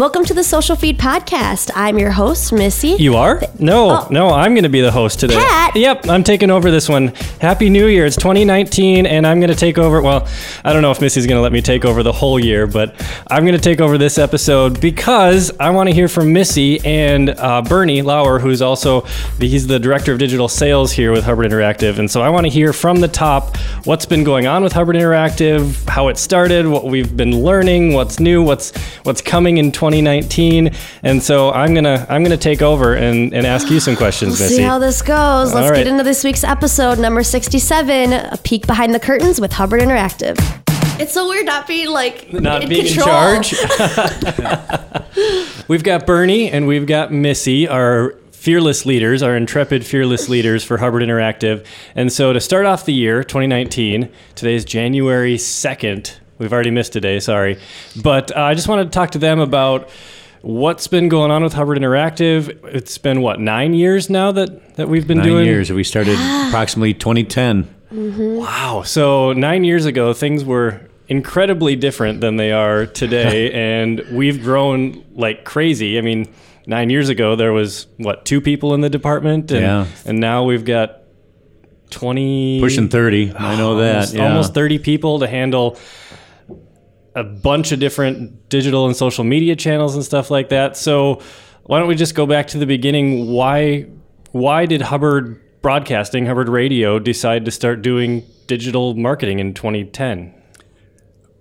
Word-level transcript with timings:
Welcome 0.00 0.24
to 0.24 0.32
the 0.32 0.42
Social 0.42 0.76
Feed 0.76 0.98
Podcast. 0.98 1.70
I'm 1.74 1.98
your 1.98 2.10
host, 2.10 2.54
Missy. 2.54 2.96
You 2.98 3.16
are? 3.16 3.42
No, 3.58 4.08
no, 4.10 4.30
I'm 4.30 4.54
going 4.54 4.62
to 4.62 4.70
be 4.70 4.80
the 4.80 4.90
host 4.90 5.20
today. 5.20 5.34
Oh. 5.36 5.38
Pat? 5.38 5.76
Yep, 5.76 6.08
I'm 6.08 6.24
taking 6.24 6.50
over 6.50 6.70
this 6.70 6.88
one. 6.88 7.08
Happy 7.38 7.68
New 7.68 7.86
Year. 7.86 8.06
It's 8.06 8.16
2019, 8.16 9.04
and 9.04 9.26
I'm 9.26 9.40
going 9.40 9.50
to 9.50 9.54
take 9.54 9.76
over. 9.76 10.00
Well, 10.00 10.26
I 10.64 10.72
don't 10.72 10.80
know 10.80 10.90
if 10.90 11.02
Missy's 11.02 11.26
going 11.26 11.36
to 11.36 11.42
let 11.42 11.52
me 11.52 11.60
take 11.60 11.84
over 11.84 12.02
the 12.02 12.12
whole 12.12 12.40
year, 12.40 12.66
but 12.66 12.94
I'm 13.30 13.44
going 13.44 13.54
to 13.54 13.60
take 13.60 13.82
over 13.82 13.98
this 13.98 14.16
episode 14.16 14.80
because 14.80 15.52
I 15.60 15.68
want 15.68 15.90
to 15.90 15.94
hear 15.94 16.08
from 16.08 16.32
Missy 16.32 16.80
and 16.82 17.28
uh, 17.28 17.60
Bernie 17.60 18.00
Laur, 18.00 18.38
who's 18.38 18.62
also 18.62 19.02
the, 19.38 19.48
he's 19.48 19.66
the 19.66 19.78
director 19.78 20.14
of 20.14 20.18
digital 20.18 20.48
sales 20.48 20.92
here 20.92 21.12
with 21.12 21.24
Hubbard 21.24 21.44
Interactive, 21.44 21.98
and 21.98 22.10
so 22.10 22.22
I 22.22 22.30
want 22.30 22.46
to 22.46 22.50
hear 22.50 22.72
from 22.72 23.00
the 23.00 23.08
top 23.08 23.58
what's 23.84 24.06
been 24.06 24.24
going 24.24 24.46
on 24.46 24.62
with 24.64 24.72
Hubbard 24.72 24.96
Interactive, 24.96 25.86
how 25.86 26.08
it 26.08 26.16
started, 26.16 26.66
what 26.66 26.86
we've 26.86 27.14
been 27.14 27.44
learning, 27.44 27.92
what's 27.92 28.18
new, 28.18 28.42
what's 28.42 28.74
what's 29.02 29.20
coming 29.20 29.58
in 29.58 29.70
2019, 29.90 30.70
and 31.02 31.22
so 31.22 31.50
I'm 31.50 31.74
gonna 31.74 32.06
I'm 32.08 32.22
gonna 32.22 32.36
take 32.36 32.62
over 32.62 32.94
and, 32.94 33.34
and 33.34 33.44
ask 33.46 33.68
you 33.70 33.80
some 33.80 33.96
questions, 33.96 34.38
We'll 34.38 34.46
Missy. 34.48 34.56
see 34.56 34.62
how 34.62 34.78
this 34.78 35.02
goes. 35.02 35.52
Let's 35.52 35.64
All 35.64 35.70
right. 35.70 35.78
get 35.78 35.86
into 35.88 36.04
this 36.04 36.22
week's 36.22 36.44
episode, 36.44 36.98
number 36.98 37.22
67 37.24 38.12
A 38.12 38.36
Peek 38.44 38.66
Behind 38.66 38.94
the 38.94 39.00
Curtains 39.00 39.40
with 39.40 39.52
Hubbard 39.52 39.80
Interactive. 39.80 40.38
It's 41.00 41.12
so 41.12 41.28
weird 41.28 41.46
not 41.46 41.66
being 41.66 41.88
like 41.90 42.32
not 42.32 42.62
in 42.62 42.68
being 42.68 42.86
control. 42.86 43.08
in 43.34 43.42
charge. 43.42 43.54
we've 45.68 45.82
got 45.82 46.06
Bernie 46.06 46.50
and 46.50 46.66
we've 46.68 46.86
got 46.86 47.12
Missy, 47.12 47.66
our 47.66 48.14
fearless 48.32 48.86
leaders, 48.86 49.22
our 49.22 49.36
intrepid 49.36 49.84
fearless 49.84 50.28
leaders 50.28 50.62
for 50.62 50.78
Hubbard 50.78 51.02
Interactive. 51.02 51.64
And 51.94 52.12
so 52.12 52.32
to 52.32 52.40
start 52.40 52.64
off 52.66 52.84
the 52.84 52.92
year, 52.94 53.24
2019, 53.24 54.08
today 54.34 54.54
is 54.54 54.64
January 54.64 55.36
2nd. 55.36 56.14
We've 56.40 56.52
already 56.54 56.70
missed 56.70 56.94
today, 56.94 57.20
sorry. 57.20 57.58
But 58.02 58.34
uh, 58.34 58.40
I 58.40 58.54
just 58.54 58.66
wanted 58.66 58.84
to 58.84 58.90
talk 58.90 59.10
to 59.10 59.18
them 59.18 59.40
about 59.40 59.90
what's 60.40 60.86
been 60.86 61.10
going 61.10 61.30
on 61.30 61.42
with 61.44 61.52
Hubbard 61.52 61.76
Interactive. 61.76 62.64
It's 62.64 62.96
been, 62.96 63.20
what, 63.20 63.38
nine 63.38 63.74
years 63.74 64.08
now 64.08 64.32
that, 64.32 64.76
that 64.76 64.88
we've 64.88 65.06
been 65.06 65.18
Nine 65.18 65.26
doing? 65.26 65.44
years. 65.46 65.70
We 65.70 65.84
started 65.84 66.14
approximately 66.48 66.94
2010. 66.94 67.68
Wow. 67.92 68.82
So 68.86 69.34
nine 69.34 69.64
years 69.64 69.84
ago, 69.84 70.14
things 70.14 70.42
were 70.42 70.80
incredibly 71.08 71.76
different 71.76 72.22
than 72.22 72.36
they 72.36 72.52
are 72.52 72.86
today, 72.86 73.52
and 73.82 74.00
we've 74.10 74.42
grown 74.42 75.04
like 75.12 75.44
crazy. 75.44 75.98
I 75.98 76.00
mean, 76.00 76.32
nine 76.66 76.88
years 76.88 77.10
ago, 77.10 77.36
there 77.36 77.52
was 77.52 77.86
what 77.98 78.24
two 78.24 78.40
people 78.40 78.72
in 78.72 78.80
the 78.80 78.88
department, 78.88 79.50
and, 79.50 79.60
Yeah. 79.60 79.86
and 80.06 80.20
now 80.20 80.44
we've 80.44 80.64
got 80.64 81.00
twenty, 81.90 82.60
Pushing 82.60 82.88
30. 82.88 83.32
I 83.36 83.56
know 83.56 83.76
that. 83.78 83.94
almost, 83.94 84.14
yeah. 84.14 84.28
almost 84.28 84.54
thirty 84.54 84.78
people 84.78 85.18
to 85.18 85.26
handle 85.26 85.76
a 87.14 87.24
bunch 87.24 87.72
of 87.72 87.80
different 87.80 88.48
digital 88.48 88.86
and 88.86 88.96
social 88.96 89.24
media 89.24 89.56
channels 89.56 89.94
and 89.94 90.04
stuff 90.04 90.30
like 90.30 90.48
that. 90.50 90.76
So 90.76 91.20
why 91.64 91.78
don't 91.78 91.88
we 91.88 91.94
just 91.94 92.14
go 92.14 92.26
back 92.26 92.48
to 92.48 92.58
the 92.58 92.66
beginning? 92.66 93.32
Why 93.32 93.86
why 94.32 94.66
did 94.66 94.82
Hubbard 94.82 95.40
Broadcasting, 95.62 96.26
Hubbard 96.26 96.48
Radio, 96.48 96.98
decide 96.98 97.44
to 97.44 97.50
start 97.50 97.82
doing 97.82 98.24
digital 98.46 98.94
marketing 98.94 99.40
in 99.40 99.54
2010? 99.54 100.34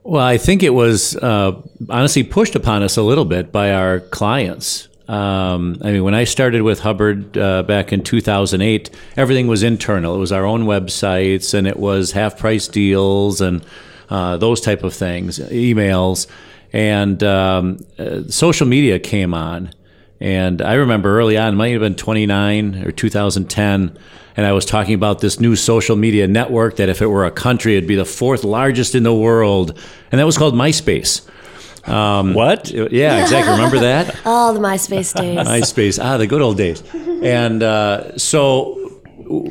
Well, 0.04 0.26
I 0.26 0.38
think 0.38 0.64
it 0.64 0.74
was 0.74 1.16
uh, 1.18 1.62
honestly 1.90 2.24
pushed 2.24 2.56
upon 2.56 2.84
us 2.84 2.98
a 2.98 3.04
little 3.04 3.26
bit 3.26 3.52
by 3.52 3.72
our 3.72 4.00
clients. 4.00 4.88
Um, 5.08 5.78
I 5.84 5.92
mean, 5.92 6.04
when 6.04 6.14
I 6.14 6.24
started 6.24 6.62
with 6.62 6.80
Hubbard 6.80 7.38
uh, 7.38 7.64
back 7.64 7.92
in 7.92 8.04
2008, 8.04 8.90
everything 9.18 9.48
was 9.48 9.64
internal. 9.64 10.16
It 10.16 10.20
was 10.20 10.32
our 10.32 10.46
own 10.46 10.66
websites, 10.66 11.54
and 11.54 11.68
it 11.68 11.78
was 11.78 12.12
half 12.12 12.38
price 12.38 12.68
deals 12.68 13.42
and 13.42 13.64
uh, 14.10 14.38
those 14.38 14.62
type 14.62 14.84
of 14.84 14.94
things, 14.94 15.40
emails, 15.40 16.28
and 16.74 17.22
um, 17.24 17.80
uh, 17.98 18.22
social 18.28 18.68
media 18.68 19.00
came 19.00 19.34
on. 19.34 19.72
And 20.22 20.62
I 20.62 20.74
remember 20.74 21.18
early 21.18 21.38
on, 21.38 21.54
it 21.54 21.56
might 21.58 21.70
have 21.70 21.80
been 21.82 21.96
29 21.96 22.84
or 22.86 22.92
2010, 22.92 23.98
and 24.36 24.46
I 24.46 24.52
was 24.52 24.66
talking 24.66 24.94
about 24.94 25.20
this 25.20 25.40
new 25.40 25.56
social 25.56 25.96
media 25.96 26.28
network 26.28 26.76
that 26.76 26.90
if 26.90 27.02
it 27.02 27.08
were 27.08 27.26
a 27.26 27.32
country, 27.32 27.78
it'd 27.78 27.88
be 27.88 27.96
the 27.96 28.06
fourth 28.06 28.44
largest 28.44 28.96
in 28.96 29.04
the 29.04 29.14
world, 29.14 29.78
and 30.12 30.20
that 30.20 30.26
was 30.26 30.38
called 30.38 30.54
MySpace. 30.56 31.28
Um, 31.88 32.34
What? 32.34 32.70
Yeah, 32.70 33.22
exactly. 33.22 33.54
Remember 33.54 33.80
that? 33.80 34.16
Oh, 34.26 34.54
the 34.54 34.60
MySpace 34.60 35.16
days. 35.16 35.38
MySpace. 35.48 36.04
Ah, 36.04 36.18
the 36.18 36.28
good 36.28 36.42
old 36.42 36.58
days. 36.58 36.84
And 36.94 37.64
uh, 37.64 38.18
so, 38.18 39.02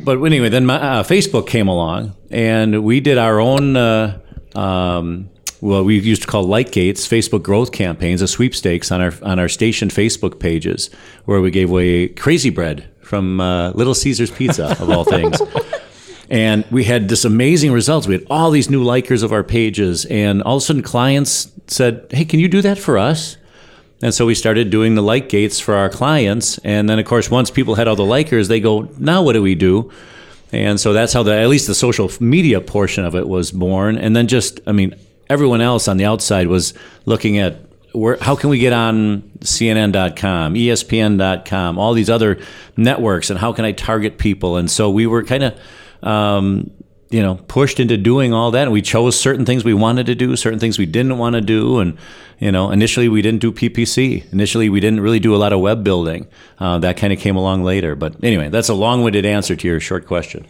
but 0.03 0.23
anyway, 0.23 0.49
then 0.51 0.67
my, 0.67 0.77
uh, 0.81 1.03
Facebook 1.03 1.47
came 1.49 1.69
along, 1.69 2.15
and 2.31 2.85
we 2.85 3.01
did 3.01 3.17
our 3.19 3.41
own. 3.41 3.77
Uh, 3.77 4.19
um, 4.55 5.31
well, 5.61 5.85
we 5.85 5.99
used 5.99 6.23
to 6.23 6.29
call 6.29 6.45
like 6.45 6.71
gates, 6.71 7.07
Facebook 7.07 7.43
growth 7.43 7.73
campaigns, 7.73 8.23
a 8.23 8.29
sweepstakes 8.29 8.93
on 8.93 9.01
our 9.01 9.13
on 9.23 9.39
our 9.39 9.49
station 9.49 9.89
Facebook 9.89 10.39
pages, 10.39 10.91
where 11.25 11.41
we 11.41 11.51
gave 11.51 11.71
away 11.71 12.09
crazy 12.09 12.51
bread 12.51 12.89
from 13.01 13.41
uh, 13.41 13.71
Little 13.71 13.95
Caesars 13.95 14.31
Pizza 14.31 14.77
of 14.81 14.91
all 14.91 15.05
things. 15.05 15.41
And 16.31 16.67
we 16.71 16.85
had 16.85 17.09
this 17.09 17.25
amazing 17.25 17.73
results. 17.73 18.07
We 18.07 18.13
had 18.13 18.27
all 18.29 18.51
these 18.51 18.69
new 18.69 18.85
likers 18.85 19.23
of 19.23 19.33
our 19.33 19.43
pages, 19.43 20.05
and 20.05 20.43
all 20.43 20.59
of 20.59 20.63
a 20.63 20.67
sudden, 20.67 20.83
clients 20.83 21.51
said, 21.69 22.07
"Hey, 22.11 22.27
can 22.27 22.39
you 22.39 22.49
do 22.49 22.61
that 22.61 22.77
for 22.77 22.99
us?" 22.99 23.39
And 24.01 24.15
so 24.15 24.27
we 24.27 24.35
started 24.35 24.71
doing 24.71 24.95
the 24.95 25.03
like 25.03 25.29
gates 25.29 25.59
for 25.59 25.75
our 25.75 25.89
clients. 25.89 26.59
And 26.59 26.89
then, 26.89 26.99
of 26.99 27.05
course, 27.07 27.31
once 27.31 27.51
people 27.51 27.75
had 27.75 27.89
all 27.89 27.97
the 27.97 28.05
likers, 28.05 28.49
they 28.49 28.61
go, 28.61 28.89
now 28.99 29.23
what 29.23 29.33
do 29.33 29.43
we 29.43 29.55
do? 29.55 29.91
And 30.53 30.81
so 30.81 30.93
that's 30.93 31.13
how 31.13 31.23
the, 31.23 31.35
at 31.35 31.49
least 31.49 31.67
the 31.67 31.75
social 31.75 32.11
media 32.21 32.61
portion 32.61 33.05
of 33.05 33.15
it 33.15 33.29
was 33.29 33.51
born. 33.51 33.99
And 33.99 34.17
then 34.17 34.27
just, 34.29 34.61
I 34.67 34.73
mean, 34.73 34.95
everyone 35.29 35.61
else 35.61 35.89
on 35.89 35.97
the 35.97 36.05
outside 36.05 36.47
was 36.47 36.75
looking 37.05 37.39
at 37.39 37.57
where, 37.93 38.17
how 38.21 38.35
can 38.37 38.51
we 38.51 38.59
get 38.59 38.73
on 38.73 39.23
CNN.com, 39.41 40.55
ESPN.com, 40.55 41.79
all 41.79 41.93
these 41.95 42.11
other 42.11 42.41
networks, 42.77 43.31
and 43.31 43.39
how 43.39 43.53
can 43.53 43.65
I 43.65 43.73
target 43.73 44.19
people? 44.19 44.57
And 44.57 44.71
so 44.71 44.91
we 44.91 45.07
were 45.07 45.23
kind 45.23 45.45
of, 45.45 45.61
um, 46.03 46.71
you 47.11 47.23
know, 47.23 47.37
pushed 47.49 47.81
into 47.81 47.97
doing 47.97 48.33
all 48.33 48.51
that. 48.51 48.63
And 48.63 48.73
we 48.73 48.83
chose 48.83 49.19
certain 49.19 49.47
things 49.47 49.65
we 49.65 49.75
wanted 49.75 50.07
to 50.07 50.15
do, 50.15 50.37
certain 50.37 50.59
things 50.59 50.79
we 50.79 50.87
didn't 50.87 51.17
want 51.19 51.35
to 51.35 51.41
do. 51.41 51.79
And, 51.79 51.97
you 52.39 52.53
know, 52.53 52.71
initially 52.71 53.09
we 53.09 53.23
didn't 53.23 53.41
do 53.41 53.51
PPC. 53.51 54.31
Initially 54.33 54.69
we 54.69 54.81
didn't 54.81 55.01
really 55.01 55.21
do 55.21 55.35
a 55.35 55.39
lot 55.39 55.53
of 55.53 55.61
web 55.61 55.83
building. 55.83 56.27
Uh, 56.59 56.79
that 56.79 56.97
kind 56.97 57.13
of 57.13 57.19
came 57.19 57.37
along 57.37 57.65
later. 57.65 57.95
But 57.95 58.23
anyway, 58.23 58.49
that's 58.49 58.69
a 58.69 58.75
long 58.75 59.03
winded 59.03 59.25
answer 59.25 59.57
to 59.57 59.69
your 59.69 59.81
short 59.81 60.07
question. 60.07 60.47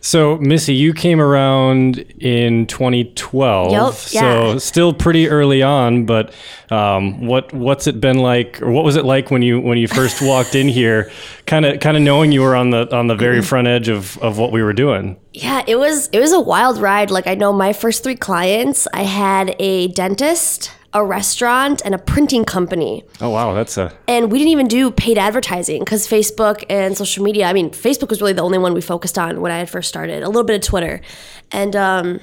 So, 0.00 0.36
Missy, 0.38 0.74
you 0.74 0.94
came 0.94 1.20
around 1.20 1.98
in 2.18 2.66
2012. 2.66 3.72
Yup, 3.72 3.94
So, 3.94 4.52
yeah. 4.52 4.58
still 4.58 4.92
pretty 4.94 5.28
early 5.28 5.62
on. 5.62 6.06
But 6.06 6.32
um, 6.70 7.26
what 7.26 7.52
what's 7.52 7.86
it 7.86 8.00
been 8.00 8.18
like, 8.18 8.62
or 8.62 8.70
what 8.70 8.84
was 8.84 8.96
it 8.96 9.04
like 9.04 9.30
when 9.30 9.42
you 9.42 9.60
when 9.60 9.76
you 9.78 9.88
first 9.88 10.22
walked 10.22 10.54
in 10.54 10.68
here? 10.68 11.10
Kind 11.46 11.66
of 11.66 11.80
kind 11.80 11.96
of 11.96 12.02
knowing 12.02 12.32
you 12.32 12.42
were 12.42 12.56
on 12.56 12.70
the 12.70 12.94
on 12.96 13.08
the 13.08 13.14
very 13.16 13.42
front 13.42 13.68
edge 13.68 13.88
of 13.88 14.16
of 14.18 14.38
what 14.38 14.52
we 14.52 14.62
were 14.62 14.72
doing. 14.72 15.18
Yeah, 15.32 15.62
it 15.66 15.76
was 15.76 16.08
it 16.08 16.18
was 16.20 16.32
a 16.32 16.40
wild 16.40 16.78
ride. 16.78 17.10
Like 17.10 17.26
I 17.26 17.34
know 17.34 17.52
my 17.52 17.72
first 17.72 18.02
three 18.02 18.16
clients, 18.16 18.88
I 18.94 19.02
had 19.02 19.54
a 19.58 19.88
dentist, 19.88 20.72
a 20.92 21.04
restaurant, 21.04 21.82
and 21.84 21.94
a 21.94 21.98
printing 21.98 22.44
company. 22.44 23.04
Oh 23.20 23.30
wow, 23.30 23.54
that's 23.54 23.78
a 23.78 23.92
And 24.08 24.30
we 24.32 24.38
didn't 24.38 24.50
even 24.50 24.66
do 24.66 24.90
paid 24.90 25.18
advertising 25.18 25.80
because 25.80 26.06
Facebook 26.08 26.64
and 26.68 26.96
social 26.96 27.22
media. 27.22 27.46
I 27.46 27.52
mean, 27.52 27.70
Facebook 27.70 28.10
was 28.10 28.20
really 28.20 28.32
the 28.32 28.42
only 28.42 28.58
one 28.58 28.74
we 28.74 28.80
focused 28.80 29.16
on 29.16 29.40
when 29.40 29.52
I 29.52 29.58
had 29.58 29.70
first 29.70 29.88
started. 29.88 30.22
A 30.22 30.26
little 30.26 30.44
bit 30.44 30.56
of 30.56 30.62
Twitter, 30.62 31.00
and 31.52 31.76
um, 31.76 32.20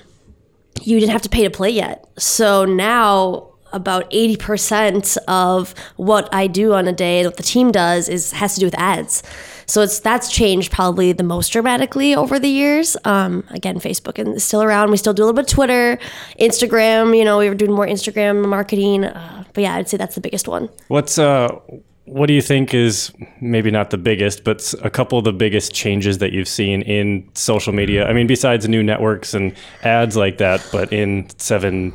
you 0.82 1.00
didn't 1.00 1.14
have 1.14 1.22
to 1.22 1.30
pay 1.30 1.44
to 1.44 1.50
play 1.50 1.70
yet. 1.70 2.06
So 2.18 2.66
now 2.66 3.54
about 3.72 4.06
eighty 4.12 4.36
percent 4.36 5.18
of 5.28 5.74
what 5.96 6.28
I 6.34 6.48
do 6.48 6.74
on 6.74 6.88
a 6.88 6.94
day, 6.94 7.20
and 7.20 7.28
what 7.28 7.38
the 7.38 7.44
team 7.44 7.72
does, 7.72 8.10
is 8.10 8.34
has 8.34 8.54
to 8.56 8.60
do 8.60 8.66
with 8.66 8.76
ads. 8.78 9.24
So 9.68 9.82
it's 9.82 10.00
that's 10.00 10.32
changed 10.32 10.72
probably 10.72 11.12
the 11.12 11.24
most 11.24 11.50
dramatically 11.50 12.16
over 12.16 12.40
the 12.40 12.48
years. 12.48 12.96
Um, 13.04 13.44
again, 13.50 13.80
Facebook 13.80 14.18
is 14.18 14.44
still 14.44 14.64
around. 14.64 14.92
We 14.92 14.98
still 14.98 15.14
do 15.14 15.24
a 15.24 15.26
little 15.26 15.36
bit 15.36 15.50
of 15.50 15.54
Twitter, 15.54 16.00
Instagram. 16.40 17.18
You 17.18 17.26
know, 17.26 17.38
we 17.38 17.50
were 17.50 17.56
doing 17.56 17.74
more 17.74 17.86
Instagram 17.86 18.48
marketing. 18.48 19.04
Uh, 19.04 19.44
but 19.54 19.62
yeah, 19.62 19.76
I'd 19.76 19.90
say 19.90 19.98
that's 19.98 20.16
the 20.16 20.22
biggest 20.22 20.48
one. 20.48 20.70
What's 20.88 21.20
uh 21.20 21.60
what 22.06 22.28
do 22.28 22.34
you 22.34 22.42
think 22.42 22.74
is 22.74 23.12
maybe 23.42 23.70
not 23.70 23.90
the 23.90 23.98
biggest, 23.98 24.46
but 24.46 24.74
a 24.82 24.90
couple 24.90 25.18
of 25.18 25.26
the 25.26 25.34
biggest 25.34 25.74
changes 25.74 26.20
that 26.20 26.32
you've 26.32 26.48
seen 26.48 26.82
in 26.84 27.30
social 27.34 27.74
media? 27.74 28.08
I 28.08 28.14
mean, 28.14 28.28
besides 28.28 28.68
new 28.70 28.82
networks 28.82 29.34
and 29.34 29.54
ads 29.84 30.16
like 30.16 30.38
that, 30.38 30.66
but 30.72 30.94
in 30.94 31.28
seven 31.38 31.94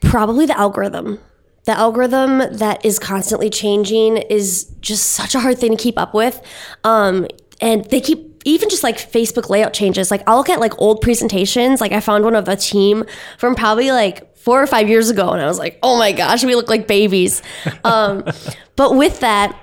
Probably 0.00 0.46
the 0.46 0.58
algorithm. 0.58 1.20
The 1.68 1.78
algorithm 1.78 2.38
that 2.56 2.82
is 2.82 2.98
constantly 2.98 3.50
changing 3.50 4.16
is 4.16 4.72
just 4.80 5.10
such 5.10 5.34
a 5.34 5.40
hard 5.40 5.58
thing 5.58 5.76
to 5.76 5.82
keep 5.82 5.98
up 5.98 6.14
with. 6.14 6.40
Um, 6.82 7.26
and 7.60 7.84
they 7.90 8.00
keep 8.00 8.40
even 8.46 8.70
just 8.70 8.82
like 8.82 8.96
Facebook 8.96 9.50
layout 9.50 9.74
changes. 9.74 10.10
Like 10.10 10.22
I'll 10.26 10.38
look 10.38 10.48
at 10.48 10.60
like 10.60 10.80
old 10.80 11.02
presentations. 11.02 11.82
Like 11.82 11.92
I 11.92 12.00
found 12.00 12.24
one 12.24 12.34
of 12.34 12.48
a 12.48 12.56
team 12.56 13.04
from 13.36 13.54
probably 13.54 13.90
like 13.90 14.34
four 14.34 14.62
or 14.62 14.66
five 14.66 14.88
years 14.88 15.10
ago, 15.10 15.28
and 15.28 15.42
I 15.42 15.46
was 15.46 15.58
like, 15.58 15.78
oh 15.82 15.98
my 15.98 16.12
gosh, 16.12 16.42
we 16.42 16.54
look 16.54 16.70
like 16.70 16.86
babies. 16.86 17.42
Um, 17.84 18.24
but 18.76 18.96
with 18.96 19.20
that, 19.20 19.54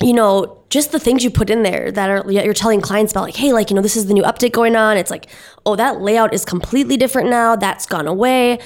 you 0.00 0.14
know, 0.14 0.62
just 0.70 0.92
the 0.92 0.98
things 0.98 1.22
you 1.22 1.30
put 1.30 1.50
in 1.50 1.62
there 1.62 1.92
that 1.92 2.08
are 2.08 2.30
you're 2.32 2.54
telling 2.54 2.80
clients 2.80 3.12
about, 3.12 3.24
like, 3.24 3.36
hey, 3.36 3.52
like, 3.52 3.70
you 3.70 3.76
know, 3.76 3.82
this 3.82 3.96
is 3.96 4.06
the 4.06 4.14
new 4.14 4.22
update 4.22 4.52
going 4.52 4.76
on. 4.76 4.96
It's 4.96 5.10
like, 5.10 5.28
oh, 5.66 5.76
that 5.76 6.00
layout 6.00 6.32
is 6.32 6.44
completely 6.44 6.96
different 6.96 7.30
now. 7.30 7.54
That's 7.54 7.86
gone 7.86 8.06
away. 8.06 8.60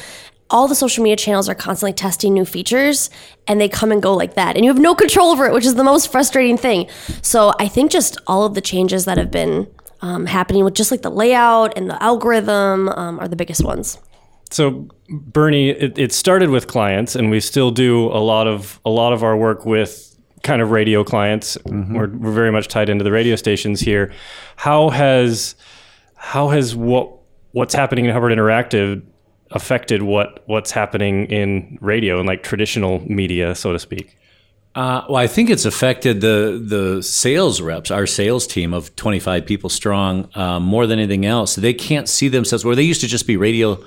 All 0.50 0.66
the 0.66 0.74
social 0.74 1.02
media 1.02 1.16
channels 1.16 1.48
are 1.48 1.54
constantly 1.54 1.92
testing 1.92 2.32
new 2.32 2.44
features 2.44 3.10
and 3.46 3.60
they 3.60 3.68
come 3.68 3.92
and 3.92 4.02
go 4.02 4.14
like 4.14 4.34
that. 4.34 4.56
And 4.56 4.64
you 4.64 4.70
have 4.70 4.80
no 4.80 4.94
control 4.94 5.30
over 5.30 5.46
it, 5.46 5.52
which 5.52 5.66
is 5.66 5.74
the 5.74 5.84
most 5.84 6.10
frustrating 6.10 6.56
thing. 6.56 6.88
So 7.22 7.52
I 7.58 7.68
think 7.68 7.90
just 7.90 8.16
all 8.26 8.44
of 8.44 8.54
the 8.54 8.60
changes 8.60 9.04
that 9.04 9.18
have 9.18 9.30
been 9.30 9.70
um, 10.00 10.26
happening 10.26 10.64
with 10.64 10.74
just 10.74 10.90
like 10.90 11.02
the 11.02 11.10
layout 11.10 11.76
and 11.76 11.90
the 11.90 12.02
algorithm 12.02 12.88
um, 12.88 13.20
are 13.20 13.28
the 13.28 13.36
biggest 13.36 13.64
ones. 13.64 13.98
So 14.50 14.88
Bernie, 15.10 15.70
it, 15.70 15.98
it 15.98 16.12
started 16.12 16.48
with 16.48 16.68
clients, 16.68 17.14
and 17.14 17.30
we 17.30 17.40
still 17.40 17.70
do 17.70 18.06
a 18.06 18.16
lot 18.18 18.46
of 18.46 18.80
a 18.84 18.90
lot 18.90 19.12
of 19.12 19.22
our 19.22 19.36
work 19.36 19.66
with 19.66 20.16
kind 20.42 20.62
of 20.62 20.70
radio 20.70 21.04
clients. 21.04 21.58
We're, 21.66 22.08
we're 22.08 22.32
very 22.32 22.50
much 22.50 22.68
tied 22.68 22.88
into 22.88 23.04
the 23.04 23.12
radio 23.12 23.36
stations 23.36 23.80
here. 23.80 24.10
How 24.56 24.88
has 24.88 25.54
how 26.14 26.48
has 26.48 26.74
what 26.74 27.12
what's 27.52 27.74
happening 27.74 28.06
in 28.06 28.12
Hubbard 28.12 28.32
Interactive 28.32 29.02
affected 29.50 30.02
what 30.02 30.42
what's 30.46 30.70
happening 30.70 31.26
in 31.26 31.78
radio 31.80 32.18
and 32.18 32.26
like 32.26 32.42
traditional 32.42 33.00
media, 33.10 33.54
so 33.54 33.72
to 33.72 33.78
speak? 33.78 34.16
Uh, 34.74 35.04
well, 35.08 35.16
I 35.16 35.26
think 35.26 35.50
it's 35.50 35.64
affected 35.64 36.20
the 36.20 36.62
the 36.64 37.02
sales 37.02 37.60
reps, 37.60 37.90
our 37.90 38.06
sales 38.06 38.46
team 38.46 38.72
of 38.72 38.94
25 38.96 39.46
people 39.46 39.70
strong, 39.70 40.28
uh, 40.34 40.60
more 40.60 40.86
than 40.86 40.98
anything 40.98 41.26
else. 41.26 41.56
They 41.56 41.74
can't 41.74 42.08
see 42.08 42.28
themselves 42.28 42.64
where 42.64 42.76
they 42.76 42.82
used 42.82 43.00
to 43.00 43.08
just 43.08 43.26
be 43.26 43.36
radio 43.36 43.82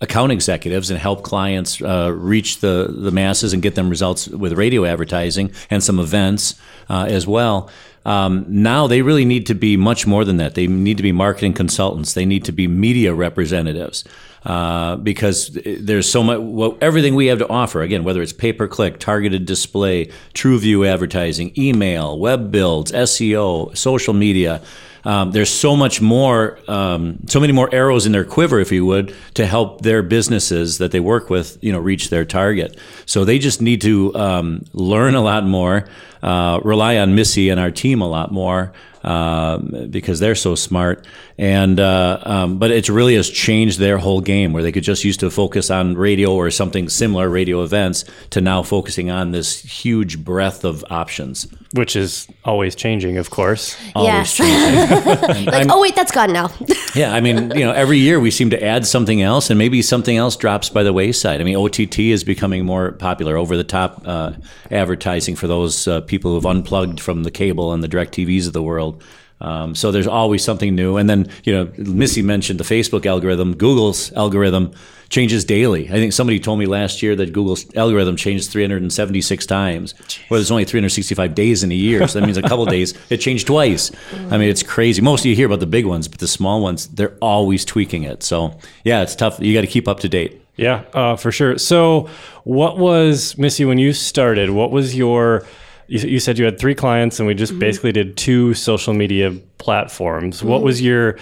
account 0.00 0.32
executives 0.32 0.90
and 0.90 0.98
help 0.98 1.22
clients 1.22 1.80
uh, 1.80 2.12
reach 2.12 2.58
the 2.58 2.92
the 2.92 3.12
masses 3.12 3.52
and 3.52 3.62
get 3.62 3.76
them 3.76 3.88
results 3.88 4.26
with 4.26 4.54
radio 4.54 4.84
advertising 4.84 5.52
and 5.70 5.82
some 5.82 6.00
events 6.00 6.56
uh, 6.90 7.06
as 7.08 7.26
well. 7.26 7.70
Um, 8.04 8.44
now 8.48 8.88
they 8.88 9.00
really 9.00 9.24
need 9.24 9.46
to 9.46 9.54
be 9.54 9.76
much 9.76 10.08
more 10.08 10.24
than 10.24 10.38
that. 10.38 10.56
They 10.56 10.66
need 10.66 10.96
to 10.96 11.04
be 11.04 11.12
marketing 11.12 11.52
consultants. 11.52 12.14
They 12.14 12.26
need 12.26 12.44
to 12.46 12.52
be 12.52 12.66
media 12.66 13.14
representatives 13.14 14.02
uh, 14.44 14.96
because 14.96 15.56
there's 15.64 16.10
so 16.10 16.22
much. 16.22 16.40
Well, 16.40 16.76
everything 16.80 17.14
we 17.14 17.26
have 17.26 17.38
to 17.38 17.48
offer. 17.48 17.82
Again, 17.82 18.04
whether 18.04 18.22
it's 18.22 18.32
pay 18.32 18.52
per 18.52 18.66
click, 18.66 18.98
targeted 18.98 19.46
display, 19.46 20.06
TrueView 20.34 20.86
advertising, 20.86 21.52
email, 21.56 22.18
web 22.18 22.50
builds, 22.50 22.92
SEO, 22.92 23.76
social 23.76 24.14
media. 24.14 24.62
Um, 25.04 25.32
there's 25.32 25.50
so 25.50 25.74
much 25.74 26.00
more, 26.00 26.58
um, 26.68 27.18
so 27.26 27.40
many 27.40 27.52
more 27.52 27.68
arrows 27.74 28.06
in 28.06 28.12
their 28.12 28.24
quiver, 28.24 28.60
if 28.60 28.70
you 28.70 28.86
would, 28.86 29.14
to 29.34 29.46
help 29.46 29.82
their 29.82 30.02
businesses 30.02 30.78
that 30.78 30.92
they 30.92 31.00
work 31.00 31.28
with, 31.28 31.58
you 31.60 31.72
know, 31.72 31.80
reach 31.80 32.10
their 32.10 32.24
target. 32.24 32.78
So 33.06 33.24
they 33.24 33.38
just 33.38 33.60
need 33.60 33.80
to 33.80 34.14
um, 34.14 34.64
learn 34.72 35.14
a 35.14 35.20
lot 35.20 35.44
more, 35.44 35.88
uh, 36.22 36.60
rely 36.62 36.98
on 36.98 37.14
Missy 37.14 37.48
and 37.48 37.58
our 37.58 37.70
team 37.70 38.00
a 38.00 38.08
lot 38.08 38.30
more. 38.32 38.72
Um, 39.04 39.88
because 39.90 40.20
they're 40.20 40.36
so 40.36 40.54
smart, 40.54 41.04
and 41.42 41.80
uh, 41.80 42.20
um, 42.22 42.58
but 42.58 42.70
it 42.70 42.88
really 42.88 43.16
has 43.16 43.28
changed 43.28 43.80
their 43.80 43.98
whole 43.98 44.20
game. 44.20 44.52
Where 44.52 44.62
they 44.62 44.70
could 44.70 44.84
just 44.84 45.02
used 45.02 45.18
to 45.20 45.30
focus 45.30 45.72
on 45.72 45.96
radio 45.96 46.32
or 46.32 46.52
something 46.52 46.88
similar, 46.88 47.28
radio 47.28 47.64
events, 47.64 48.04
to 48.30 48.40
now 48.40 48.62
focusing 48.62 49.10
on 49.10 49.32
this 49.32 49.60
huge 49.60 50.22
breadth 50.22 50.64
of 50.64 50.84
options. 50.88 51.48
Which 51.74 51.96
is 51.96 52.28
always 52.44 52.76
changing, 52.76 53.18
of 53.18 53.30
course. 53.30 53.76
yes. 53.96 54.38
like, 55.48 55.66
oh 55.68 55.82
wait, 55.82 55.96
that's 55.96 56.12
gone 56.12 56.32
now. 56.32 56.48
Yeah, 56.94 57.14
I 57.14 57.22
mean, 57.22 57.50
you 57.52 57.64
know, 57.64 57.72
every 57.72 57.96
year 57.96 58.20
we 58.20 58.30
seem 58.30 58.50
to 58.50 58.62
add 58.62 58.86
something 58.86 59.22
else, 59.22 59.48
and 59.48 59.56
maybe 59.56 59.80
something 59.80 60.14
else 60.14 60.36
drops 60.36 60.68
by 60.68 60.82
the 60.82 60.92
wayside. 60.92 61.40
I 61.40 61.44
mean, 61.44 61.56
OTT 61.56 62.00
is 62.00 62.22
becoming 62.22 62.66
more 62.66 62.92
popular, 62.92 63.38
over 63.38 63.56
the 63.56 63.64
top 63.64 64.02
uh, 64.04 64.32
advertising 64.70 65.34
for 65.34 65.46
those 65.46 65.88
uh, 65.88 66.02
people 66.02 66.34
who've 66.34 66.44
unplugged 66.44 67.00
from 67.00 67.22
the 67.22 67.30
cable 67.30 67.72
and 67.72 67.82
the 67.82 67.88
direct 67.88 68.12
TVs 68.12 68.46
of 68.46 68.52
the 68.52 68.62
world. 68.62 69.02
Um, 69.42 69.74
so 69.74 69.90
there's 69.90 70.06
always 70.06 70.42
something 70.44 70.74
new. 70.74 70.96
And 70.96 71.10
then, 71.10 71.28
you 71.42 71.52
know, 71.52 71.70
Missy 71.76 72.22
mentioned 72.22 72.60
the 72.60 72.64
Facebook 72.64 73.04
algorithm, 73.04 73.56
Google's 73.56 74.12
algorithm 74.12 74.72
changes 75.08 75.44
daily. 75.44 75.88
I 75.88 75.94
think 75.94 76.12
somebody 76.12 76.38
told 76.38 76.60
me 76.60 76.66
last 76.66 77.02
year 77.02 77.16
that 77.16 77.32
Google's 77.32 77.66
algorithm 77.74 78.16
changed 78.16 78.50
376 78.50 79.44
times. 79.44 79.94
Well, 80.30 80.38
there's 80.38 80.50
only 80.50 80.64
365 80.64 81.34
days 81.34 81.62
in 81.64 81.72
a 81.72 81.74
year, 81.74 82.06
so 82.06 82.20
that 82.20 82.24
means 82.24 82.38
a 82.38 82.42
couple 82.42 82.64
days 82.78 82.94
it 83.10 83.18
changed 83.18 83.48
twice. 83.48 83.90
I 84.30 84.38
mean, 84.38 84.48
it's 84.48 84.62
crazy. 84.62 85.02
Most 85.02 85.20
of 85.20 85.26
you 85.26 85.36
hear 85.36 85.46
about 85.46 85.60
the 85.60 85.66
big 85.66 85.86
ones, 85.86 86.06
but 86.08 86.20
the 86.20 86.28
small 86.28 86.62
ones, 86.62 86.86
they're 86.86 87.16
always 87.20 87.64
tweaking 87.64 88.04
it. 88.04 88.22
So 88.22 88.58
yeah, 88.84 89.02
it's 89.02 89.16
tough. 89.16 89.40
You 89.40 89.52
got 89.52 89.62
to 89.62 89.66
keep 89.66 89.88
up 89.88 90.00
to 90.00 90.08
date. 90.08 90.40
Yeah, 90.56 90.84
uh, 90.92 91.16
for 91.16 91.32
sure. 91.32 91.56
So, 91.58 92.10
what 92.44 92.78
was 92.78 93.38
Missy 93.38 93.64
when 93.64 93.78
you 93.78 93.94
started? 93.94 94.50
What 94.50 94.70
was 94.70 94.94
your 94.94 95.46
you, 95.86 96.00
you 96.00 96.20
said 96.20 96.38
you 96.38 96.44
had 96.44 96.58
three 96.58 96.74
clients, 96.74 97.18
and 97.18 97.26
we 97.26 97.34
just 97.34 97.58
basically 97.58 97.92
did 97.92 98.16
two 98.16 98.54
social 98.54 98.94
media 98.94 99.32
platforms. 99.58 100.42
What 100.42 100.62
was 100.62 100.80
your 100.80 101.18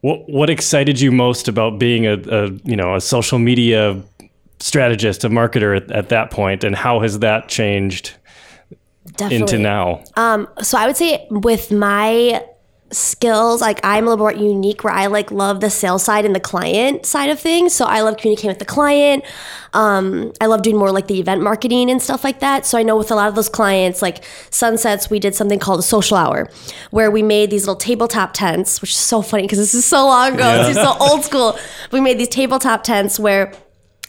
what 0.00 0.28
What 0.28 0.50
excited 0.50 1.00
you 1.00 1.10
most 1.10 1.48
about 1.48 1.78
being 1.78 2.06
a, 2.06 2.14
a 2.14 2.50
you 2.64 2.76
know 2.76 2.94
a 2.94 3.00
social 3.00 3.38
media 3.38 4.02
strategist, 4.60 5.24
a 5.24 5.28
marketer 5.28 5.76
at, 5.76 5.90
at 5.90 6.08
that 6.10 6.30
point, 6.30 6.64
and 6.64 6.74
how 6.74 7.00
has 7.00 7.18
that 7.20 7.48
changed 7.48 8.14
Definitely. 9.16 9.36
into 9.36 9.58
now? 9.58 10.04
Um, 10.16 10.48
so 10.62 10.78
I 10.78 10.86
would 10.86 10.96
say 10.96 11.26
with 11.30 11.72
my 11.72 12.44
skills, 12.92 13.60
like 13.60 13.80
I'm 13.82 14.04
a 14.04 14.10
little 14.10 14.24
more 14.24 14.32
unique 14.32 14.84
where 14.84 14.92
I 14.92 15.06
like 15.06 15.30
love 15.30 15.60
the 15.60 15.70
sales 15.70 16.04
side 16.04 16.24
and 16.24 16.34
the 16.34 16.40
client 16.40 17.04
side 17.04 17.30
of 17.30 17.40
things. 17.40 17.74
So 17.74 17.84
I 17.84 18.00
love 18.00 18.16
communicating 18.16 18.50
with 18.50 18.60
the 18.60 18.64
client. 18.64 19.24
Um, 19.72 20.32
I 20.40 20.46
love 20.46 20.62
doing 20.62 20.76
more 20.76 20.92
like 20.92 21.08
the 21.08 21.18
event 21.18 21.42
marketing 21.42 21.90
and 21.90 22.00
stuff 22.00 22.22
like 22.22 22.40
that. 22.40 22.64
So 22.64 22.78
I 22.78 22.82
know 22.82 22.96
with 22.96 23.10
a 23.10 23.14
lot 23.14 23.28
of 23.28 23.34
those 23.34 23.48
clients, 23.48 24.02
like 24.02 24.24
Sunsets, 24.50 25.10
we 25.10 25.18
did 25.18 25.34
something 25.34 25.58
called 25.58 25.80
a 25.80 25.82
social 25.82 26.16
hour 26.16 26.48
where 26.90 27.10
we 27.10 27.22
made 27.22 27.50
these 27.50 27.62
little 27.62 27.76
tabletop 27.76 28.32
tents, 28.32 28.80
which 28.80 28.90
is 28.90 28.96
so 28.96 29.20
funny 29.20 29.42
because 29.42 29.58
this 29.58 29.74
is 29.74 29.84
so 29.84 30.06
long 30.06 30.34
ago. 30.34 30.66
It's 30.68 30.78
so 30.78 30.96
old 31.00 31.24
school. 31.24 31.58
We 31.90 32.00
made 32.00 32.18
these 32.18 32.28
tabletop 32.28 32.84
tents 32.84 33.18
where 33.18 33.52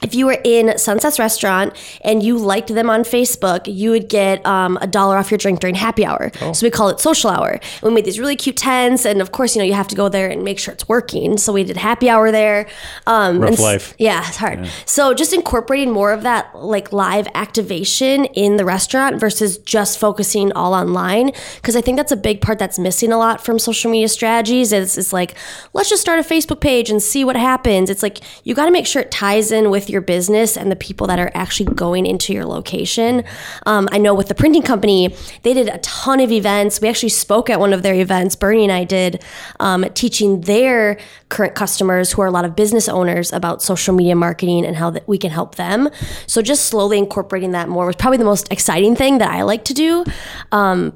if 0.01 0.13
you 0.13 0.25
were 0.25 0.37
in 0.43 0.77
Sunset's 0.77 1.19
restaurant 1.19 1.73
and 2.01 2.21
you 2.21 2.37
liked 2.37 2.67
them 2.67 2.89
on 2.89 3.01
Facebook, 3.01 3.61
you 3.65 3.89
would 3.91 4.09
get 4.09 4.45
um, 4.45 4.77
a 4.81 4.87
dollar 4.87 5.17
off 5.17 5.31
your 5.31 5.37
drink 5.37 5.59
during 5.59 5.75
happy 5.75 6.05
hour. 6.05 6.31
So 6.53 6.65
we 6.65 6.69
call 6.69 6.89
it 6.89 6.99
social 6.99 7.29
hour. 7.29 7.51
And 7.51 7.83
we 7.83 7.91
made 7.91 8.05
these 8.05 8.19
really 8.19 8.35
cute 8.35 8.57
tents, 8.57 9.05
and 9.05 9.21
of 9.21 9.31
course, 9.31 9.55
you 9.55 9.61
know, 9.61 9.65
you 9.65 9.73
have 9.73 9.87
to 9.87 9.95
go 9.95 10.09
there 10.09 10.29
and 10.29 10.43
make 10.43 10.59
sure 10.59 10.73
it's 10.73 10.87
working. 10.87 11.37
So 11.37 11.51
we 11.53 11.63
did 11.63 11.77
happy 11.77 12.09
hour 12.09 12.31
there. 12.31 12.67
Um, 13.05 13.39
Rough 13.39 13.49
and 13.51 13.59
life. 13.59 13.95
Yeah, 13.97 14.27
it's 14.27 14.37
hard. 14.37 14.69
So 14.85 15.13
just 15.13 15.33
incorporating 15.33 15.91
more 15.91 16.11
of 16.11 16.23
that 16.23 16.55
like 16.55 16.93
live 16.93 17.27
activation 17.33 18.25
in 18.25 18.57
the 18.57 18.65
restaurant 18.65 19.19
versus 19.19 19.57
just 19.57 19.97
focusing 19.97 20.51
all 20.53 20.73
online, 20.73 21.31
because 21.55 21.75
I 21.75 21.81
think 21.81 21.97
that's 21.97 22.11
a 22.11 22.17
big 22.17 22.41
part 22.41 22.59
that's 22.59 22.77
missing 22.77 23.11
a 23.11 23.17
lot 23.17 23.43
from 23.43 23.59
social 23.59 23.89
media 23.89 24.07
strategies. 24.07 24.71
Is 24.71 24.97
it's 24.97 25.11
like 25.11 25.35
let's 25.73 25.89
just 25.89 26.01
start 26.01 26.19
a 26.19 26.23
Facebook 26.23 26.59
page 26.61 26.89
and 26.89 27.01
see 27.01 27.23
what 27.23 27.35
happens. 27.35 27.89
It's 27.89 28.03
like 28.03 28.19
you 28.43 28.53
got 28.53 28.65
to 28.65 28.71
make 28.71 28.85
sure 28.85 29.01
it 29.01 29.11
ties 29.11 29.51
in 29.51 29.69
with 29.69 29.86
your 29.91 30.01
business 30.01 30.57
and 30.57 30.71
the 30.71 30.75
people 30.75 31.07
that 31.07 31.19
are 31.19 31.31
actually 31.33 31.73
going 31.73 32.05
into 32.05 32.33
your 32.33 32.45
location. 32.45 33.23
Um, 33.65 33.87
I 33.91 33.97
know 33.97 34.13
with 34.13 34.27
the 34.27 34.35
printing 34.35 34.61
company, 34.61 35.15
they 35.43 35.53
did 35.53 35.67
a 35.67 35.77
ton 35.79 36.19
of 36.19 36.31
events. 36.31 36.81
We 36.81 36.87
actually 36.87 37.09
spoke 37.09 37.49
at 37.49 37.59
one 37.59 37.73
of 37.73 37.83
their 37.83 37.95
events. 37.95 38.35
Bernie 38.35 38.63
and 38.63 38.71
I 38.71 38.83
did, 38.83 39.23
um, 39.59 39.85
teaching 39.93 40.41
their 40.41 40.97
current 41.29 41.55
customers, 41.55 42.11
who 42.11 42.21
are 42.21 42.27
a 42.27 42.31
lot 42.31 42.45
of 42.45 42.55
business 42.55 42.87
owners, 42.87 43.31
about 43.31 43.61
social 43.61 43.93
media 43.93 44.15
marketing 44.15 44.65
and 44.65 44.75
how 44.75 44.89
that 44.89 45.07
we 45.07 45.17
can 45.17 45.31
help 45.31 45.55
them. 45.55 45.89
So 46.25 46.41
just 46.41 46.65
slowly 46.65 46.97
incorporating 46.97 47.51
that 47.51 47.69
more 47.69 47.85
was 47.85 47.95
probably 47.95 48.17
the 48.17 48.25
most 48.25 48.51
exciting 48.51 48.95
thing 48.95 49.17
that 49.19 49.29
I 49.29 49.43
like 49.43 49.65
to 49.65 49.73
do. 49.73 50.03
Um, 50.51 50.93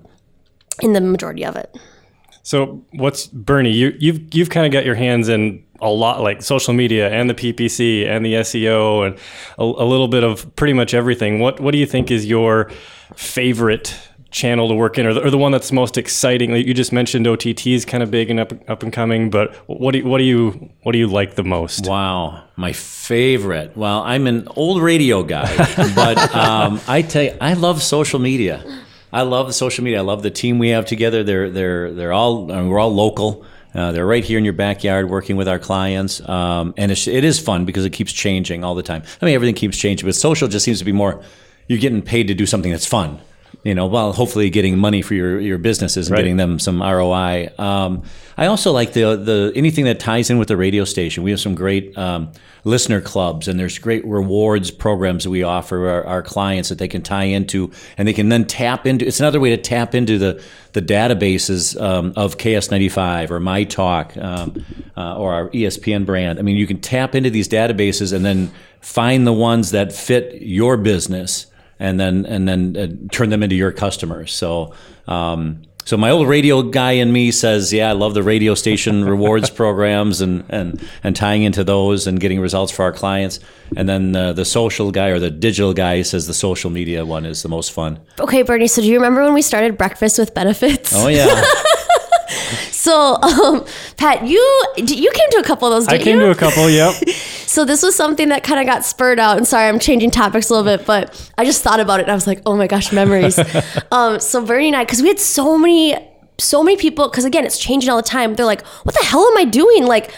in 0.82 0.94
the 0.94 1.02
majority 1.02 1.46
of 1.46 1.56
it. 1.56 1.78
So, 2.44 2.84
what's 2.94 3.28
Bernie? 3.28 3.72
You, 3.72 3.96
you've 4.00 4.34
you've 4.34 4.50
kind 4.50 4.66
of 4.66 4.72
got 4.72 4.86
your 4.86 4.96
hands 4.96 5.30
in 5.30 5.64
a 5.82 5.90
lot, 5.90 6.22
like 6.22 6.42
social 6.42 6.74
media 6.74 7.10
and 7.10 7.30
the 7.30 7.34
PPC 7.34 8.08
and 8.08 8.26
the 8.26 8.34
SEO 8.36 9.08
and 9.08 9.16
a, 9.58 9.64
a 9.64 9.86
little 9.86 10.08
bit 10.08 10.24
of 10.24 10.56
pretty 10.56 10.74
much 10.74 10.94
everything. 10.94 11.40
What 11.40 11.60
what 11.60 11.72
do 11.72 11.78
you 11.78 11.86
think 11.86 12.12
is 12.12 12.26
your 12.26 12.70
favorite 13.16 13.98
channel 14.30 14.70
to 14.70 14.74
work 14.74 14.98
in, 14.98 15.06
or 15.06 15.14
the, 15.14 15.22
or 15.22 15.30
the 15.30 15.38
one 15.38 15.52
that's 15.52 15.72
most 15.72 15.98
exciting? 15.98 16.56
You 16.56 16.74
just 16.74 16.94
mentioned, 16.94 17.28
OTT 17.28 17.68
is 17.68 17.84
kind 17.86 18.04
of 18.04 18.12
big 18.12 18.30
and 18.30 18.40
up 18.40 18.54
up 18.70 18.84
and 18.84 18.94
coming, 18.94 19.30
but 19.30 19.56
what 19.68 19.92
do 19.92 20.00
you, 20.00 20.06
what 20.06 20.20
do 20.20 20.24
you 20.24 20.70
what 20.84 20.94
do 20.94 21.00
you 21.00 21.08
like 21.08 21.36
the 21.36 21.44
most? 21.44 21.88
Wow, 21.88 22.44
my 22.56 22.74
favorite. 22.74 23.76
Well, 23.76 24.02
I'm 24.04 24.28
an 24.28 24.48
old 24.56 24.82
radio 24.82 25.24
guy, 25.24 25.56
but 25.96 26.18
um, 26.36 26.80
I 26.88 27.02
tell 27.02 27.24
you, 27.24 27.36
I 27.42 27.54
love 27.54 27.82
social 27.82 28.20
media. 28.20 28.64
I 29.14 29.24
love 29.24 29.48
the 29.48 29.54
social 29.54 29.84
media. 29.84 30.00
I 30.00 30.04
love 30.04 30.24
the 30.24 30.32
team 30.32 30.58
we 30.58 30.70
have 30.70 30.86
together. 30.86 31.24
They're 31.24 31.50
they're 31.50 31.92
they're 31.92 32.14
all 32.14 32.52
I 32.52 32.62
mean, 32.62 32.70
we're 32.70 32.80
all 32.80 32.94
local. 32.94 33.46
Uh, 33.74 33.92
they're 33.92 34.06
right 34.06 34.24
here 34.24 34.38
in 34.38 34.44
your 34.44 34.54
backyard 34.54 35.10
working 35.10 35.38
with 35.38 35.48
our 35.48 35.60
clients, 35.60 36.28
um, 36.28 36.74
and 36.78 36.92
it's, 36.92 37.08
it 37.08 37.24
is 37.24 37.40
fun 37.40 37.66
because 37.66 37.86
it 37.86 37.92
keeps 37.92 38.12
changing 38.12 38.64
all 38.64 38.76
the 38.76 38.84
time. 38.84 39.04
I 39.22 39.26
mean, 39.26 39.36
everything 39.36 39.56
keeps 39.56 39.78
changing, 39.78 40.08
but 40.08 40.16
social 40.16 40.48
just 40.48 40.66
seems 40.66 40.80
to 40.80 40.86
be 40.86 40.92
more. 40.92 41.22
You're 41.68 41.80
getting 41.80 42.02
paid 42.02 42.28
to 42.28 42.34
do 42.34 42.46
something 42.46 42.72
that's 42.72 42.86
fun. 42.86 43.20
You 43.64 43.76
know, 43.76 43.86
well, 43.86 44.14
hopefully 44.14 44.50
getting 44.50 44.78
money 44.78 45.02
for 45.02 45.14
your, 45.14 45.40
your 45.40 45.58
businesses 45.58 46.08
and 46.08 46.14
Right. 46.14 46.22
getting 46.22 46.38
them 46.38 46.58
some 46.60 46.82
ROI. 46.82 47.50
Um, 47.58 48.04
I 48.38 48.48
also 48.48 48.72
like 48.72 48.94
the 48.94 49.16
the 49.18 49.52
anything 49.56 49.86
that 49.86 50.00
ties 50.00 50.30
in 50.30 50.40
with 50.40 50.48
the 50.48 50.58
radio 50.58 50.84
station. 50.84 51.22
We 51.24 51.32
have 51.32 51.40
some 51.40 51.54
great 51.54 51.96
um, 51.98 52.32
listener 52.64 53.02
clubs, 53.02 53.48
and 53.48 53.60
there's 53.60 53.78
great 53.78 54.04
rewards 54.06 54.72
programs 54.72 55.26
that 55.26 55.30
we 55.30 55.44
offer 55.44 55.88
our, 55.88 56.04
our 56.06 56.22
clients 56.24 56.70
that 56.70 56.80
they 56.80 56.88
can 56.88 57.02
tie 57.04 57.26
into, 57.26 57.72
and 57.98 58.08
they 58.08 58.14
can 58.14 58.30
then 58.30 58.46
tap 58.46 58.88
into. 58.88 59.06
It's 59.06 59.20
another 59.20 59.40
way 59.40 59.50
to 59.52 59.58
tap 59.58 59.94
into 59.94 60.18
the 60.18 60.42
the 60.74 60.82
databases 60.82 61.80
um, 61.80 62.14
of 62.16 62.38
KS95 62.38 63.30
or 63.30 63.40
My 63.40 63.64
Talk 63.66 64.16
um, 64.18 64.64
uh, 64.98 65.18
or 65.18 65.34
our 65.34 65.50
ESPN 65.50 66.06
brand. 66.06 66.40
I 66.40 66.42
mean, 66.42 66.58
you 66.58 66.66
can 66.66 66.80
tap 66.80 67.14
into 67.14 67.30
these 67.30 67.48
databases 67.50 68.14
and 68.14 68.26
then 68.26 68.52
find 68.80 69.28
the 69.28 69.34
ones 69.34 69.72
that 69.72 69.92
fit 69.94 70.42
your 70.42 70.78
business 70.78 71.48
and 71.82 72.00
then 72.00 72.26
and 72.26 72.48
then 72.48 72.78
uh, 72.78 72.88
turn 73.12 73.30
them 73.30 73.44
into 73.44 73.56
your 73.56 73.74
customers. 73.74 74.34
So. 74.34 74.74
Um, 75.08 75.64
so 75.84 75.98
my 75.98 76.12
old 76.12 76.28
radio 76.28 76.62
guy 76.62 76.92
in 76.92 77.12
me 77.12 77.32
says, 77.32 77.74
"Yeah, 77.74 77.90
I 77.90 77.94
love 77.94 78.14
the 78.14 78.22
radio 78.22 78.54
station 78.54 79.04
rewards 79.14 79.50
programs 79.50 80.22
and, 80.22 80.44
and 80.48 80.80
and 81.04 81.16
tying 81.16 81.42
into 81.42 81.64
those 81.64 82.06
and 82.06 82.20
getting 82.20 82.40
results 82.40 82.72
for 82.72 82.84
our 82.84 82.92
clients." 82.92 83.40
And 83.76 83.90
then 83.90 84.16
uh, 84.16 84.34
the 84.34 84.46
social 84.46 84.92
guy 84.92 85.08
or 85.08 85.18
the 85.18 85.32
digital 85.32 85.74
guy 85.74 86.04
says 86.04 86.28
the 86.28 86.36
social 86.36 86.70
media 86.70 87.04
one 87.04 87.26
is 87.26 87.42
the 87.42 87.50
most 87.50 87.72
fun. 87.72 88.00
Okay, 88.20 88.44
Bernie. 88.44 88.68
So 88.68 88.84
do 88.84 88.88
you 88.88 88.94
remember 88.94 89.24
when 89.24 89.34
we 89.34 89.42
started 89.42 89.76
breakfast 89.76 90.20
with 90.20 90.36
benefits? 90.36 90.94
Oh 90.96 91.08
yeah, 91.08 91.26
So, 92.72 93.16
um, 93.22 93.66
Pat, 93.98 94.26
you 94.28 94.40
you 94.78 95.12
came 95.12 95.30
to 95.32 95.38
a 95.38 95.44
couple 95.44 95.68
of 95.68 95.74
those. 95.74 95.88
I 95.88 95.92
Didn't 95.94 96.04
came 96.04 96.20
you? 96.20 96.26
to 96.26 96.32
a 96.32 96.36
couple. 96.36 96.70
Yep. 96.70 96.96
So 97.52 97.66
this 97.66 97.84
was 97.84 97.98
something 97.98 98.30
that 98.30 98.44
kind 98.44 98.62
of 98.62 98.66
got 98.66 98.86
spurred 98.86 99.20
out. 99.20 99.36
And 99.36 99.46
sorry, 99.46 99.68
I'm 99.68 99.78
changing 99.78 100.12
topics 100.12 100.50
a 100.50 100.54
little 100.56 100.78
bit, 100.78 100.88
but 100.88 101.30
I 101.38 101.44
just 101.44 101.62
thought 101.62 101.82
about 101.82 102.00
it 102.00 102.04
and 102.04 102.12
I 102.14 102.16
was 102.16 102.26
like, 102.26 102.42
oh 102.46 102.56
my 102.56 102.66
gosh, 102.66 102.94
memories. 102.94 103.38
um, 103.92 104.22
so 104.22 104.46
Bernie 104.46 104.68
and 104.68 104.76
I, 104.78 104.86
because 104.86 105.02
we 105.02 105.10
had 105.10 105.20
so 105.20 105.58
many, 105.58 105.98
so 106.38 106.64
many 106.64 106.78
people, 106.78 107.10
because 107.10 107.26
again, 107.26 107.44
it's 107.44 107.58
changing 107.60 107.90
all 107.90 107.98
the 107.98 108.04
time. 108.08 108.36
They're 108.36 108.46
like, 108.46 108.66
what 108.84 108.96
the 108.96 109.04
hell 109.04 109.28
am 109.28 109.38
I 109.38 109.44
doing? 109.44 109.86
Like, 109.86 110.14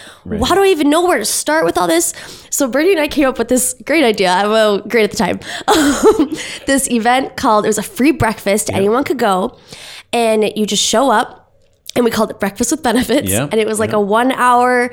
how 0.46 0.54
do 0.54 0.62
I 0.62 0.68
even 0.68 0.92
know 0.92 1.08
where 1.08 1.18
to 1.18 1.26
start 1.26 1.66
with 1.66 1.76
all 1.76 1.88
this? 1.88 2.14
So 2.52 2.68
Bernie 2.68 2.92
and 2.92 3.02
I 3.02 3.08
came 3.08 3.28
up 3.28 3.40
with 3.40 3.48
this 3.48 3.74
great 3.84 4.04
idea. 4.04 4.30
I 4.30 4.46
Well, 4.46 4.82
great 4.82 5.06
at 5.06 5.10
the 5.10 5.18
time. 5.18 5.40
This 6.68 6.88
event 6.92 7.36
called, 7.36 7.66
it 7.66 7.70
was 7.70 7.80
a 7.80 7.84
free 7.84 8.12
breakfast. 8.12 8.70
Anyone 8.70 9.06
could 9.06 9.18
go 9.18 9.58
and 10.14 10.56
you 10.56 10.68
just 10.68 10.84
show 10.84 11.10
up 11.10 11.52
and 11.96 12.06
we 12.06 12.12
called 12.12 12.30
it 12.30 12.40
breakfast 12.40 12.70
with 12.72 12.84
benefits 12.84 13.30
Yeah, 13.30 13.48
and 13.52 13.56
it 13.56 13.68
was 13.68 13.80
like 13.80 13.94
a 13.94 14.00
one 14.00 14.32
hour 14.32 14.92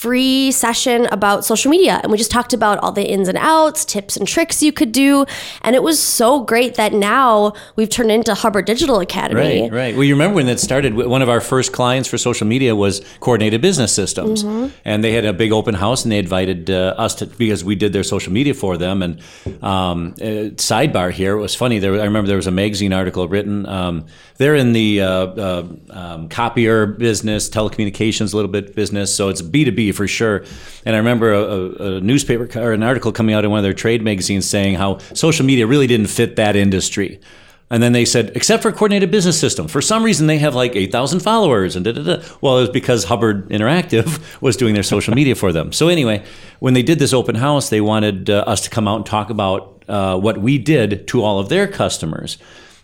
free 0.00 0.50
session 0.50 1.06
about 1.12 1.44
social 1.44 1.70
media. 1.70 2.00
And 2.02 2.10
we 2.10 2.16
just 2.16 2.30
talked 2.30 2.54
about 2.54 2.78
all 2.78 2.90
the 2.90 3.06
ins 3.06 3.28
and 3.28 3.36
outs, 3.36 3.84
tips 3.84 4.16
and 4.16 4.26
tricks 4.26 4.62
you 4.62 4.72
could 4.72 4.92
do. 4.92 5.26
And 5.60 5.76
it 5.76 5.82
was 5.82 6.00
so 6.00 6.42
great 6.42 6.76
that 6.76 6.94
now 6.94 7.52
we've 7.76 7.90
turned 7.90 8.10
into 8.10 8.32
Hubbard 8.32 8.64
Digital 8.64 9.00
Academy. 9.00 9.64
Right, 9.64 9.72
right. 9.72 9.94
Well, 9.94 10.04
you 10.04 10.14
remember 10.14 10.36
when 10.36 10.46
that 10.46 10.58
started, 10.58 10.94
one 10.94 11.20
of 11.20 11.28
our 11.28 11.42
first 11.42 11.74
clients 11.74 12.08
for 12.08 12.16
social 12.16 12.46
media 12.46 12.74
was 12.74 13.02
Coordinated 13.20 13.60
Business 13.60 13.94
Systems. 13.94 14.42
Mm-hmm. 14.42 14.74
And 14.86 15.04
they 15.04 15.12
had 15.12 15.26
a 15.26 15.34
big 15.34 15.52
open 15.52 15.74
house 15.74 16.02
and 16.02 16.12
they 16.12 16.18
invited 16.18 16.70
uh, 16.70 16.94
us 16.96 17.16
to, 17.16 17.26
because 17.26 17.62
we 17.62 17.74
did 17.74 17.92
their 17.92 18.02
social 18.02 18.32
media 18.32 18.54
for 18.54 18.78
them. 18.78 19.02
And 19.02 19.20
um, 19.62 20.14
uh, 20.18 20.56
sidebar 20.56 21.12
here, 21.12 21.36
it 21.36 21.40
was 21.40 21.54
funny. 21.54 21.78
There, 21.78 22.00
I 22.00 22.04
remember 22.04 22.26
there 22.26 22.38
was 22.38 22.46
a 22.46 22.50
magazine 22.50 22.94
article 22.94 23.28
written. 23.28 23.66
Um, 23.66 24.06
they're 24.38 24.54
in 24.54 24.72
the 24.72 25.02
uh, 25.02 25.26
uh 25.26 25.68
um, 25.90 26.28
copier 26.30 26.86
business, 26.86 27.50
telecommunications 27.50 28.32
a 28.32 28.36
little 28.36 28.50
bit 28.50 28.74
business. 28.74 29.14
So 29.14 29.28
it's 29.28 29.42
B2B 29.42 29.89
for 29.92 30.06
sure. 30.06 30.44
And 30.84 30.94
I 30.94 30.98
remember 30.98 31.32
a, 31.32 31.42
a, 31.42 31.96
a, 31.96 32.00
newspaper 32.00 32.48
or 32.58 32.72
an 32.72 32.82
article 32.82 33.12
coming 33.12 33.34
out 33.34 33.44
in 33.44 33.50
one 33.50 33.58
of 33.58 33.64
their 33.64 33.74
trade 33.74 34.02
magazines 34.02 34.48
saying 34.48 34.74
how 34.74 34.98
social 35.14 35.44
media 35.44 35.66
really 35.66 35.86
didn't 35.86 36.08
fit 36.08 36.36
that 36.36 36.56
industry. 36.56 37.20
And 37.72 37.80
then 37.80 37.92
they 37.92 38.04
said, 38.04 38.32
except 38.34 38.64
for 38.64 38.72
coordinated 38.72 39.12
business 39.12 39.38
system, 39.38 39.68
for 39.68 39.80
some 39.80 40.02
reason 40.02 40.26
they 40.26 40.38
have 40.38 40.56
like 40.56 40.74
8,000 40.74 41.20
followers 41.20 41.76
and 41.76 41.84
da 41.84 41.92
da 41.92 42.02
da. 42.02 42.22
Well, 42.40 42.58
it 42.58 42.62
was 42.62 42.70
because 42.70 43.04
Hubbard 43.04 43.48
Interactive 43.48 44.20
was 44.40 44.56
doing 44.56 44.74
their 44.74 44.82
social 44.82 45.14
media 45.14 45.36
for 45.36 45.52
them. 45.52 45.72
So, 45.72 45.86
anyway, 45.86 46.24
when 46.58 46.74
they 46.74 46.82
did 46.82 46.98
this 46.98 47.12
open 47.12 47.36
house, 47.36 47.68
they 47.68 47.80
wanted 47.80 48.28
uh, 48.28 48.42
us 48.46 48.62
to 48.62 48.70
come 48.70 48.88
out 48.88 48.96
and 48.96 49.06
talk 49.06 49.30
about 49.30 49.84
uh, 49.86 50.18
what 50.18 50.38
we 50.38 50.58
did 50.58 51.06
to 51.08 51.22
all 51.22 51.38
of 51.38 51.48
their 51.48 51.68
customers. 51.68 52.38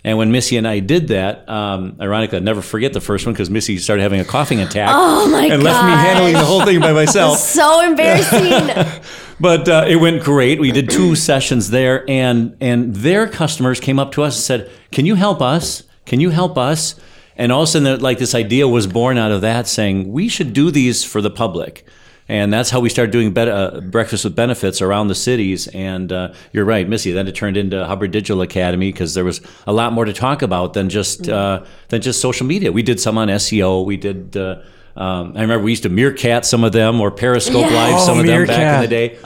And 0.04 0.18
when 0.18 0.30
Missy 0.30 0.56
and 0.56 0.68
I 0.68 0.78
did 0.78 1.08
that, 1.08 1.48
um, 1.48 1.96
ironically, 2.00 2.38
I'll 2.38 2.44
never 2.44 2.62
forget 2.62 2.92
the 2.92 3.00
first 3.00 3.26
one 3.26 3.32
because 3.32 3.50
Missy 3.50 3.78
started 3.78 4.02
having 4.02 4.20
a 4.20 4.24
coughing 4.24 4.60
attack 4.60 4.90
oh 4.92 5.28
my 5.28 5.46
and 5.46 5.62
god 5.62 5.62
left 5.62 5.84
me 5.84 5.90
handling 5.90 6.32
the 6.34 6.44
whole 6.44 6.64
thing 6.64 6.78
by 6.80 6.92
myself. 6.92 7.38
so 7.38 7.80
embarrassing 7.84 9.02
But 9.40 9.68
uh, 9.68 9.84
it 9.86 9.96
went 9.96 10.22
great. 10.22 10.58
We 10.60 10.70
did 10.72 10.88
two 10.88 11.14
sessions 11.14 11.68
there, 11.70 12.08
and 12.08 12.56
and 12.60 12.94
their 12.94 13.26
customers 13.28 13.80
came 13.80 13.98
up 13.98 14.12
to 14.12 14.22
us 14.22 14.36
and 14.36 14.42
said, 14.42 14.70
"Can 14.92 15.04
you 15.04 15.14
help 15.14 15.42
us? 15.42 15.82
Can 16.06 16.20
you 16.20 16.30
help 16.30 16.56
us?" 16.56 16.94
And 17.36 17.52
all 17.52 17.62
of 17.64 17.68
a 17.68 17.72
sudden, 17.72 18.00
like 18.00 18.18
this 18.18 18.34
idea 18.34 18.66
was 18.66 18.86
born 18.86 19.18
out 19.18 19.32
of 19.32 19.42
that, 19.42 19.66
saying 19.66 20.10
we 20.10 20.28
should 20.28 20.54
do 20.54 20.70
these 20.70 21.04
for 21.04 21.20
the 21.20 21.28
public. 21.30 21.84
And 22.28 22.52
that's 22.52 22.70
how 22.70 22.80
we 22.80 22.88
started 22.88 23.12
doing 23.12 23.32
bet- 23.32 23.48
uh, 23.48 23.80
breakfast 23.82 24.24
with 24.24 24.34
benefits 24.34 24.82
around 24.82 25.08
the 25.08 25.14
cities. 25.14 25.68
And 25.68 26.10
uh, 26.12 26.32
you're 26.52 26.64
right, 26.64 26.88
Missy. 26.88 27.12
Then 27.12 27.28
it 27.28 27.34
turned 27.36 27.56
into 27.56 27.84
Hubbard 27.86 28.10
Digital 28.10 28.42
Academy 28.42 28.90
because 28.90 29.14
there 29.14 29.24
was 29.24 29.40
a 29.66 29.72
lot 29.72 29.92
more 29.92 30.04
to 30.04 30.12
talk 30.12 30.42
about 30.42 30.72
than 30.74 30.88
just 30.88 31.28
uh, 31.28 31.64
than 31.88 32.00
just 32.02 32.20
social 32.20 32.44
media. 32.46 32.72
We 32.72 32.82
did 32.82 32.98
some 33.00 33.16
on 33.16 33.28
SEO. 33.28 33.84
We 33.84 33.96
did. 33.96 34.36
Uh, 34.36 34.56
um, 34.96 35.34
I 35.36 35.42
remember 35.42 35.62
we 35.62 35.72
used 35.72 35.82
to 35.82 35.90
meerkat 35.90 36.46
some 36.46 36.64
of 36.64 36.72
them 36.72 37.00
or 37.02 37.10
Periscope 37.10 37.56
Yes. 37.70 37.72
Live 37.72 38.00
some 38.00 38.16
Oh, 38.16 38.20
of 38.22 38.26
them 38.26 38.46
back 38.46 38.76
in 38.76 38.80
the 38.80 38.88
day. 38.88 39.18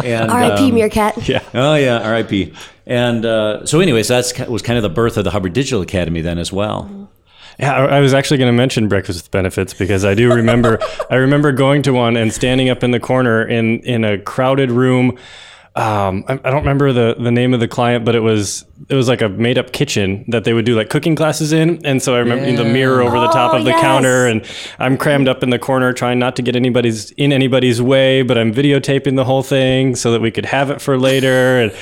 And, 0.02 0.32
rip 0.32 0.58
um, 0.58 0.74
meerkat 0.74 1.28
Yeah. 1.28 1.42
Oh 1.52 1.74
yeah, 1.74 1.98
R.I.P. 2.00 2.54
And 2.86 3.26
uh, 3.26 3.66
so, 3.66 3.80
anyways, 3.80 4.08
that's 4.08 4.32
ki- 4.32 4.44
was 4.44 4.62
kind 4.62 4.78
of 4.78 4.82
the 4.82 4.88
birth 4.88 5.18
of 5.18 5.24
the 5.24 5.30
Hubbard 5.30 5.52
Digital 5.52 5.82
Academy 5.82 6.22
then 6.22 6.38
as 6.38 6.50
well. 6.50 7.10
Yeah, 7.58 7.74
I 7.74 7.98
was 8.00 8.14
actually 8.14 8.38
going 8.38 8.52
to 8.52 8.56
mention 8.56 8.86
breakfast 8.88 9.24
with 9.24 9.30
benefits 9.32 9.74
because 9.74 10.04
I 10.04 10.14
do 10.14 10.32
remember 10.32 10.78
I 11.10 11.16
remember 11.16 11.50
going 11.52 11.82
to 11.82 11.92
one 11.92 12.16
and 12.16 12.32
standing 12.32 12.68
up 12.70 12.84
in 12.84 12.92
the 12.92 13.00
corner 13.00 13.42
in 13.46 13.80
in 13.80 14.04
a 14.04 14.18
crowded 14.18 14.70
room. 14.70 15.18
Um, 15.76 16.24
I, 16.26 16.32
I 16.32 16.50
don't 16.50 16.60
remember 16.62 16.92
the 16.92 17.14
the 17.18 17.30
name 17.30 17.54
of 17.54 17.60
the 17.60 17.68
client, 17.68 18.04
but 18.04 18.14
it 18.16 18.20
was 18.20 18.64
it 18.88 18.94
was 18.94 19.06
like 19.08 19.22
a 19.22 19.28
made 19.28 19.58
up 19.58 19.72
kitchen 19.72 20.24
that 20.28 20.42
they 20.44 20.52
would 20.52 20.64
do 20.64 20.74
like 20.76 20.88
cooking 20.88 21.14
classes 21.14 21.52
in. 21.52 21.84
And 21.84 22.02
so 22.02 22.14
I 22.16 22.18
remember 22.18 22.50
the 22.50 22.64
mirror 22.68 23.00
over 23.02 23.18
the 23.20 23.28
top 23.28 23.54
Oh, 23.54 23.58
of 23.58 23.64
the 23.64 23.70
yes. 23.70 23.80
counter, 23.80 24.26
and 24.26 24.44
I'm 24.78 24.96
crammed 24.96 25.28
up 25.28 25.42
in 25.42 25.50
the 25.50 25.58
corner 25.58 25.92
trying 25.92 26.18
not 26.18 26.34
to 26.36 26.42
get 26.42 26.56
anybody's 26.56 27.10
in 27.12 27.32
anybody's 27.32 27.80
way, 27.82 28.22
but 28.22 28.38
I'm 28.38 28.52
videotaping 28.52 29.14
the 29.16 29.24
whole 29.24 29.42
thing 29.44 29.94
so 29.94 30.10
that 30.12 30.20
we 30.20 30.30
could 30.32 30.46
have 30.46 30.70
it 30.70 30.80
for 30.80 30.98
later. 30.98 31.60
And 31.60 31.72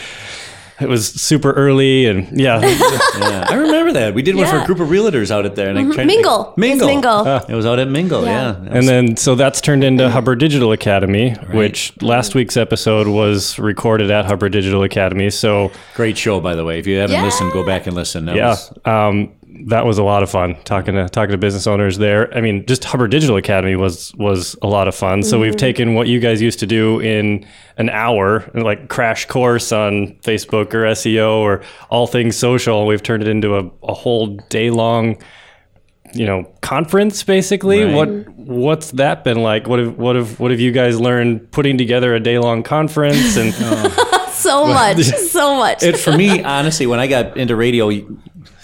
it 0.81 0.89
was 0.89 1.09
super 1.09 1.53
early, 1.53 2.07
and 2.07 2.39
yeah, 2.39 2.61
Yeah, 3.19 3.47
I 3.49 3.55
remember 3.55 3.93
that. 3.93 4.15
We 4.15 4.23
did 4.23 4.35
one 4.37 4.47
for 4.47 4.59
a 4.59 4.65
group 4.67 4.81
of 4.81 4.89
realtors 4.89 5.31
out 5.31 5.47
at 5.47 5.57
there. 5.57 5.69
And 5.71 5.79
I 5.79 5.85
tried 5.85 5.97
to 5.97 6.05
Mingle. 6.07 6.49
It's 6.51 6.59
Mingle. 6.59 6.87
Mingle. 6.89 7.27
It 7.49 7.55
was 7.55 7.65
out 7.67 7.79
at 7.79 7.89
Mingle, 7.89 8.25
Yeah. 8.25 8.57
yeah. 8.63 8.69
And 8.71 8.87
then, 8.89 9.17
so 9.17 9.35
that's 9.35 9.61
turned 9.61 9.85
into 9.85 10.11
Hubbard 10.11 10.39
Digital 10.39 10.73
Academy, 10.73 11.31
which 11.53 11.93
last 12.03 12.35
week's 12.35 12.57
episode 12.57 13.07
was 13.09 13.59
recorded 13.59 14.11
at 14.11 14.27
Hubbard 14.27 14.53
Digital 14.53 14.83
Academy. 14.83 15.31
So, 15.31 15.73
great 15.95 16.19
show, 16.19 16.41
by 16.41 16.55
the 16.55 16.65
way. 16.65 16.79
If 16.79 16.87
you 16.87 16.99
haven't 16.99 17.15
Yeah. 17.15 17.25
listened, 17.25 17.53
go 17.53 17.65
back 17.65 17.87
and 17.87 17.97
listen. 17.97 18.27
That 18.27 18.37
yeah, 18.37 18.49
was- 18.51 18.73
um, 18.85 19.33
that 19.67 19.87
was 19.87 19.99
a 19.99 20.03
lot 20.03 20.23
of 20.23 20.31
fun 20.31 20.57
talking 20.65 20.95
to 20.95 21.09
talking 21.09 21.33
to 21.33 21.39
business 21.39 21.67
owners 21.67 21.99
there. 21.99 22.33
I 22.37 22.41
mean, 22.41 22.65
just 22.67 22.85
Hubbard 22.85 23.11
Digital 23.11 23.37
Academy 23.37 23.77
was 23.77 24.15
was 24.15 24.57
a 24.63 24.67
lot 24.67 24.89
of 24.89 24.95
fun. 24.95 25.23
So 25.23 25.39
we've 25.41 25.53
mm-hmm. 25.53 25.59
taken 25.59 25.95
what 25.95 26.09
you 26.09 26.21
guys 26.21 26.41
used 26.43 26.59
to 26.61 26.67
do 26.67 27.01
in 27.01 27.47
an 27.77 27.89
hour, 27.91 28.49
like 28.55 28.89
crash 28.89 29.27
course 29.27 29.73
on 29.73 30.17
Facebook 30.23 30.75
or 30.75 30.85
SEO 30.93 31.39
or 31.39 31.63
all 31.91 32.07
things 32.07 32.37
social. 32.37 32.87
We've 32.87 33.03
turned 33.03 33.23
it 33.23 33.29
into 33.29 33.57
a, 33.57 33.71
a 33.83 33.95
whole 33.95 34.37
day 34.49 34.71
long 34.71 35.17
you 36.15 36.25
know 36.25 36.45
conference 36.61 37.23
basically 37.23 37.85
Right. 37.85 37.95
what 37.95 38.29
what's 38.37 38.93
that 38.93 39.25
been 39.25 39.43
like 39.43 39.67
what 39.67 39.79
have 39.79 39.99
what 39.99 40.17
have 40.17 40.39
what 40.39 40.51
have 40.51 40.61
you 40.61 40.71
guys 40.71 41.01
learned 41.01 41.51
putting 41.51 41.77
together 41.77 42.15
a 42.15 42.21
day 42.21 42.39
long 42.39 42.63
conference 42.63 43.37
and 43.37 43.53
so 44.33 44.67
much 44.67 44.99
so 45.31 45.57
much 45.57 45.83
it 45.83 45.99
for 45.99 46.17
me 46.17 46.43
honestly 46.45 46.87
when 46.87 47.01
i 47.01 47.07
got 47.07 47.37
into 47.37 47.57
radio 47.57 47.91
a 47.91 48.07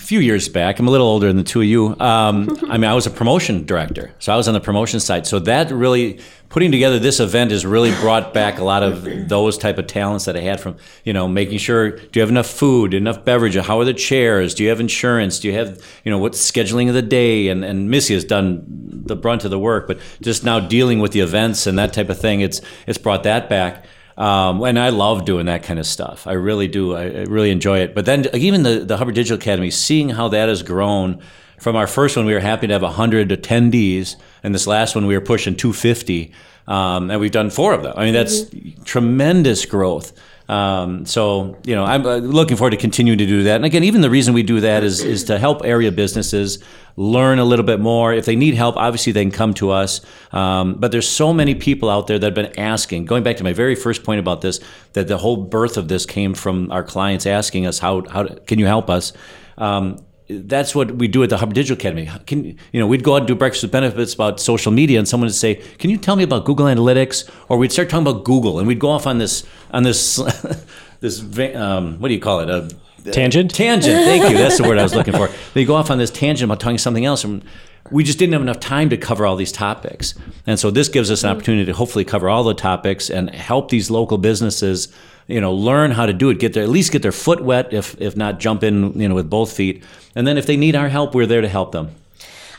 few 0.03 0.19
years 0.19 0.49
back 0.49 0.79
i'm 0.79 0.89
a 0.89 0.91
little 0.91 1.07
older 1.07 1.29
than 1.29 1.37
the 1.37 1.45
two 1.45 1.61
of 1.61 1.67
you 1.67 1.97
um, 2.01 2.59
i 2.69 2.77
mean 2.77 2.91
i 2.91 2.95
was 2.95 3.07
a 3.07 3.11
promotion 3.11 3.65
director. 3.65 4.13
So 4.19 4.33
i 4.33 4.37
was 4.37 4.49
on 4.49 4.55
the 4.55 4.61
promotion 4.61 5.01
side. 5.01 5.27
So 5.27 5.39
that 5.41 5.71
really 5.71 6.21
putting 6.49 6.71
together 6.71 6.99
this 6.99 7.19
event 7.19 7.51
has 7.51 7.65
really 7.65 7.93
brought 7.93 8.35
back 8.35 8.59
a 8.59 8.65
lot 8.65 8.83
of 8.83 9.29
those 9.29 9.57
type 9.57 9.79
of 9.79 9.87
talents 9.87 10.27
that 10.27 10.37
i 10.37 10.41
had 10.41 10.61
from 10.61 10.77
you 11.05 11.13
know 11.13 11.27
making 11.29 11.59
sure 11.59 11.93
do 11.93 12.11
you 12.15 12.21
have 12.21 12.29
enough 12.29 12.47
food 12.47 12.95
enough 12.95 13.25
beverage 13.25 13.55
how 13.55 13.79
are 13.79 13.85
the 13.85 13.95
chairs? 13.95 14.55
Do 14.55 14.63
you 14.63 14.69
have 14.69 14.81
insurance? 14.81 15.39
Do 15.39 15.49
you 15.49 15.55
have 15.55 15.81
you 16.05 16.11
know 16.11 16.19
what's 16.19 16.39
scheduling 16.39 16.89
of 16.89 16.95
the 16.95 17.03
day? 17.03 17.49
And, 17.49 17.65
and 17.65 17.89
missy 17.89 18.15
has 18.15 18.25
done 18.25 18.65
the 18.67 19.17
brunt 19.17 19.45
of 19.45 19.51
the 19.51 19.59
work 19.59 19.87
but 19.87 19.99
just 20.21 20.45
now 20.45 20.59
dealing 20.61 20.99
with 20.99 21.13
the 21.13 21.21
events 21.21 21.67
and 21.67 21.79
that 21.79 21.93
type 21.93 22.09
of 22.09 22.19
thing 22.19 22.41
it's 22.41 22.61
it's 22.87 22.99
brought 22.99 23.23
that 23.23 23.49
back 23.49 23.85
um, 24.17 24.63
and 24.63 24.79
I 24.79 24.91
love 24.91 25.25
doing 25.25 25.47
that 25.47 25.63
kind 25.63 25.79
of 25.79 25.87
stuff. 25.87 26.27
I 26.27 26.33
really 26.33 26.69
do. 26.69 26.95
I, 26.95 27.03
I 27.03 27.23
really 27.23 27.51
enjoy 27.51 27.79
it. 27.79 27.95
But 27.95 28.07
then 28.07 28.27
even 28.35 28.63
the, 28.63 28.81
the 28.81 28.97
Hubbard 28.97 29.15
Digital 29.15 29.39
Academy, 29.39 29.71
seeing 29.71 30.11
how 30.11 30.29
that 30.29 30.49
has 30.49 30.63
grown 30.63 31.23
from 31.59 31.77
our 31.77 31.87
first 31.87 32.17
one, 32.17 32.27
we 32.27 32.35
were 32.35 32.41
happy 32.41 32.67
to 32.67 32.73
have 32.73 32.83
100 32.83 33.29
attendees. 33.29 34.17
And 34.43 34.55
this 34.55 34.67
last 34.67 34.95
one, 34.95 35.07
we 35.07 35.15
were 35.15 35.25
pushing 35.25 35.57
250. 35.57 36.33
Um, 36.67 37.11
and 37.11 37.21
we've 37.21 37.31
done 37.33 37.51
four 37.51 37.73
of 37.73 37.83
them. 37.83 37.95
I 37.97 38.05
mean, 38.05 38.15
that's 38.15 38.45
tremendous 38.85 39.65
growth. 39.67 40.13
Um, 40.53 41.07
so 41.07 41.57
you 41.65 41.75
know, 41.75 41.85
I'm 41.85 42.05
uh, 42.05 42.17
looking 42.17 42.59
forward 42.59 42.73
to 42.73 42.77
continuing 42.77 43.19
to 43.19 43.27
do 43.27 43.45
that. 43.45 43.57
And 43.57 43.65
again, 43.65 43.85
even 43.85 44.03
the 44.03 44.11
reason 44.11 44.35
we 44.35 44.43
do 44.43 44.61
that 44.61 44.85
is 44.85 45.03
is 45.03 45.25
to 45.25 45.39
help 45.39 45.65
area 45.65 45.91
businesses 45.91 46.59
learn 46.97 47.39
a 47.39 47.45
little 47.45 47.65
bit 47.65 47.81
more. 47.81 48.13
If 48.13 48.27
they 48.27 48.37
need 48.37 48.55
help, 48.55 48.77
obviously 48.77 49.13
they 49.13 49.25
can 49.25 49.31
come 49.31 49.55
to 49.55 49.71
us. 49.71 50.03
Um, 50.31 50.75
but 50.75 50.93
there's 50.93 51.09
so 51.09 51.33
many 51.33 51.55
people 51.55 51.89
out 51.89 52.07
there 52.07 52.19
that 52.19 52.27
have 52.27 52.35
been 52.35 52.59
asking. 52.59 53.07
Going 53.07 53.23
back 53.23 53.39
to 53.39 53.45
my 53.45 53.55
very 53.55 53.75
first 53.75 54.05
point 54.05 54.21
about 54.21 54.43
this, 54.43 54.61
that 54.93 55.09
the 55.09 55.17
whole 55.17 55.39
birth 55.39 55.79
of 55.79 55.89
this 55.89 56.05
came 56.05 56.35
from 56.35 56.71
our 56.71 56.85
clients 56.85 57.25
asking 57.25 57.65
us, 57.65 57.79
"How 57.79 58.03
how 58.11 58.25
can 58.47 58.59
you 58.59 58.67
help 58.67 58.91
us?" 58.91 59.15
Um, 59.57 60.05
that's 60.39 60.75
what 60.75 60.97
we 60.97 61.09
do 61.09 61.23
at 61.23 61.31
the 61.31 61.39
Hubbard 61.39 61.55
Digital 61.55 61.77
Academy. 61.77 62.11
Can 62.27 62.45
you 62.45 62.81
know 62.81 62.87
we'd 62.87 63.05
go 63.05 63.15
out 63.15 63.19
and 63.19 63.27
do 63.27 63.35
breakfast 63.35 63.63
with 63.63 63.73
benefits 63.73 64.15
about 64.15 64.41
social 64.41 64.73
media, 64.73 64.99
and 64.99 65.09
someone 65.09 65.27
would 65.27 65.35
say, 65.35 65.57
"Can 65.79 65.91
you 65.91 65.97
tell 65.97 66.17
me 66.17 66.25
about 66.25 66.45
Google 66.45 66.67
Analytics?" 66.67 67.29
Or 67.49 67.57
we'd 67.59 67.73
start 67.73 67.89
talking 67.91 68.07
about 68.07 68.25
Google, 68.25 68.59
and 68.59 68.69
we'd 68.69 68.79
go 68.79 68.91
off 68.91 69.07
on 69.07 69.19
this 69.19 69.45
on 69.71 69.83
this 69.83 70.17
this 71.01 71.21
um, 71.55 71.99
what 71.99 72.09
do 72.09 72.15
you 72.15 72.21
call 72.21 72.41
it? 72.41 72.51
A, 72.51 72.69
Tangent? 73.11 73.53
Tangent. 73.53 74.05
Thank 74.05 74.31
you. 74.31 74.39
That's 74.39 74.59
the 74.59 74.65
word 74.65 74.79
I 74.79 74.83
was 74.83 74.95
looking 74.95 75.15
for. 75.15 75.29
They 75.55 75.65
go 75.65 75.75
off 75.75 75.91
on 75.91 75.99
this 75.99 76.11
tangent 76.11 76.45
about 76.45 76.61
talking 76.61 76.79
something 76.79 77.05
else, 77.05 77.25
and 77.25 77.45
we 77.93 78.03
just 78.03 78.19
didn't 78.19 78.33
have 78.33 78.43
enough 78.43 78.59
time 78.59 78.89
to 78.91 78.97
cover 78.97 79.27
all 79.27 79.37
these 79.37 79.53
topics. 79.53 80.15
And 80.47 80.59
so 80.59 80.71
this 80.71 80.89
gives 80.89 81.11
us 81.11 81.23
an 81.23 81.31
mm. 81.31 81.35
opportunity 81.35 81.67
to 81.67 81.73
hopefully 81.73 82.05
cover 82.05 82.29
all 82.29 82.43
the 82.43 82.55
topics 82.55 83.11
and 83.11 83.31
help 83.31 83.69
these 83.71 83.91
local 83.91 84.19
businesses, 84.19 84.89
you 85.29 85.41
know, 85.41 85.53
learn 85.53 85.91
how 85.93 86.07
to 86.07 86.13
do 86.13 86.31
it. 86.31 86.39
Get 86.39 86.55
their 86.55 86.65
at 86.65 86.71
least 86.71 86.91
get 86.91 87.03
their 87.03 87.13
foot 87.13 87.43
wet, 87.43 87.73
if 87.73 88.01
if 88.01 88.17
not 88.17 88.41
jump 88.41 88.65
in, 88.65 88.99
you 88.99 89.09
know, 89.09 89.15
with 89.15 89.29
both 89.29 89.53
feet. 89.53 89.85
And 90.17 90.27
then 90.27 90.39
if 90.39 90.47
they 90.47 90.57
need 90.57 90.75
our 90.75 90.89
help, 90.89 91.15
we're 91.15 91.27
there 91.27 91.43
to 91.43 91.49
help 91.49 91.73
them. 91.73 91.91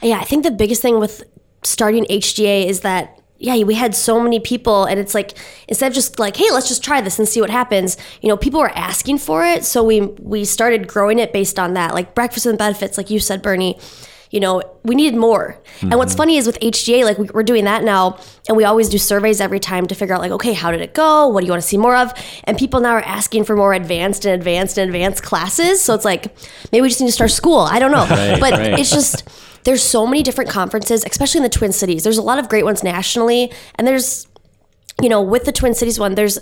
Yeah, 0.02 0.20
I 0.20 0.24
think 0.24 0.44
the 0.44 0.52
biggest 0.52 0.82
thing 0.82 1.00
with 1.00 1.24
starting 1.64 2.06
HDA 2.06 2.66
is 2.66 2.82
that 2.82 3.20
yeah, 3.40 3.62
we 3.64 3.74
had 3.76 3.94
so 3.94 4.22
many 4.22 4.40
people, 4.40 4.86
and 4.86 4.98
it's 4.98 5.14
like 5.14 5.34
instead 5.68 5.88
of 5.88 5.94
just 5.94 6.18
like, 6.18 6.38
hey, 6.38 6.50
let's 6.52 6.70
just 6.70 6.82
try 6.82 7.02
this 7.02 7.20
and 7.20 7.28
see 7.28 7.42
what 7.42 7.50
happens. 7.50 7.98
You 8.22 8.30
know, 8.30 8.38
people 8.38 8.62
were 8.62 8.70
asking 8.70 9.18
for 9.18 9.46
it, 9.46 9.66
so 9.66 9.84
we 9.84 10.02
we 10.02 10.46
started 10.46 10.88
growing 10.88 11.20
it 11.20 11.34
based 11.34 11.60
on 11.60 11.74
that. 11.74 11.94
Like 11.94 12.16
breakfast 12.16 12.46
and 12.46 12.58
benefits, 12.58 12.98
like 12.98 13.10
you 13.10 13.20
said, 13.20 13.42
Bernie. 13.42 13.78
You 14.34 14.40
know, 14.40 14.64
we 14.82 14.96
needed 14.96 15.16
more. 15.16 15.62
Mm-hmm. 15.78 15.92
And 15.92 16.00
what's 16.00 16.16
funny 16.16 16.38
is 16.38 16.48
with 16.48 16.60
HDA, 16.60 17.06
like 17.06 17.20
we're 17.36 17.44
doing 17.44 17.66
that 17.66 17.84
now, 17.84 18.18
and 18.48 18.58
we 18.58 18.64
always 18.64 18.90
do 18.90 18.98
surveys 18.98 19.40
every 19.40 19.60
time 19.60 19.86
to 19.86 19.94
figure 19.94 20.16
out, 20.16 20.22
like, 20.22 20.32
okay, 20.32 20.54
how 20.54 20.72
did 20.72 20.82
it 20.82 20.96
go? 20.96 21.28
What 21.28 21.42
do 21.42 21.46
you 21.46 21.52
want 21.52 21.62
to 21.62 21.68
see 21.68 21.78
more 21.78 21.96
of? 21.96 22.12
And 22.46 22.58
people 22.58 22.80
now 22.80 22.94
are 22.94 23.04
asking 23.04 23.44
for 23.44 23.56
more 23.56 23.76
advanced 23.76 24.26
and 24.26 24.34
advanced 24.34 24.80
and 24.80 24.90
advanced 24.90 25.22
classes. 25.22 25.82
So 25.82 25.94
it's 25.94 26.04
like 26.04 26.36
maybe 26.72 26.82
we 26.82 26.90
just 26.90 27.00
need 27.00 27.10
to 27.10 27.14
start 27.14 27.30
school. 27.30 27.60
I 27.60 27.78
don't 27.78 27.92
know, 27.92 28.08
right, 28.10 28.40
but 28.40 28.54
right. 28.54 28.80
it's 28.80 28.90
just 28.90 29.30
there's 29.66 29.84
so 29.84 30.08
many 30.08 30.24
different 30.24 30.50
conferences, 30.50 31.06
especially 31.06 31.38
in 31.38 31.44
the 31.44 31.50
Twin 31.50 31.72
Cities. 31.72 32.04
There's 32.04 32.18
a 32.18 32.24
lot 32.24 32.40
of 32.40 32.50
great 32.50 32.66
ones 32.66 32.84
nationally, 32.84 33.54
and 33.76 33.88
there's, 33.88 34.28
you 35.00 35.10
know, 35.10 35.22
with 35.22 35.44
the 35.44 35.52
Twin 35.52 35.76
Cities 35.76 36.00
one, 36.00 36.16
there's 36.16 36.40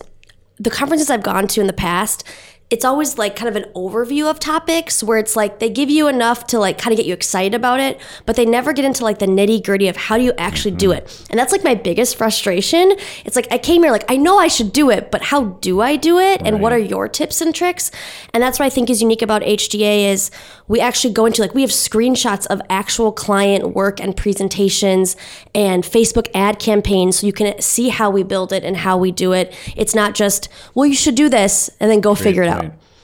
the 0.60 0.70
conferences 0.70 1.10
I've 1.10 1.24
gone 1.24 1.46
to 1.50 1.60
in 1.60 1.68
the 1.68 1.74
past 1.74 2.24
it's 2.72 2.86
always 2.86 3.18
like 3.18 3.36
kind 3.36 3.50
of 3.50 3.62
an 3.62 3.70
overview 3.76 4.30
of 4.30 4.40
topics 4.40 5.04
where 5.04 5.20
it's 5.20 5.36
like 5.36 5.60
they 5.60 5.70
give 5.70 5.90
you 5.90 6.08
enough 6.08 6.48
to 6.48 6.58
like 6.58 6.78
kind 6.78 6.94
of 6.94 6.98
get 6.98 7.06
you 7.06 7.14
excited 7.14 7.54
about 7.54 7.82
it, 7.82 8.00
but 8.26 8.38
they 8.38 8.46
never 8.46 8.72
get 8.72 8.86
into 8.86 9.04
like 9.04 9.20
the 9.20 9.26
nitty 9.26 9.62
gritty 9.64 9.90
of 9.90 9.98
how 9.98 10.18
do 10.18 10.24
you 10.24 10.32
actually 10.38 10.72
do 10.72 10.94
it. 10.94 11.26
And 11.30 11.38
that's 11.38 11.52
like 11.52 11.66
my 11.66 11.76
biggest 11.76 12.16
frustration. 12.16 12.94
It's 13.26 13.36
like 13.36 13.48
I 13.52 13.58
came 13.58 13.84
here 13.84 13.92
like 13.92 14.10
I 14.10 14.16
know 14.16 14.38
I 14.38 14.48
should 14.48 14.72
do 14.72 14.90
it, 14.90 15.12
but 15.12 15.22
how 15.22 15.44
do 15.60 15.82
I 15.82 15.98
do 15.98 16.18
it? 16.18 16.42
And 16.46 16.62
what 16.62 16.72
are 16.72 16.80
your 16.80 17.10
tips 17.10 17.42
and 17.42 17.54
tricks? 17.54 17.92
And 18.34 18.42
that's 18.42 18.58
what 18.58 18.66
I 18.66 18.70
think 18.70 18.90
is 18.90 19.02
unique 19.02 19.22
about 19.22 19.42
HDA 19.42 20.06
is 20.06 20.32
we 20.70 20.80
actually 20.80 21.14
go 21.14 21.26
into 21.26 21.42
like 21.42 21.54
we 21.54 21.64
have 21.64 21.72
screenshots 21.72 22.48
of 22.48 22.62
actual 22.70 23.12
client 23.12 23.76
work 23.76 24.00
and 24.00 24.16
presentations 24.16 25.18
and 25.54 25.84
Facebook 25.84 26.30
ad 26.34 26.58
campaigns 26.58 27.20
so 27.20 27.28
you 27.28 27.34
can 27.34 27.60
see 27.62 27.90
how 27.90 28.10
we 28.10 28.24
build 28.24 28.54
it 28.54 28.64
and 28.64 28.78
how 28.78 28.98
we 28.98 29.12
do 29.12 29.34
it. 29.34 29.54
It's 29.76 29.94
not 29.94 30.16
just, 30.16 30.48
well, 30.74 30.86
you 30.86 30.96
should 30.96 31.16
do 31.16 31.28
this 31.28 31.70
and 31.82 31.92
then 31.92 32.00
go 32.00 32.16
Great 32.16 32.24
figure 32.24 32.44
it 32.44 32.48
out. 32.48 32.61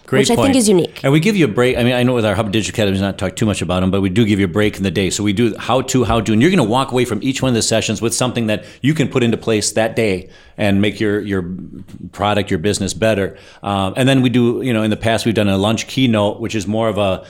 Great 0.07 0.21
which 0.21 0.29
point. 0.29 0.39
I 0.39 0.43
think 0.43 0.55
is 0.55 0.69
unique. 0.69 1.03
And 1.03 1.11
we 1.11 1.19
give 1.19 1.35
you 1.35 1.43
a 1.43 1.49
break. 1.49 1.77
I 1.77 1.83
mean, 1.83 1.93
I 1.93 2.01
know 2.03 2.13
with 2.13 2.23
our 2.23 2.33
Hub 2.33 2.49
Digital 2.53 2.73
Academy, 2.73 2.97
not 3.01 3.17
talk 3.17 3.35
too 3.35 3.45
much 3.45 3.61
about 3.61 3.81
them, 3.81 3.91
but 3.91 3.99
we 3.99 4.09
do 4.09 4.25
give 4.25 4.39
you 4.39 4.45
a 4.45 4.47
break 4.47 4.77
in 4.77 4.83
the 4.83 4.89
day. 4.89 5.09
So 5.09 5.21
we 5.21 5.33
do 5.33 5.53
how 5.57 5.81
to, 5.81 6.05
how 6.05 6.21
to, 6.21 6.31
and 6.31 6.41
you're 6.41 6.49
going 6.49 6.65
to 6.65 6.71
walk 6.71 6.93
away 6.93 7.03
from 7.03 7.21
each 7.21 7.41
one 7.41 7.49
of 7.49 7.55
the 7.55 7.61
sessions 7.61 8.01
with 8.01 8.15
something 8.15 8.47
that 8.47 8.63
you 8.81 8.93
can 8.93 9.09
put 9.09 9.21
into 9.21 9.35
place 9.35 9.73
that 9.73 9.97
day 9.97 10.29
and 10.55 10.81
make 10.81 11.01
your 11.01 11.19
your 11.19 11.53
product, 12.13 12.49
your 12.49 12.59
business 12.59 12.93
better. 12.93 13.37
Um, 13.61 13.95
and 13.97 14.07
then 14.07 14.21
we 14.21 14.29
do, 14.29 14.61
you 14.61 14.71
know, 14.71 14.81
in 14.81 14.91
the 14.91 14.97
past 14.97 15.25
we've 15.25 15.35
done 15.35 15.49
a 15.49 15.57
lunch 15.57 15.87
keynote, 15.87 16.39
which 16.39 16.55
is 16.55 16.67
more 16.67 16.87
of 16.87 16.97
a 16.97 17.27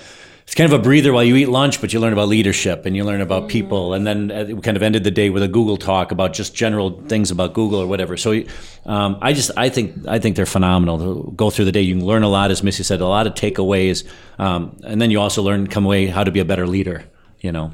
it's 0.48 0.56
kind 0.56 0.72
of 0.72 0.80
a 0.80 0.82
breather 0.82 1.12
while 1.12 1.26
you 1.26 1.36
eat 1.36 1.50
lunch, 1.50 1.82
but 1.82 1.92
you 1.92 2.00
learn 2.00 2.14
about 2.14 2.30
leadership 2.30 2.86
and 2.86 2.96
you 2.96 3.04
learn 3.04 3.20
about 3.20 3.42
mm-hmm. 3.42 3.50
people. 3.50 3.94
And 3.94 4.08
then 4.08 4.32
uh, 4.32 4.46
we 4.48 4.62
kind 4.62 4.78
of 4.78 4.82
ended 4.82 5.04
the 5.04 5.12
day 5.12 5.30
with 5.30 5.44
a 5.44 5.48
Google 5.50 5.76
talk 5.76 6.14
about 6.14 6.32
just 6.32 6.56
general 6.56 7.02
things 7.02 7.32
about 7.32 7.54
Google 7.54 7.82
or 7.82 7.86
whatever. 7.86 8.16
So 8.16 8.44
um, 8.86 9.18
I 9.22 9.34
just 9.34 9.52
I 9.58 9.68
think 9.68 10.08
I 10.08 10.20
think 10.20 10.38
they're 10.38 10.46
phenomenal. 10.46 11.00
To 11.00 11.32
go 11.34 11.50
through 11.50 11.66
the 11.66 11.74
day, 11.74 11.82
you 11.82 11.96
can 11.96 12.06
learn 12.06 12.24
a 12.24 12.30
lot, 12.30 12.50
as 12.50 12.64
Missy 12.64 12.84
said, 12.84 13.02
a 13.02 13.08
lot 13.08 13.28
of 13.28 13.34
takeaways, 13.34 14.10
um, 14.40 14.80
and 14.86 15.02
then 15.02 15.12
you 15.12 15.20
also 15.20 15.44
learn 15.44 15.68
come 15.68 15.84
away 15.84 16.08
how 16.08 16.24
to 16.24 16.32
be 16.32 16.40
a 16.40 16.46
better 16.46 16.66
leader. 16.66 17.04
You 17.42 17.52
know. 17.52 17.74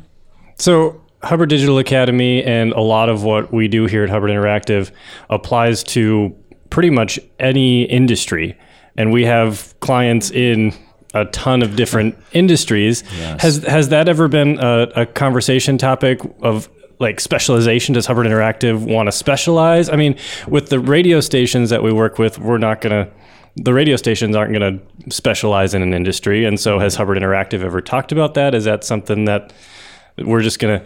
So 0.57 0.99
Hubbard 1.21 1.49
Digital 1.49 1.77
Academy 1.77 2.43
and 2.43 2.73
a 2.73 2.81
lot 2.81 3.07
of 3.07 3.23
what 3.23 3.53
we 3.53 3.67
do 3.67 3.85
here 3.85 4.03
at 4.03 4.09
Hubbard 4.09 4.31
Interactive 4.31 4.89
applies 5.29 5.83
to 5.83 6.35
pretty 6.71 6.89
much 6.89 7.19
any 7.39 7.83
industry. 7.83 8.57
And 8.97 9.11
we 9.11 9.25
have 9.25 9.75
clients 9.79 10.31
in 10.31 10.73
a 11.13 11.25
ton 11.25 11.61
of 11.61 11.75
different 11.75 12.17
industries. 12.33 13.03
Yes. 13.17 13.41
Has 13.41 13.57
has 13.63 13.89
that 13.89 14.09
ever 14.09 14.27
been 14.27 14.59
a, 14.59 14.91
a, 14.95 15.05
conversation 15.05 15.77
topic 15.77 16.19
of 16.41 16.69
like 16.99 17.19
specialization? 17.19 17.93
Does 17.93 18.05
Hubbard 18.05 18.25
Interactive 18.25 18.85
want 18.85 19.07
to 19.07 19.11
specialize? 19.11 19.89
I 19.89 19.95
mean, 19.95 20.17
with 20.47 20.69
the 20.69 20.79
radio 20.79 21.19
stations 21.19 21.69
that 21.69 21.83
we 21.83 21.91
work 21.91 22.17
with, 22.17 22.39
we're 22.39 22.57
not 22.57 22.81
gonna. 22.81 23.09
The 23.55 23.73
radio 23.73 23.97
stations 23.97 24.35
aren't 24.35 24.51
going 24.51 24.79
to 24.79 25.13
specialize 25.13 25.75
in 25.75 25.83
an 25.83 25.93
industry, 25.93 26.43
and 26.43 26.59
so 26.59 26.79
has 26.79 26.95
Hubbard 26.95 27.19
Interactive 27.19 27.61
ever 27.61 27.81
talked 27.81 28.11
about 28.11 28.33
that? 28.33 28.55
Is 28.55 28.63
that 28.63 28.83
something 28.83 29.25
that 29.25 29.53
we're 30.17 30.41
just 30.41 30.57
going 30.57 30.79
to 30.79 30.85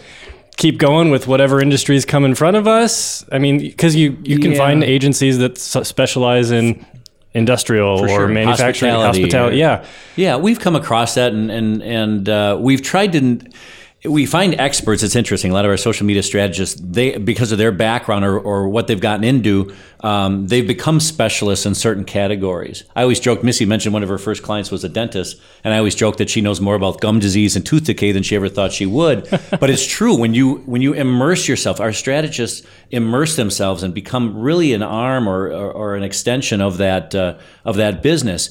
keep 0.57 0.77
going 0.77 1.09
with 1.09 1.27
whatever 1.27 1.61
industries 1.61 2.03
come 2.03 2.25
in 2.25 2.35
front 2.35 2.57
of 2.57 2.67
us? 2.67 3.23
I 3.31 3.39
mean, 3.39 3.59
because 3.59 3.95
you 3.95 4.17
you 4.23 4.37
can 4.39 4.51
yeah. 4.51 4.57
find 4.57 4.83
agencies 4.83 5.37
that 5.37 5.57
specialize 5.57 6.51
in 6.51 6.85
industrial 7.33 7.99
or 7.99 8.07
sure. 8.07 8.27
manufacturing, 8.27 8.91
hospitality. 8.91 9.21
hospitality. 9.21 9.57
yeah, 9.57 9.85
yeah, 10.15 10.37
we've 10.37 10.59
come 10.59 10.75
across 10.75 11.15
that, 11.15 11.33
and 11.33 11.51
and 11.51 11.83
and 11.83 12.29
uh, 12.29 12.57
we've 12.59 12.81
tried 12.81 13.11
to. 13.13 13.39
We 14.07 14.25
find 14.25 14.59
experts. 14.59 15.03
It's 15.03 15.15
interesting. 15.15 15.51
A 15.51 15.53
lot 15.53 15.65
of 15.65 15.69
our 15.69 15.77
social 15.77 16.05
media 16.05 16.23
strategists, 16.23 16.79
they 16.79 17.17
because 17.17 17.51
of 17.51 17.57
their 17.57 17.71
background 17.71 18.25
or, 18.25 18.39
or 18.39 18.69
what 18.69 18.87
they've 18.87 18.99
gotten 18.99 19.23
into, 19.23 19.73
um, 20.01 20.47
they've 20.47 20.65
become 20.65 20.99
specialists 20.99 21.65
in 21.65 21.75
certain 21.75 22.05
categories. 22.05 22.83
I 22.95 23.01
always 23.01 23.19
joke. 23.19 23.43
Missy 23.43 23.65
mentioned 23.65 23.93
one 23.93 24.03
of 24.03 24.09
her 24.09 24.17
first 24.17 24.43
clients 24.43 24.71
was 24.71 24.83
a 24.83 24.89
dentist, 24.89 25.39
and 25.63 25.73
I 25.73 25.77
always 25.77 25.95
joke 25.95 26.17
that 26.17 26.29
she 26.29 26.41
knows 26.41 26.61
more 26.61 26.75
about 26.75 27.01
gum 27.01 27.19
disease 27.19 27.55
and 27.55 27.65
tooth 27.65 27.85
decay 27.85 28.11
than 28.11 28.23
she 28.23 28.35
ever 28.35 28.49
thought 28.49 28.71
she 28.71 28.85
would. 28.85 29.27
but 29.59 29.69
it's 29.69 29.85
true 29.85 30.15
when 30.15 30.33
you 30.33 30.57
when 30.65 30.81
you 30.81 30.93
immerse 30.93 31.47
yourself. 31.47 31.79
Our 31.79 31.93
strategists 31.93 32.65
immerse 32.91 33.35
themselves 33.35 33.83
and 33.83 33.93
become 33.93 34.37
really 34.37 34.73
an 34.73 34.83
arm 34.83 35.27
or 35.27 35.47
or, 35.47 35.71
or 35.71 35.95
an 35.95 36.03
extension 36.03 36.61
of 36.61 36.77
that 36.77 37.13
uh, 37.13 37.37
of 37.65 37.75
that 37.77 38.01
business. 38.01 38.49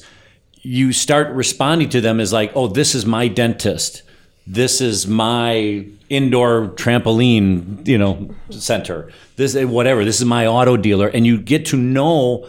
You 0.61 0.91
start 0.93 1.33
responding 1.33 1.89
to 1.89 2.01
them 2.01 2.19
as 2.19 2.33
like, 2.33 2.51
oh, 2.55 2.67
this 2.67 2.93
is 2.93 3.05
my 3.05 3.27
dentist 3.27 4.03
this 4.47 4.79
is 4.79 5.07
my 5.07 5.85
indoor 6.09 6.69
trampoline, 6.69 7.85
you 7.85 7.97
know, 7.97 8.33
center. 8.49 9.11
This 9.35 9.55
whatever. 9.55 10.05
This 10.05 10.19
is 10.19 10.25
my 10.25 10.47
auto 10.47 10.77
dealer, 10.77 11.09
and 11.09 11.27
you 11.27 11.37
get 11.37 11.65
to 11.67 11.77
know 11.77 12.47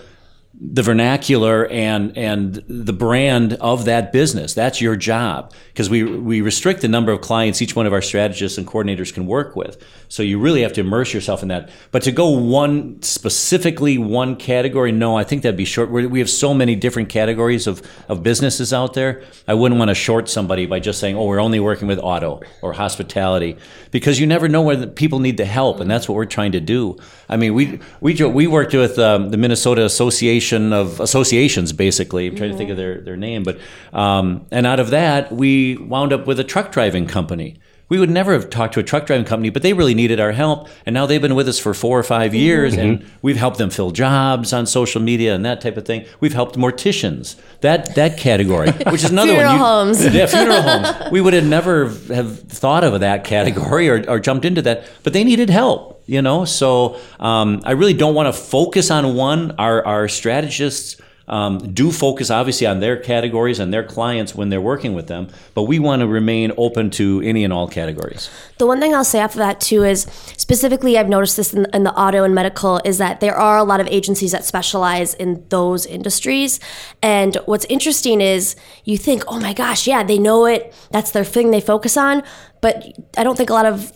the 0.61 0.83
vernacular 0.83 1.68
and 1.68 2.16
and 2.18 2.64
the 2.66 2.92
brand 2.92 3.53
of 3.55 3.85
that 3.85 4.12
business. 4.12 4.55
That's 4.55 4.81
your 4.81 4.97
job 4.97 5.53
because 5.68 5.88
we 5.88 6.03
we 6.03 6.40
restrict 6.40 6.81
the 6.81 6.88
number 6.88 7.12
of 7.12 7.21
clients 7.21 7.62
each 7.62 7.77
one 7.77 7.87
of 7.87 7.92
our 7.92 8.03
strategists 8.03 8.59
and 8.59 8.66
coordinators 8.66 9.14
can 9.14 9.27
work 9.27 9.55
with. 9.55 9.81
So 10.09 10.23
you 10.23 10.40
really 10.40 10.62
have 10.62 10.73
to 10.73 10.81
immerse 10.81 11.14
yourself 11.14 11.42
in 11.42 11.49
that. 11.49 11.71
But 11.92 12.03
to 12.05 12.12
go 12.12 12.31
one 12.31 13.01
specifically 13.03 13.99
one 13.99 14.35
category, 14.35 14.90
no, 14.90 15.16
I 15.16 15.23
think 15.23 15.42
that'd 15.42 15.57
be 15.57 15.64
short. 15.64 15.90
We 15.90 16.18
have 16.18 16.31
so 16.31 16.53
many 16.53 16.75
different 16.75 17.09
categories 17.09 17.68
of 17.68 17.81
of 18.09 18.25
businesses 18.25 18.73
out 18.73 18.94
there. 18.94 19.23
I 19.47 19.55
wouldn't 19.55 19.79
want 19.79 19.90
to 19.90 19.94
short 19.94 20.29
somebody 20.29 20.66
by 20.66 20.81
just 20.81 20.99
saying, 20.99 21.16
"Oh, 21.16 21.27
we're 21.27 21.40
only 21.40 21.61
working 21.61 21.87
with 21.87 22.01
auto 22.01 22.40
or 22.62 22.73
hospitality," 22.73 23.57
because 23.92 24.18
you 24.18 24.27
never 24.27 24.49
know 24.49 24.62
where 24.62 24.88
people 24.88 25.21
need 25.21 25.37
the 25.37 25.44
help, 25.44 25.79
and 25.79 25.88
that's 25.88 26.09
what 26.09 26.16
we're 26.16 26.25
trying 26.25 26.53
to 26.53 26.61
do. 26.61 26.97
I 27.29 27.37
mean, 27.37 27.55
we 27.55 27.79
we 28.01 28.14
we 28.14 28.49
worked 28.49 28.75
with 28.75 28.99
um, 28.99 29.31
the 29.31 29.37
Minnesota 29.37 29.85
Association 29.85 30.47
of 30.52 31.00
associations, 31.00 31.72
basically. 31.72 32.26
I'm 32.26 32.37
trying 32.37 32.50
mm-hmm. 32.50 32.54
to 32.54 32.58
think 32.58 32.70
of 32.70 32.76
their, 32.76 33.00
their 33.00 33.16
name, 33.16 33.42
but 33.42 33.58
um, 33.92 34.46
and 34.50 34.66
out 34.66 34.80
of 34.80 34.90
that, 34.90 35.32
we 35.32 35.76
wound 35.76 36.12
up 36.12 36.26
with 36.26 36.40
a 36.40 36.44
truck 36.44 36.72
driving 36.72 37.06
company. 37.06 37.58
We 37.88 37.98
would 37.98 38.11
never 38.11 38.34
have 38.34 38.50
talked 38.50 38.74
to 38.74 38.80
a 38.80 38.82
truck 38.82 39.06
driving 39.06 39.24
company, 39.24 39.48
but 39.48 39.62
they 39.62 39.72
really 39.72 39.94
needed 39.94 40.20
our 40.20 40.32
help, 40.32 40.68
and 40.84 40.92
now 40.92 41.06
they've 41.06 41.22
been 41.22 41.34
with 41.34 41.48
us 41.48 41.58
for 41.58 41.72
four 41.72 41.98
or 41.98 42.02
five 42.02 42.34
years, 42.34 42.74
mm-hmm. 42.74 43.02
and 43.02 43.11
we've 43.22 43.37
helped 43.37 43.56
them 43.56 43.70
fill 43.70 43.92
jobs 43.92 44.52
on 44.52 44.66
social 44.66 45.00
media 45.00 45.34
and 45.34 45.44
that 45.46 45.62
type 45.62 45.76
of 45.78 45.87
thing. 45.87 46.04
We've 46.20 46.34
helped 46.34 46.56
morticians, 46.56 47.37
that 47.62 47.94
that 47.94 48.18
category, 48.18 48.70
which 48.90 49.04
is 49.04 49.11
another 49.11 49.32
funeral 49.32 49.58
one. 49.58 49.58
You, 49.58 49.64
homes. 49.64 50.14
Yeah, 50.14 50.26
funeral 50.26 50.62
homes. 50.62 50.88
We 51.12 51.22
would 51.22 51.32
have 51.32 51.46
never 51.46 51.88
have 52.08 52.40
thought 52.40 52.84
of 52.84 53.00
that 53.00 53.24
category 53.24 53.88
or, 53.88 54.04
or 54.08 54.20
jumped 54.20 54.44
into 54.44 54.61
that, 54.62 54.87
but 55.02 55.14
they 55.14 55.24
needed 55.24 55.48
help 55.48 55.97
you 56.09 56.23
know? 56.23 56.44
So 56.44 56.99
um, 57.21 57.61
i 57.64 57.73
really 57.73 57.94
don't 57.94 58.14
want 58.14 58.27
to 58.27 58.33
focus 58.33 58.90
on 58.90 59.14
one. 59.14 59.55
Our, 59.59 59.87
our 59.87 60.09
strategists 60.09 60.97
um, 61.29 61.59
do 61.73 61.93
focus 61.93 62.31
obviously 62.31 62.67
on 62.67 62.81
their 62.81 62.97
categories 62.97 63.59
and 63.59 63.73
their 63.73 63.85
clients 63.85 64.35
when 64.35 64.49
they're 64.49 64.61
working 64.61 64.95
with 64.95 65.07
them, 65.07 65.29
but 65.55 65.64
we 65.64 65.79
want 65.79 66.01
to 66.01 66.07
remain 66.07 66.53
open 66.57 66.91
to 66.91 67.21
any 67.25 67.45
and 67.45 67.53
all 67.53 67.69
categories. 67.69 68.31
The 68.59 68.67
one 68.67 68.81
thing 68.81 68.95
I'll 68.95 69.05
say 69.05 69.21
after 69.21 69.38
that 69.38 69.61
too 69.61 69.85
is 69.85 70.03
specifically, 70.37 70.97
I've 70.99 71.09
noticed 71.09 71.37
this 71.37 71.53
in, 71.53 71.67
in, 71.73 71.85
the 71.85 71.93
auto 71.95 72.25
and 72.25 72.35
medical 72.35 72.81
is 72.85 72.99
that 72.99 73.21
there 73.21 73.37
are 73.37 73.59
a 73.59 73.64
lot 73.64 73.81
of 73.81 73.87
agencies 73.88 74.33
that 74.33 74.45
specialize 74.45 75.14
in 75.14 75.45
those 75.51 75.87
industries. 75.87 76.61
And 77.03 77.37
what's 77.47 77.64
interesting 77.67 78.21
is 78.21 78.57
you 78.85 78.99
think, 78.99 79.23
oh 79.29 79.38
my 79.38 79.53
gosh, 79.53 79.87
yeah, 79.87 80.03
they 80.03 80.19
know 80.19 80.47
it. 80.47 80.75
That's 80.91 81.11
their 81.12 81.25
thing 81.25 81.51
they 81.51 81.61
focus 81.61 81.97
on. 81.97 82.23
But 82.61 82.85
I 83.17 83.23
don't 83.23 83.37
think 83.37 83.51
a 83.51 83.55
lot 83.55 83.67
of 83.67 83.93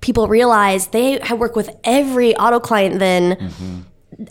people 0.00 0.28
realize 0.28 0.88
they 0.88 1.18
work 1.36 1.56
with 1.56 1.70
every 1.84 2.36
auto 2.36 2.60
client 2.60 2.98
then. 2.98 3.36
Mm-hmm 3.36 3.80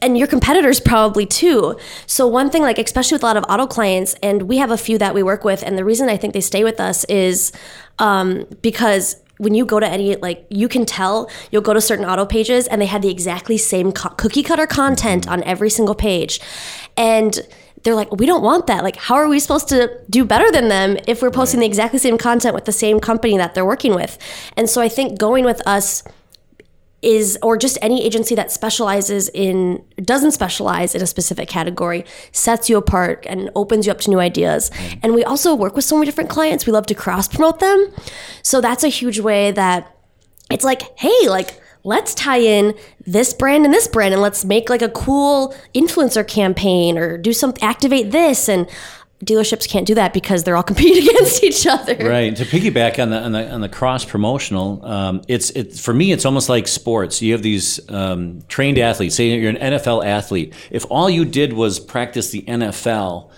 and 0.02 0.17
your 0.17 0.28
competitors 0.28 0.80
probably 0.80 1.26
too. 1.26 1.78
So 2.08 2.28
one 2.28 2.50
thing 2.50 2.62
like 2.62 2.80
especially 2.80 3.15
with 3.15 3.24
a 3.24 3.26
lot 3.26 3.38
of 3.38 3.45
auto 3.50 3.67
clients 3.67 4.15
and 4.24 4.43
we 4.43 4.58
have 4.58 4.71
a 4.71 4.78
few 4.78 4.98
that 4.98 5.13
we 5.13 5.24
work 5.24 5.43
with 5.43 5.63
and 5.63 5.78
the 5.78 5.86
reason 5.86 6.10
I 6.10 6.17
think 6.17 6.34
they 6.34 6.41
stay 6.41 6.63
with 6.63 6.80
us 6.80 7.04
is 7.06 7.52
um, 8.00 8.45
because 8.62 9.21
when 9.38 9.54
you 9.54 9.65
go 9.65 9.80
to 9.80 9.88
any 9.88 10.15
like 10.15 10.45
you 10.50 10.67
can 10.67 10.86
tell 10.86 11.30
you'll 11.52 11.62
go 11.62 11.74
to 11.74 11.82
certain 11.82 12.06
auto 12.06 12.26
pages 12.26 12.67
and 12.67 12.82
they 12.82 12.86
have 12.86 13.02
the 13.02 13.10
exactly 13.10 13.58
same 13.58 13.91
co- 13.91 14.10
cookie 14.10 14.43
cutter 14.43 14.65
content 14.65 15.28
on 15.28 15.43
every 15.43 15.69
single 15.69 15.95
page 15.95 16.39
and 16.95 17.39
they're 17.84 17.95
like 17.95 18.12
we 18.13 18.26
don't 18.26 18.41
want 18.41 18.67
that 18.67 18.84
like 18.84 18.95
how 18.95 19.15
are 19.15 19.28
we 19.28 19.39
supposed 19.39 19.67
to 19.67 20.00
do 20.10 20.24
better 20.26 20.50
than 20.52 20.69
them 20.69 20.98
if 21.08 21.21
we're 21.21 21.32
posting 21.32 21.60
right. 21.60 21.65
the 21.65 21.67
exactly 21.67 22.00
same 22.00 22.17
content 22.17 22.56
with 22.56 22.65
the 22.65 22.71
same 22.71 23.00
company 23.00 23.38
that 23.38 23.54
they're 23.54 23.65
working 23.65 23.93
with 23.93 24.17
and 24.56 24.69
so 24.69 24.82
i 24.82 24.88
think 24.88 25.19
going 25.19 25.43
with 25.43 25.62
us 25.67 26.04
is 27.06 27.38
or 27.44 27.56
just 27.56 27.78
any 27.82 28.04
agency 28.04 28.34
that 28.36 28.52
specializes 28.52 29.30
in 29.30 29.84
doesn't 30.04 30.32
specialize 30.32 30.96
in 30.96 31.02
a 31.02 31.08
specific 31.08 31.48
category 31.48 32.04
sets 32.32 32.70
you 32.70 32.78
apart 32.78 33.26
and 33.30 33.52
opens 33.56 33.86
you 33.86 33.91
up 33.91 34.00
to 34.00 34.10
new 34.10 34.20
ideas. 34.20 34.72
Mm. 34.72 35.00
and 35.04 35.13
we 35.13 35.24
also 35.24 35.54
work 35.54 35.76
with 35.76 35.86
so 35.86 35.96
many 35.96 36.06
different 36.06 36.30
clients. 36.30 36.65
We 36.65 36.74
love 36.74 36.88
to 36.88 36.96
cross 36.96 37.28
promote 37.28 37.60
them. 37.60 37.91
So 38.41 38.60
that's 38.60 38.84
a 38.84 38.88
huge 38.88 39.20
way 39.20 39.52
that 39.52 39.96
it's 40.50 40.63
like 40.63 40.98
hey 41.00 41.30
like 41.30 41.62
let's 41.84 42.15
tie 42.15 42.39
in 42.39 42.74
this 43.06 43.34
brand 43.34 43.63
and 43.63 43.74
this 43.74 43.88
brand 43.88 44.13
and 44.13 44.22
let's 44.22 44.44
make 44.44 44.70
like 44.70 44.82
a 44.82 44.89
cool 44.89 45.56
influencer 45.76 46.28
campaign 46.28 46.98
or 46.98 47.18
do 47.18 47.32
some 47.32 47.54
activate 47.62 48.12
this. 48.12 48.50
And 48.50 48.68
dealerships 49.23 49.67
can't 49.67 49.88
do 49.88 49.95
that 49.95 50.13
because 50.13 50.43
they're 50.43 50.56
all 50.56 50.63
competing 50.71 51.08
against 51.08 51.43
each 51.43 51.65
other. 51.65 51.95
Right. 51.95 52.36
To 52.36 52.45
piggyback 52.45 53.01
on 53.01 53.10
the 53.10 53.19
on 53.19 53.32
the, 53.32 53.49
on 53.49 53.62
the 53.62 53.69
cross 53.69 54.06
promotional, 54.06 54.86
um, 54.86 55.21
it's 55.28 55.51
it 55.51 55.73
for 55.73 55.93
me. 55.93 56.12
It's 56.12 56.25
almost 56.25 56.49
like 56.49 56.67
sports. 56.67 57.21
You 57.21 57.34
have 57.34 57.41
these 57.41 57.80
um, 57.89 58.41
trained 58.47 58.78
athletes. 58.78 59.15
Say 59.15 59.38
you're 59.38 59.51
an 59.51 59.58
NFL 59.58 60.06
athlete. 60.06 60.54
If 60.69 60.86
all 60.89 61.10
you 61.10 61.25
did 61.25 61.54
was 61.54 61.80
practice 61.80 62.32
the 62.32 62.41
NFL. 62.43 63.32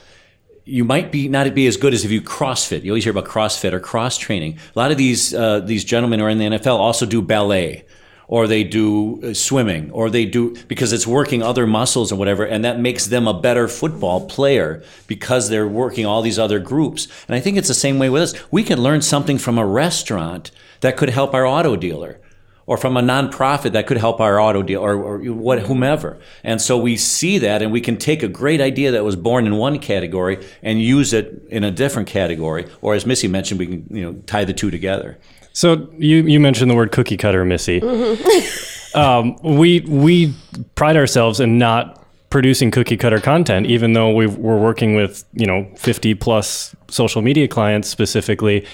You 0.70 0.84
might 0.84 1.14
be 1.14 1.30
not 1.30 1.54
be 1.56 1.66
as 1.66 1.78
good 1.78 1.94
as 1.94 2.04
if 2.04 2.12
you 2.12 2.22
CrossFit. 2.22 2.84
You 2.84 2.92
always 2.92 3.06
hear 3.06 3.12
about 3.12 3.24
CrossFit 3.24 3.72
or 3.72 3.80
cross 3.80 4.18
training. 4.18 4.60
A 4.76 4.80
lot 4.80 4.92
of 4.92 4.98
these 4.98 5.34
uh, 5.34 5.62
these 5.62 5.86
gentlemen 5.86 6.20
who 6.20 6.26
are 6.26 6.30
in 6.30 6.40
the 6.40 6.46
NFL 6.46 6.78
also 6.78 7.06
do 7.06 7.22
ballet 7.22 7.86
or 8.28 8.48
they 8.48 8.64
do 8.64 9.22
uh, 9.24 9.34
swimming 9.34 9.90
or 9.92 10.10
they 10.10 10.26
do 10.26 10.56
because 10.68 10.94
it's 10.94 11.08
working 11.08 11.42
other 11.42 11.66
muscles 11.66 12.12
or 12.12 12.16
whatever 12.16 12.44
and 12.46 12.64
that 12.64 12.80
makes 12.80 13.08
them 13.08 13.28
a 13.28 13.40
better 13.40 13.68
football 13.68 14.28
player 14.28 14.84
because 15.08 15.50
they're 15.50 15.68
working 15.68 16.06
all 16.06 16.22
these 16.22 16.40
other 16.40 16.60
groups 16.60 17.08
and 17.28 17.36
i 17.36 17.40
think 17.40 17.58
it's 17.58 17.68
the 17.68 17.74
same 17.74 18.00
way 18.00 18.10
with 18.10 18.22
us 18.22 18.52
we 18.52 18.64
can 18.64 18.82
learn 18.82 19.02
something 19.02 19.38
from 19.38 19.58
a 19.58 19.66
restaurant 19.66 20.52
that 20.82 20.98
could 20.98 21.10
help 21.10 21.34
our 21.34 21.46
auto 21.46 21.76
dealer 21.76 22.20
or 22.68 22.78
from 22.78 22.98
a 22.98 23.02
nonprofit 23.02 23.72
that 23.72 23.88
could 23.88 23.98
help 23.98 24.20
our 24.20 24.40
auto 24.40 24.62
deal 24.62 24.82
or, 24.82 24.94
or 24.94 25.20
what, 25.20 25.60
whomever. 25.60 26.20
And 26.44 26.62
so 26.62 26.78
we 26.78 26.98
see 26.98 27.38
that 27.40 27.62
and 27.62 27.72
we 27.72 27.80
can 27.80 27.96
take 27.96 28.22
a 28.22 28.28
great 28.28 28.60
idea 28.60 28.92
that 28.92 29.06
was 29.06 29.16
born 29.16 29.48
in 29.48 29.56
one 29.56 29.80
category 29.80 30.46
and 30.62 30.82
use 30.82 31.14
it 31.14 31.44
in 31.48 31.64
a 31.64 31.72
different 31.72 32.10
category. 32.10 32.68
Or 32.82 32.94
as 32.94 33.06
Missy 33.06 33.30
mentioned, 33.30 33.60
we 33.60 33.68
can 33.68 33.88
you 33.90 34.04
know 34.04 34.14
tie 34.28 34.44
the 34.44 34.54
two 34.54 34.70
together. 34.70 35.18
So 35.58 35.90
you 35.98 36.18
you 36.18 36.40
mentioned 36.40 36.70
the 36.70 36.76
word 36.76 36.92
cookie 36.92 37.18
cutter, 37.18 37.44
Missy. 37.44 37.82
Mm-hmm. 37.82 38.98
um, 39.00 39.36
we 39.42 39.80
we 39.80 40.36
pride 40.76 40.96
ourselves 40.96 41.40
in 41.40 41.58
not 41.58 42.06
producing 42.30 42.70
cookie 42.70 42.96
cutter 42.96 43.20
content, 43.20 43.66
even 43.66 43.94
though 43.94 44.12
we 44.14 44.26
are 44.26 44.60
working 44.60 44.94
with 44.94 45.26
you 45.34 45.48
know 45.48 45.68
50 45.76 46.14
plus 46.14 46.76
social 46.92 47.24
media 47.24 47.48
clients 47.48 47.90
specifically. 47.90 48.68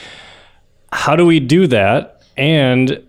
How 0.91 1.15
do 1.15 1.25
we 1.25 1.39
do 1.39 1.67
that? 1.67 2.21
And 2.35 3.01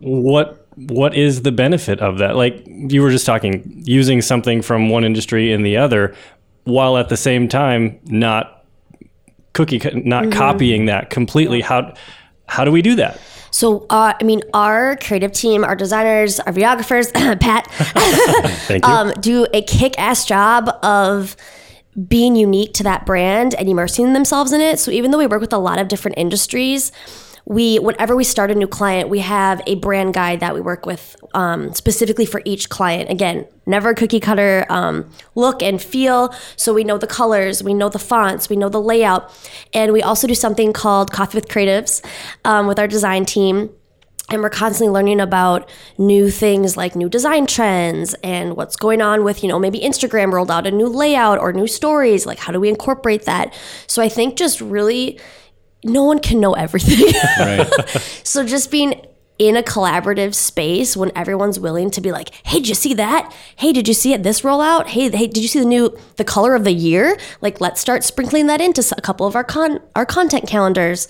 what 0.00 0.66
what 0.74 1.14
is 1.14 1.40
the 1.40 1.52
benefit 1.52 2.00
of 2.00 2.18
that? 2.18 2.36
Like 2.36 2.62
you 2.66 3.00
were 3.00 3.10
just 3.10 3.24
talking, 3.24 3.82
using 3.86 4.20
something 4.20 4.60
from 4.60 4.90
one 4.90 5.02
industry 5.02 5.50
in 5.50 5.62
the 5.62 5.78
other, 5.78 6.14
while 6.64 6.98
at 6.98 7.08
the 7.08 7.16
same 7.16 7.48
time 7.48 7.98
not 8.04 8.66
cookie 9.54 9.78
not 9.94 10.24
mm-hmm. 10.24 10.32
copying 10.32 10.84
that 10.86 11.08
completely. 11.08 11.62
How 11.62 11.94
how 12.46 12.64
do 12.64 12.70
we 12.70 12.82
do 12.82 12.96
that? 12.96 13.20
So, 13.50 13.86
uh, 13.88 14.14
I 14.20 14.24
mean, 14.24 14.42
our 14.52 14.96
creative 14.96 15.30
team, 15.30 15.62
our 15.62 15.76
designers, 15.76 16.40
our 16.40 16.52
videographers, 16.52 17.12
Pat, 17.40 17.68
Thank 18.66 18.84
you. 18.84 18.92
Um, 18.92 19.12
do 19.20 19.46
a 19.54 19.62
kick 19.62 19.96
ass 19.98 20.24
job 20.24 20.68
of 20.82 21.36
being 22.08 22.34
unique 22.34 22.72
to 22.74 22.82
that 22.82 23.06
brand 23.06 23.54
and 23.54 23.68
immersing 23.68 24.12
themselves 24.12 24.50
in 24.52 24.60
it. 24.60 24.80
So, 24.80 24.90
even 24.90 25.12
though 25.12 25.18
we 25.18 25.28
work 25.28 25.40
with 25.40 25.52
a 25.52 25.58
lot 25.58 25.78
of 25.78 25.86
different 25.86 26.18
industries, 26.18 26.90
we 27.46 27.78
whenever 27.78 28.16
we 28.16 28.24
start 28.24 28.50
a 28.50 28.54
new 28.54 28.66
client 28.66 29.08
we 29.08 29.18
have 29.18 29.60
a 29.66 29.74
brand 29.76 30.14
guide 30.14 30.40
that 30.40 30.54
we 30.54 30.60
work 30.60 30.86
with 30.86 31.16
um, 31.34 31.72
specifically 31.74 32.24
for 32.24 32.40
each 32.44 32.68
client. 32.68 33.10
Again 33.10 33.46
never 33.66 33.94
cookie 33.94 34.20
cutter 34.20 34.66
um, 34.68 35.10
look 35.34 35.62
and 35.62 35.80
feel. 35.80 36.34
So 36.56 36.72
we 36.72 36.84
know 36.84 36.98
the 36.98 37.06
colors 37.06 37.62
we 37.62 37.74
know 37.74 37.88
the 37.88 37.98
fonts 37.98 38.48
we 38.48 38.56
know 38.56 38.68
the 38.68 38.80
layout. 38.80 39.30
And 39.74 39.92
we 39.92 40.02
also 40.02 40.26
do 40.26 40.34
something 40.34 40.72
called 40.72 41.12
coffee 41.12 41.36
with 41.36 41.48
creatives 41.48 42.04
um, 42.44 42.66
with 42.66 42.78
our 42.78 42.88
design 42.88 43.24
team. 43.26 43.70
And 44.30 44.40
we're 44.40 44.48
constantly 44.48 44.90
learning 44.90 45.20
about 45.20 45.68
new 45.98 46.30
things 46.30 46.78
like 46.78 46.96
new 46.96 47.10
design 47.10 47.46
trends 47.46 48.14
and 48.24 48.56
what's 48.56 48.74
going 48.74 49.02
on 49.02 49.22
with 49.22 49.42
you 49.42 49.50
know 49.50 49.58
maybe 49.58 49.80
instagram 49.80 50.32
rolled 50.32 50.50
out 50.50 50.66
a 50.66 50.70
new 50.70 50.88
layout 50.88 51.38
or 51.38 51.52
new 51.52 51.66
stories. 51.66 52.24
Like 52.24 52.38
how 52.38 52.52
do 52.52 52.58
we 52.58 52.70
incorporate 52.70 53.26
that? 53.26 53.52
So 53.86 54.02
i 54.02 54.08
think 54.08 54.36
just 54.36 54.62
really 54.62 55.20
no 55.84 56.04
one 56.04 56.18
can 56.18 56.40
know 56.40 56.54
everything. 56.54 57.12
Right. 57.38 57.66
so 58.24 58.44
just 58.44 58.70
being 58.70 59.04
in 59.38 59.56
a 59.56 59.62
collaborative 59.62 60.34
space 60.34 60.96
when 60.96 61.10
everyone's 61.16 61.58
willing 61.58 61.90
to 61.90 62.00
be 62.00 62.12
like, 62.12 62.32
"Hey, 62.46 62.58
did 62.58 62.68
you 62.68 62.74
see 62.74 62.94
that? 62.94 63.34
Hey, 63.56 63.72
did 63.72 63.88
you 63.88 63.94
see 63.94 64.12
it 64.12 64.22
this 64.22 64.42
rollout? 64.42 64.86
Hey, 64.86 65.10
hey, 65.10 65.26
did 65.26 65.38
you 65.38 65.48
see 65.48 65.58
the 65.58 65.66
new 65.66 65.96
the 66.16 66.24
color 66.24 66.54
of 66.54 66.64
the 66.64 66.72
year? 66.72 67.18
Like, 67.40 67.60
let's 67.60 67.80
start 67.80 68.04
sprinkling 68.04 68.46
that 68.46 68.60
into 68.60 68.84
a 68.96 69.00
couple 69.00 69.26
of 69.26 69.34
our 69.34 69.44
con 69.44 69.80
our 69.96 70.06
content 70.06 70.46
calendars. 70.48 71.08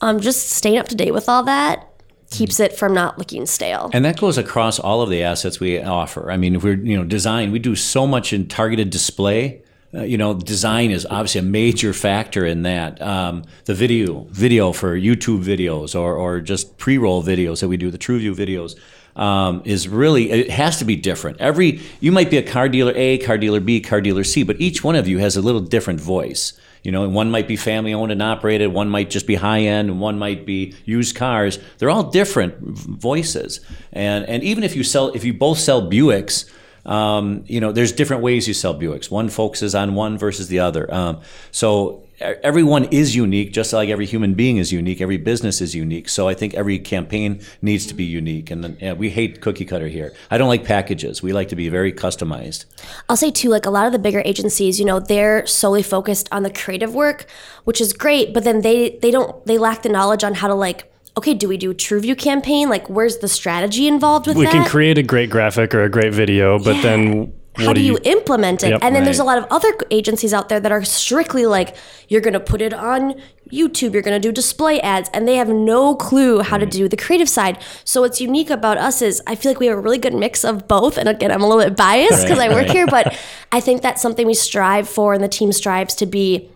Um, 0.00 0.20
just 0.20 0.50
staying 0.50 0.78
up 0.78 0.88
to 0.88 0.94
date 0.94 1.12
with 1.12 1.28
all 1.28 1.42
that 1.44 1.86
keeps 2.30 2.60
it 2.60 2.76
from 2.76 2.92
not 2.92 3.18
looking 3.18 3.46
stale. 3.46 3.90
And 3.92 4.04
that 4.04 4.18
goes 4.18 4.36
across 4.36 4.78
all 4.78 5.00
of 5.00 5.10
the 5.10 5.22
assets 5.22 5.60
we 5.60 5.80
offer. 5.80 6.30
I 6.30 6.36
mean, 6.36 6.56
if 6.56 6.64
we're 6.64 6.74
you 6.74 6.96
know 6.96 7.04
design, 7.04 7.52
we 7.52 7.58
do 7.58 7.74
so 7.74 8.06
much 8.06 8.32
in 8.32 8.48
targeted 8.48 8.90
display 8.90 9.62
uh, 9.94 10.02
you 10.02 10.18
know, 10.18 10.34
design 10.34 10.90
is 10.90 11.06
obviously 11.06 11.40
a 11.40 11.44
major 11.44 11.92
factor 11.92 12.44
in 12.44 12.62
that. 12.62 13.00
Um, 13.00 13.44
the 13.64 13.74
video, 13.74 14.26
video 14.30 14.72
for 14.72 14.98
YouTube 14.98 15.44
videos 15.44 15.98
or, 15.98 16.14
or 16.14 16.40
just 16.40 16.76
pre-roll 16.78 17.22
videos 17.22 17.60
that 17.60 17.68
we 17.68 17.76
do, 17.76 17.90
the 17.90 17.98
TrueView 17.98 18.34
videos, 18.34 18.76
um, 19.16 19.62
is 19.64 19.88
really 19.88 20.30
it 20.30 20.50
has 20.50 20.78
to 20.78 20.84
be 20.84 20.94
different. 20.96 21.40
Every 21.40 21.80
you 22.00 22.12
might 22.12 22.30
be 22.30 22.36
a 22.36 22.42
car 22.42 22.68
dealer 22.68 22.92
A, 22.94 23.18
car 23.18 23.38
dealer 23.38 23.60
B, 23.60 23.80
car 23.80 24.00
dealer 24.00 24.24
C, 24.24 24.42
but 24.42 24.60
each 24.60 24.84
one 24.84 24.94
of 24.94 25.08
you 25.08 25.18
has 25.18 25.36
a 25.36 25.42
little 25.42 25.62
different 25.62 26.00
voice. 26.00 26.52
You 26.82 26.92
know, 26.92 27.08
one 27.08 27.30
might 27.30 27.48
be 27.48 27.56
family 27.56 27.92
owned 27.94 28.12
and 28.12 28.22
operated, 28.22 28.72
one 28.72 28.88
might 28.88 29.10
just 29.10 29.26
be 29.26 29.34
high 29.34 29.60
end, 29.60 29.90
and 29.90 30.00
one 30.00 30.18
might 30.18 30.46
be 30.46 30.74
used 30.84 31.16
cars. 31.16 31.58
They're 31.78 31.90
all 31.90 32.10
different 32.10 32.58
voices, 32.60 33.60
and 33.92 34.24
and 34.26 34.44
even 34.44 34.62
if 34.62 34.76
you 34.76 34.84
sell, 34.84 35.08
if 35.08 35.24
you 35.24 35.32
both 35.32 35.58
sell 35.58 35.90
Buicks 35.90 36.48
um, 36.86 37.44
you 37.46 37.60
know, 37.60 37.72
there's 37.72 37.92
different 37.92 38.22
ways 38.22 38.48
you 38.48 38.54
sell 38.54 38.74
Buicks. 38.74 39.10
One 39.10 39.28
focuses 39.28 39.74
on 39.74 39.94
one 39.94 40.16
versus 40.16 40.48
the 40.48 40.60
other. 40.60 40.92
Um, 40.92 41.20
so 41.50 42.04
everyone 42.20 42.84
is 42.84 43.14
unique, 43.14 43.52
just 43.52 43.72
like 43.72 43.88
every 43.88 44.06
human 44.06 44.34
being 44.34 44.56
is 44.56 44.72
unique. 44.72 45.00
Every 45.00 45.16
business 45.16 45.60
is 45.60 45.74
unique. 45.74 46.08
So 46.08 46.28
I 46.28 46.34
think 46.34 46.54
every 46.54 46.78
campaign 46.78 47.40
needs 47.60 47.86
to 47.86 47.94
be 47.94 48.04
unique. 48.04 48.50
And, 48.50 48.80
and 48.80 48.98
we 48.98 49.10
hate 49.10 49.40
cookie 49.40 49.64
cutter 49.64 49.88
here. 49.88 50.14
I 50.30 50.38
don't 50.38 50.48
like 50.48 50.64
packages. 50.64 51.22
We 51.22 51.32
like 51.32 51.48
to 51.48 51.56
be 51.56 51.68
very 51.68 51.92
customized. 51.92 52.64
I'll 53.08 53.16
say 53.16 53.30
too, 53.30 53.50
like 53.50 53.66
a 53.66 53.70
lot 53.70 53.86
of 53.86 53.92
the 53.92 53.98
bigger 53.98 54.22
agencies, 54.24 54.78
you 54.78 54.86
know, 54.86 55.00
they're 55.00 55.46
solely 55.46 55.82
focused 55.82 56.28
on 56.32 56.44
the 56.44 56.50
creative 56.50 56.94
work, 56.94 57.26
which 57.64 57.80
is 57.80 57.92
great. 57.92 58.32
But 58.32 58.44
then 58.44 58.62
they 58.62 58.98
they 59.02 59.10
don't 59.10 59.44
they 59.44 59.58
lack 59.58 59.82
the 59.82 59.88
knowledge 59.88 60.24
on 60.24 60.34
how 60.34 60.48
to 60.48 60.54
like 60.54 60.90
okay, 61.16 61.34
do 61.34 61.48
we 61.48 61.56
do 61.56 61.70
a 61.70 61.74
TrueView 61.74 62.18
campaign? 62.18 62.68
Like, 62.68 62.88
where's 62.88 63.18
the 63.18 63.28
strategy 63.28 63.88
involved 63.88 64.26
with 64.26 64.36
we 64.36 64.44
that? 64.44 64.52
We 64.52 64.60
can 64.60 64.68
create 64.68 64.98
a 64.98 65.02
great 65.02 65.30
graphic 65.30 65.74
or 65.74 65.82
a 65.82 65.88
great 65.88 66.12
video, 66.12 66.58
but 66.58 66.76
yeah. 66.76 66.82
then 66.82 67.32
how 67.54 67.72
do 67.72 67.80
do 67.80 67.80
you, 67.80 67.94
you- 67.94 68.12
implement 68.12 68.62
it? 68.62 68.70
Yep. 68.70 68.80
and 68.82 68.94
then 68.94 69.04
there's 69.04 69.18
a 69.18 69.24
lot 69.24 69.38
of 69.38 69.46
other 69.50 69.72
agencies 69.90 70.34
out 70.34 70.50
there 70.50 70.60
that 70.60 70.70
are 70.70 70.84
strictly 70.84 71.46
like, 71.46 71.74
you're 72.08 72.20
going 72.20 72.34
to 72.34 72.40
put 72.40 72.60
it 72.60 72.74
on 72.74 73.14
YouTube, 73.50 73.94
you're 73.94 74.02
going 74.02 74.20
to 74.20 74.28
do 74.28 74.30
display 74.30 74.78
ads, 74.80 75.08
and 75.14 75.26
they 75.26 75.36
have 75.36 75.48
no 75.48 75.94
clue 75.94 76.40
how 76.40 76.58
to 76.58 76.66
mm. 76.66 76.70
do 76.70 76.88
the 76.88 76.96
creative 76.96 77.28
side. 77.28 77.58
So 77.84 78.02
what's 78.02 78.20
unique 78.20 78.50
about 78.50 78.76
us 78.76 79.00
is 79.00 79.22
I 79.26 79.36
feel 79.36 79.50
like 79.50 79.60
we 79.60 79.66
have 79.66 79.78
a 79.78 79.80
really 79.80 79.98
good 79.98 80.14
mix 80.14 80.44
of 80.44 80.68
both. 80.68 80.98
And 80.98 81.08
again, 81.08 81.32
I'm 81.32 81.42
a 81.42 81.48
little 81.48 81.64
bit 81.64 81.76
biased 81.76 82.24
because 82.24 82.38
I 82.38 82.48
work 82.50 82.66
here, 82.66 82.86
but 82.86 83.16
I 83.52 83.60
think 83.60 83.80
that's 83.80 84.02
something 84.02 84.26
we 84.26 84.34
strive 84.34 84.88
for, 84.88 85.14
and 85.14 85.24
the 85.24 85.28
team 85.28 85.50
strives 85.52 85.94
to 85.96 86.06
be 86.06 86.50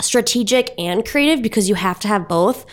strategic 0.00 0.74
and 0.78 1.06
creative 1.06 1.42
because 1.42 1.68
you 1.68 1.74
have 1.74 1.98
to 2.00 2.08
have 2.08 2.28
both. 2.28 2.66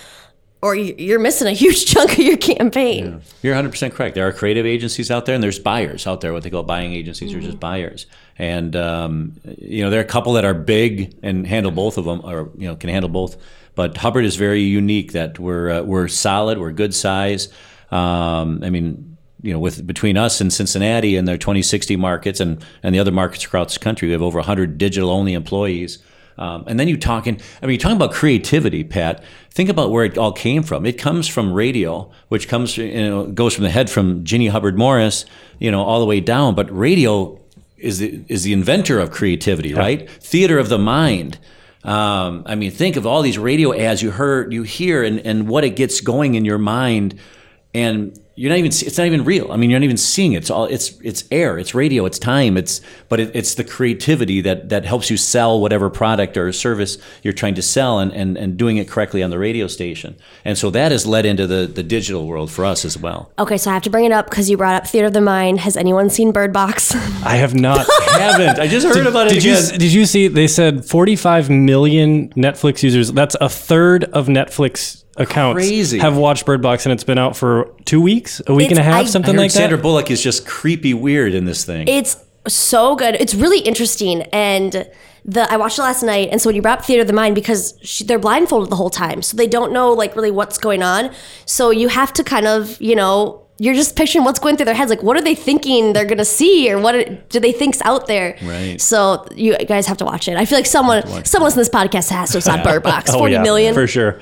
Or 0.63 0.75
you- 0.75 0.95
you're 0.97 1.19
missing 1.19 1.47
a 1.47 1.51
huge 1.51 1.85
chunk 1.93 2.13
of 2.13 2.19
your 2.19 2.37
campaign. 2.37 3.21
You're 3.41 3.53
100% 3.53 3.91
correct. 3.91 4.15
There 4.15 4.25
are 4.25 4.31
creative 4.31 4.65
agencies 4.65 5.11
out 5.11 5.25
there, 5.25 5.35
and 5.35 5.43
there's 5.43 5.59
buyers 5.59 6.07
out 6.07 6.21
there, 6.21 6.31
what 6.31 6.43
they 6.43 6.49
call 6.49 6.63
buying 6.63 6.93
agencies, 6.93 7.33
or 7.33 7.41
just 7.41 7.59
buyers. 7.59 8.05
And 8.39 8.73
um, 8.75 9.33
you 9.57 9.83
know, 9.83 9.89
there 9.89 9.99
are 9.99 10.03
a 10.03 10.07
couple 10.07 10.33
that 10.33 10.45
are 10.45 10.53
big 10.53 11.15
and 11.21 11.45
handle 11.45 11.71
both 11.71 11.97
of 11.97 12.05
them, 12.05 12.21
or 12.23 12.49
you 12.57 12.67
know, 12.67 12.75
can 12.77 12.89
handle 12.89 13.09
both. 13.09 13.35
But 13.75 13.97
Hubbard 13.97 14.23
is 14.23 14.37
very 14.37 14.61
unique. 14.61 15.11
That 15.11 15.37
we're 15.37 15.69
uh, 15.69 15.81
we're 15.83 16.07
solid, 16.07 16.57
we're 16.59 16.71
good 16.71 16.95
size. 16.95 17.49
Um, 17.91 18.61
I 18.63 18.69
mean, 18.69 19.17
you 19.41 19.51
know, 19.51 19.59
with 19.59 19.85
between 19.85 20.15
us 20.17 20.39
and 20.41 20.51
Cincinnati 20.53 21.17
and 21.17 21.27
their 21.27 21.37
2060 21.37 21.95
markets 21.97 22.39
and 22.39 22.63
and 22.83 22.95
the 22.95 22.99
other 22.99 23.11
markets 23.11 23.43
across 23.45 23.73
the 23.73 23.79
country, 23.79 24.07
we 24.07 24.13
have 24.13 24.21
over 24.21 24.39
100 24.39 24.77
digital 24.77 25.09
only 25.09 25.33
employees. 25.33 25.99
Um, 26.37 26.63
and 26.67 26.79
then 26.79 26.87
you 26.87 26.97
talking, 26.97 27.39
I 27.61 27.65
mean, 27.65 27.75
you're 27.75 27.81
talking 27.81 27.97
about 27.97 28.11
creativity, 28.11 28.83
Pat. 28.83 29.23
Think 29.51 29.69
about 29.69 29.91
where 29.91 30.05
it 30.05 30.17
all 30.17 30.31
came 30.31 30.63
from. 30.63 30.85
It 30.85 30.97
comes 30.97 31.27
from 31.27 31.53
radio, 31.53 32.11
which 32.29 32.47
comes, 32.47 32.77
you 32.77 33.09
know, 33.09 33.27
goes 33.27 33.53
from 33.53 33.63
the 33.63 33.69
head 33.69 33.89
from 33.89 34.23
Ginny 34.23 34.47
Hubbard 34.47 34.77
Morris, 34.77 35.25
you 35.59 35.69
know, 35.69 35.83
all 35.83 35.99
the 35.99 36.05
way 36.05 36.19
down. 36.19 36.55
But 36.55 36.75
radio 36.75 37.39
is 37.77 37.99
the, 37.99 38.23
is 38.27 38.43
the 38.43 38.53
inventor 38.53 38.99
of 38.99 39.11
creativity, 39.11 39.73
right? 39.73 40.09
Theater 40.09 40.57
of 40.57 40.69
the 40.69 40.79
mind. 40.79 41.37
Um, 41.83 42.43
I 42.45 42.55
mean, 42.55 42.71
think 42.71 42.95
of 42.95 43.05
all 43.05 43.21
these 43.21 43.37
radio 43.37 43.77
ads 43.77 44.01
you 44.01 44.11
heard, 44.11 44.53
you 44.53 44.63
hear, 44.63 45.03
and, 45.03 45.19
and 45.19 45.47
what 45.47 45.65
it 45.65 45.75
gets 45.75 45.99
going 45.99 46.35
in 46.35 46.45
your 46.45 46.57
mind, 46.57 47.19
and 47.73 48.17
you're 48.35 48.49
not 48.49 48.57
even 48.57 48.69
it's 48.69 48.97
not 48.97 49.05
even 49.05 49.23
real. 49.23 49.51
I 49.51 49.57
mean, 49.57 49.69
you're 49.69 49.79
not 49.79 49.83
even 49.83 49.97
seeing 49.97 50.33
it. 50.33 50.37
It's 50.37 50.49
all 50.49 50.65
it's 50.65 50.99
it's 51.01 51.23
air, 51.29 51.59
it's 51.59 51.75
radio, 51.75 52.05
it's 52.05 52.17
time, 52.17 52.57
it's 52.57 52.81
but 53.07 53.19
it, 53.19 53.35
it's 53.35 53.53
the 53.53 53.63
creativity 53.63 54.41
that 54.41 54.69
that 54.69 54.85
helps 54.85 55.11
you 55.11 55.17
sell 55.17 55.61
whatever 55.61 55.89
product 55.89 56.35
or 56.35 56.51
service 56.51 56.97
you're 57.21 57.33
trying 57.33 57.53
to 57.55 57.61
sell, 57.61 57.99
and, 57.99 58.11
and 58.11 58.35
and 58.37 58.57
doing 58.57 58.77
it 58.77 58.87
correctly 58.87 59.21
on 59.21 59.29
the 59.29 59.37
radio 59.37 59.67
station. 59.67 60.15
And 60.43 60.57
so 60.57 60.71
that 60.71 60.91
has 60.91 61.05
led 61.05 61.25
into 61.25 61.45
the 61.45 61.67
the 61.67 61.83
digital 61.83 62.25
world 62.25 62.49
for 62.49 62.65
us 62.65 62.85
as 62.85 62.97
well. 62.97 63.31
Okay, 63.37 63.57
so 63.57 63.69
I 63.69 63.75
have 63.75 63.83
to 63.83 63.91
bring 63.91 64.05
it 64.05 64.11
up 64.11 64.29
because 64.29 64.49
you 64.49 64.57
brought 64.57 64.75
up 64.75 64.87
Theater 64.87 65.07
of 65.07 65.13
the 65.13 65.21
Mind. 65.21 65.59
Has 65.59 65.77
anyone 65.77 66.09
seen 66.09 66.31
Bird 66.31 66.51
Box? 66.51 66.95
I 67.23 67.35
have 67.35 67.53
not. 67.53 67.85
haven't 68.13 68.59
I 68.59 68.67
just 68.67 68.87
heard 68.87 69.05
about 69.05 69.27
it 69.27 69.35
Did 69.35 69.43
you 69.43 69.77
did 69.77 69.93
you 69.93 70.05
see? 70.07 70.27
They 70.27 70.47
said 70.47 70.85
45 70.85 71.51
million 71.51 72.29
Netflix 72.29 72.81
users. 72.81 73.11
That's 73.11 73.35
a 73.39 73.49
third 73.49 74.05
of 74.05 74.25
Netflix 74.27 75.02
accounts 75.17 75.57
Crazy. 75.67 75.99
have 75.99 76.17
watched 76.17 76.45
Bird 76.45 76.61
Box, 76.61 76.85
and 76.85 76.93
it's 76.93 77.03
been 77.03 77.17
out 77.17 77.35
for 77.37 77.69
two 77.85 78.01
weeks, 78.01 78.41
a 78.47 78.53
week 78.53 78.69
and 78.71 78.79
a 78.79 78.83
half, 78.83 79.01
I- 79.01 79.05
something 79.05 79.31
I 79.31 79.33
heard 79.33 79.41
like 79.41 79.51
Sandra 79.51 79.77
that. 79.77 79.83
Bullock 79.83 80.09
is 80.11 80.21
just 80.21 80.45
creepy 80.47 80.93
weird 80.93 81.33
in 81.33 81.45
this 81.45 81.63
thing. 81.65 81.87
it's 81.87 82.17
so 82.47 82.95
good. 82.95 83.15
It's 83.15 83.33
really 83.33 83.59
interesting. 83.59 84.23
And 84.33 84.89
the 85.25 85.49
I 85.49 85.55
watched 85.55 85.79
it 85.79 85.83
last 85.83 86.03
night. 86.03 86.27
And 86.31 86.41
so 86.41 86.49
when 86.49 86.55
you 86.57 86.61
brought 86.61 86.79
up 86.79 86.85
Theater 86.85 87.01
of 87.01 87.07
the 87.07 87.13
Mind, 87.13 87.35
because 87.35 87.73
she, 87.81 88.03
they're 88.03 88.19
blindfolded 88.19 88.69
the 88.69 88.75
whole 88.75 88.89
time, 88.89 89.21
so 89.21 89.37
they 89.37 89.47
don't 89.47 89.71
know 89.71 89.93
like 89.93 90.15
really 90.15 90.31
what's 90.31 90.57
going 90.57 90.83
on. 90.83 91.11
So 91.45 91.69
you 91.69 91.87
have 91.87 92.11
to 92.13 92.23
kind 92.23 92.47
of 92.47 92.81
you 92.81 92.95
know. 92.95 93.39
You're 93.59 93.75
just 93.75 93.95
picturing 93.95 94.25
what's 94.25 94.39
going 94.39 94.57
through 94.57 94.65
their 94.65 94.73
heads. 94.73 94.89
Like, 94.89 95.03
what 95.03 95.15
are 95.15 95.21
they 95.21 95.35
thinking 95.35 95.93
they're 95.93 96.05
gonna 96.05 96.25
see, 96.25 96.69
or 96.73 96.79
what 96.79 96.95
are- 96.95 97.05
do 97.29 97.39
they 97.39 97.51
think's 97.51 97.79
out 97.83 98.07
there? 98.07 98.35
Right. 98.43 98.81
So 98.81 99.25
you 99.35 99.55
guys 99.57 99.85
have 99.85 99.97
to 99.97 100.05
watch 100.05 100.27
it. 100.27 100.35
I 100.35 100.45
feel 100.45 100.57
like 100.57 100.65
someone, 100.65 101.03
someone 101.23 101.51
in 101.51 101.57
this 101.59 101.69
podcast 101.69 102.09
has 102.09 102.31
to 102.31 102.37
have 102.37 102.43
saw 102.43 102.63
Bird 102.63 102.81
Box. 102.81 103.11
Oh, 103.13 103.19
Forty 103.19 103.33
yeah, 103.35 103.43
million. 103.43 103.75
for 103.75 103.85
sure. 103.85 104.19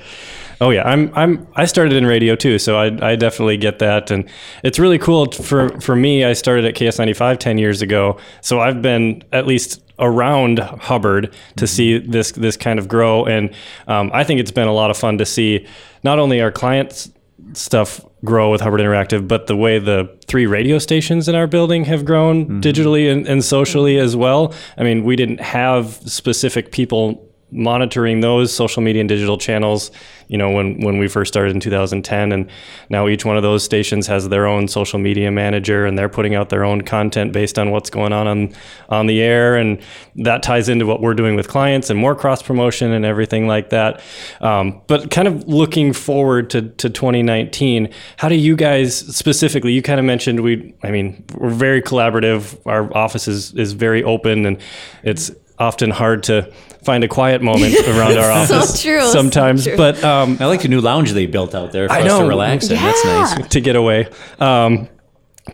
Oh 0.62 0.69
yeah, 0.69 0.88
I'm 0.88 1.12
I'm 1.15 1.47
I 1.56 1.65
started 1.65 1.93
in 1.93 2.06
radio 2.06 2.36
too, 2.36 2.60
so 2.60 2.78
I 2.78 3.12
I 3.12 3.15
definitely 3.15 3.58
get 3.58 3.80
that, 3.80 4.12
and 4.12 4.30
it's 4.63 4.78
really 4.78 5.00
cool 5.00 5.32
for 5.32 5.69
for 5.82 5.95
me. 5.95 6.24
I 6.24 6.34
started 6.34 6.65
at 6.65 6.76
KS95 6.76 7.39
ten 7.39 7.58
years 7.58 7.82
ago, 7.82 8.19
so 8.41 8.60
I've 8.60 8.80
been 8.80 9.24
at 9.32 9.47
least 9.47 9.82
around 9.97 10.60
Hubbard 10.60 11.34
to 11.58 11.65
see 11.65 11.97
this 11.97 12.32
this 12.34 12.58
kind 12.58 12.78
of 12.78 12.88
grow, 12.88 13.26
and 13.26 13.50
um, 13.88 14.12
I 14.13 14.24
think 14.24 14.39
it's 14.39 14.52
been 14.52 14.67
a 14.67 14.74
lot 14.74 14.91
of 14.91 14.97
fun 14.97 15.17
to 15.17 15.26
see 15.26 15.65
not 16.04 16.19
only 16.19 16.41
our 16.41 16.52
clients 16.52 17.10
stuff 17.54 18.06
grow 18.24 18.52
with 18.52 18.62
Hubbard 18.62 18.82
Interactive, 18.82 19.28
but 19.28 19.47
the 19.47 19.56
way 19.56 19.80
the 19.80 20.15
three 20.28 20.45
radio 20.45 20.78
stations 20.78 21.28
in 21.28 21.34
our 21.34 21.47
building 21.47 21.86
have 21.86 22.06
grown 22.06 22.62
digitally 22.62 23.12
and, 23.12 23.28
and 23.28 23.43
socially 23.43 23.97
as 23.97 24.15
well. 24.15 24.54
I 24.78 24.84
mean, 24.84 25.04
we 25.04 25.15
didn't 25.15 25.41
have 25.41 25.93
specific 26.06 26.71
people 26.71 27.30
monitoring 27.51 28.21
those 28.21 28.53
social 28.53 28.81
media 28.81 29.01
and 29.01 29.09
digital 29.09 29.37
channels, 29.37 29.91
you 30.27 30.37
know, 30.37 30.49
when, 30.49 30.79
when 30.79 30.97
we 30.97 31.07
first 31.07 31.31
started 31.31 31.53
in 31.53 31.59
2010. 31.59 32.31
And 32.31 32.49
now 32.89 33.07
each 33.07 33.25
one 33.25 33.35
of 33.35 33.43
those 33.43 33.63
stations 33.63 34.07
has 34.07 34.29
their 34.29 34.47
own 34.47 34.67
social 34.67 34.99
media 34.99 35.31
manager 35.31 35.85
and 35.85 35.97
they're 35.97 36.09
putting 36.09 36.35
out 36.35 36.49
their 36.49 36.63
own 36.63 36.81
content 36.81 37.33
based 37.33 37.59
on 37.59 37.71
what's 37.71 37.89
going 37.89 38.13
on 38.13 38.27
on, 38.27 38.53
on 38.89 39.07
the 39.07 39.21
air. 39.21 39.57
And 39.57 39.81
that 40.15 40.43
ties 40.43 40.69
into 40.69 40.85
what 40.85 41.01
we're 41.01 41.13
doing 41.13 41.35
with 41.35 41.47
clients 41.47 41.89
and 41.89 41.99
more 41.99 42.15
cross 42.15 42.41
promotion 42.41 42.91
and 42.91 43.05
everything 43.05 43.47
like 43.47 43.69
that. 43.71 44.01
Um, 44.39 44.81
but 44.87 45.11
kind 45.11 45.27
of 45.27 45.47
looking 45.47 45.91
forward 45.91 46.49
to, 46.51 46.61
to 46.61 46.89
2019, 46.89 47.89
how 48.17 48.29
do 48.29 48.35
you 48.35 48.55
guys 48.55 48.95
specifically, 48.95 49.73
you 49.73 49.81
kind 49.81 49.99
of 49.99 50.05
mentioned 50.05 50.39
we, 50.39 50.73
I 50.83 50.91
mean, 50.91 51.25
we're 51.35 51.49
very 51.49 51.81
collaborative. 51.81 52.57
Our 52.65 52.95
office 52.95 53.27
is, 53.27 53.53
is 53.55 53.73
very 53.73 54.03
open 54.03 54.45
and 54.45 54.61
it's 55.03 55.31
often 55.59 55.91
hard 55.91 56.23
to 56.23 56.51
find 56.83 57.03
a 57.03 57.07
quiet 57.07 57.41
moment 57.41 57.75
around 57.87 58.17
our 58.17 58.45
So 58.47 58.57
office 58.57 58.81
true, 58.81 59.01
so 59.01 59.11
sometimes. 59.11 59.65
true. 59.65 59.77
But 59.77 60.03
um, 60.03 60.37
I 60.39 60.45
like 60.45 60.61
the 60.61 60.67
new 60.67 60.81
lounge 60.81 61.11
they 61.11 61.25
built 61.27 61.53
out 61.55 61.71
there 61.71 61.87
for 61.87 61.93
I 61.93 61.99
us 62.01 62.03
to 62.03 62.19
know. 62.19 62.27
relax 62.27 62.69
in. 62.69 62.75
That's 62.77 63.05
nice. 63.05 63.47
to 63.49 63.61
get 63.61 63.75
away. 63.75 64.07
Um, 64.39 64.87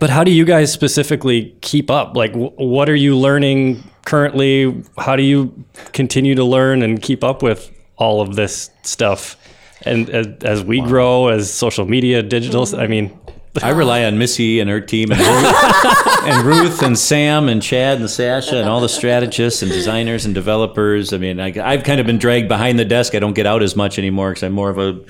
but 0.00 0.10
how 0.10 0.22
do 0.24 0.30
you 0.30 0.44
guys 0.44 0.72
specifically 0.72 1.56
keep 1.60 1.90
up? 1.90 2.16
Like, 2.16 2.32
w- 2.32 2.52
what 2.56 2.88
are 2.88 2.94
you 2.94 3.16
learning 3.16 3.82
currently? 4.04 4.82
How 4.98 5.16
do 5.16 5.22
you 5.22 5.64
continue 5.92 6.34
to 6.34 6.44
learn 6.44 6.82
and 6.82 7.00
keep 7.02 7.24
up 7.24 7.42
with 7.42 7.70
all 7.96 8.20
of 8.20 8.36
this 8.36 8.70
stuff? 8.82 9.36
And 9.82 10.10
as, 10.10 10.26
as 10.44 10.64
we 10.64 10.80
grow, 10.80 11.28
as 11.28 11.52
social 11.52 11.86
media, 11.86 12.22
digital, 12.22 12.66
I 12.78 12.86
mean, 12.86 13.17
I 13.62 13.70
rely 13.70 14.04
on 14.04 14.18
Missy 14.18 14.60
and 14.60 14.70
her 14.70 14.80
team 14.80 15.10
and 15.12 15.20
Ruth, 15.20 16.22
and 16.24 16.46
Ruth 16.46 16.82
and 16.82 16.98
Sam 16.98 17.48
and 17.48 17.62
Chad 17.62 17.98
and 17.98 18.08
Sasha 18.08 18.56
and 18.56 18.68
all 18.68 18.80
the 18.80 18.88
strategists 18.88 19.62
and 19.62 19.70
designers 19.70 20.24
and 20.24 20.34
developers. 20.34 21.12
I 21.12 21.18
mean, 21.18 21.40
I, 21.40 21.52
I've 21.62 21.84
kind 21.84 22.00
of 22.00 22.06
been 22.06 22.18
dragged 22.18 22.48
behind 22.48 22.78
the 22.78 22.84
desk. 22.84 23.14
I 23.14 23.18
don't 23.18 23.34
get 23.34 23.46
out 23.46 23.62
as 23.62 23.76
much 23.76 23.98
anymore 23.98 24.30
because 24.30 24.42
I'm 24.42 24.52
more 24.52 24.70
of 24.70 24.78
a 24.78 25.00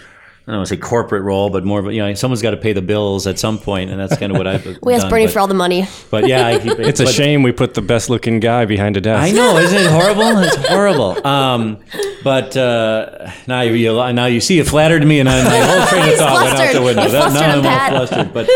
I 0.49 0.53
don't 0.53 0.61
want 0.61 0.69
to 0.71 0.75
say 0.77 0.81
corporate 0.81 1.25
role, 1.25 1.51
but 1.51 1.63
more 1.63 1.79
of 1.79 1.89
a, 1.89 1.93
you 1.93 2.01
know, 2.01 2.15
someone's 2.15 2.41
got 2.41 2.53
to 2.53 2.57
pay 2.57 2.73
the 2.73 2.81
bills 2.81 3.27
at 3.27 3.39
some 3.39 3.59
point, 3.59 3.91
and 3.91 4.01
that's 4.01 4.17
kind 4.17 4.33
of 4.33 4.39
what 4.39 4.47
I've 4.47 4.65
We 4.83 4.95
asked 4.95 5.03
done, 5.03 5.11
Bernie 5.11 5.27
but, 5.27 5.33
for 5.35 5.41
all 5.41 5.47
the 5.47 5.53
money. 5.53 5.87
But 6.11 6.27
yeah, 6.27 6.47
I 6.47 6.59
keep, 6.59 6.79
it's 6.79 7.01
a 7.01 7.07
shame 7.07 7.43
we 7.43 7.53
put 7.53 7.75
the 7.75 7.83
best 7.83 8.09
looking 8.09 8.41
guy 8.41 8.65
behind 8.65 8.97
a 8.97 9.03
desk. 9.03 9.23
I 9.31 9.37
know, 9.37 9.59
isn't 9.59 9.77
it 9.77 9.91
horrible? 9.91 10.39
It's 10.39 10.57
horrible. 10.57 11.27
Um, 11.27 11.77
but 12.25 12.57
uh, 12.57 13.31
now 13.47 13.61
you, 13.61 13.75
you 13.75 13.93
now 14.15 14.25
you 14.25 14.41
see 14.41 14.59
it 14.59 14.67
flattered 14.67 15.07
me, 15.07 15.21
and 15.21 15.29
I, 15.29 15.45
my 15.45 15.59
whole 15.59 15.87
train 15.87 16.03
of 16.05 16.09
He's 16.09 16.19
thought 16.19 16.45
went 16.45 16.59
out 16.59 16.73
the 16.73 16.83
window. 16.83 17.03
You 17.03 17.11
That- 17.11 17.31
flustered 17.31 17.43
now 17.43 17.53
I'm 17.53 17.59
all 17.59 17.63
Pat. 17.65 18.09
flustered. 18.09 18.33
But 18.33 18.49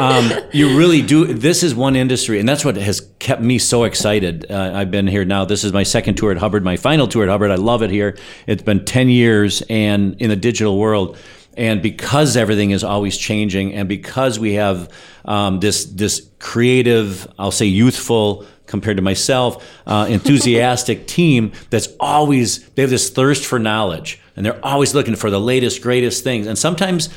um, 0.00 0.48
you 0.52 0.78
really 0.78 1.02
do. 1.02 1.26
This 1.34 1.64
is 1.64 1.74
one 1.74 1.96
industry, 1.96 2.38
and 2.38 2.48
that's 2.48 2.64
what 2.64 2.76
has 2.76 3.10
kept 3.18 3.42
me 3.42 3.58
so 3.58 3.82
excited. 3.82 4.48
Uh, 4.48 4.70
I've 4.72 4.92
been 4.92 5.08
here 5.08 5.24
now. 5.24 5.44
This 5.44 5.64
is 5.64 5.72
my 5.72 5.82
second 5.82 6.14
tour 6.14 6.30
at 6.30 6.38
Hubbard, 6.38 6.62
my 6.62 6.76
final 6.76 7.08
tour 7.08 7.24
at 7.24 7.28
Hubbard. 7.28 7.50
I 7.50 7.56
love 7.56 7.82
it 7.82 7.90
here. 7.90 8.16
It's 8.46 8.62
been 8.62 8.84
ten 8.84 9.08
years, 9.08 9.62
and 9.68 10.14
in 10.20 10.30
the 10.30 10.36
digital 10.36 10.78
world. 10.78 11.18
And 11.60 11.82
because 11.82 12.38
everything 12.38 12.70
is 12.70 12.82
always 12.82 13.18
changing, 13.18 13.74
and 13.74 13.86
because 13.86 14.38
we 14.38 14.54
have 14.54 14.90
um, 15.26 15.60
this 15.60 15.84
this 15.84 16.26
creative, 16.38 17.30
I'll 17.38 17.50
say 17.50 17.66
youthful, 17.66 18.46
compared 18.64 18.96
to 18.96 19.02
myself, 19.02 19.62
uh, 19.86 20.06
enthusiastic 20.08 21.06
team 21.18 21.52
that's 21.68 21.88
always 22.00 22.66
they 22.70 22.80
have 22.80 22.90
this 22.90 23.10
thirst 23.10 23.44
for 23.44 23.58
knowledge, 23.58 24.18
and 24.36 24.46
they're 24.46 24.64
always 24.64 24.94
looking 24.94 25.16
for 25.16 25.28
the 25.28 25.38
latest, 25.38 25.82
greatest 25.82 26.24
things. 26.24 26.46
And 26.46 26.56
sometimes 26.56 27.10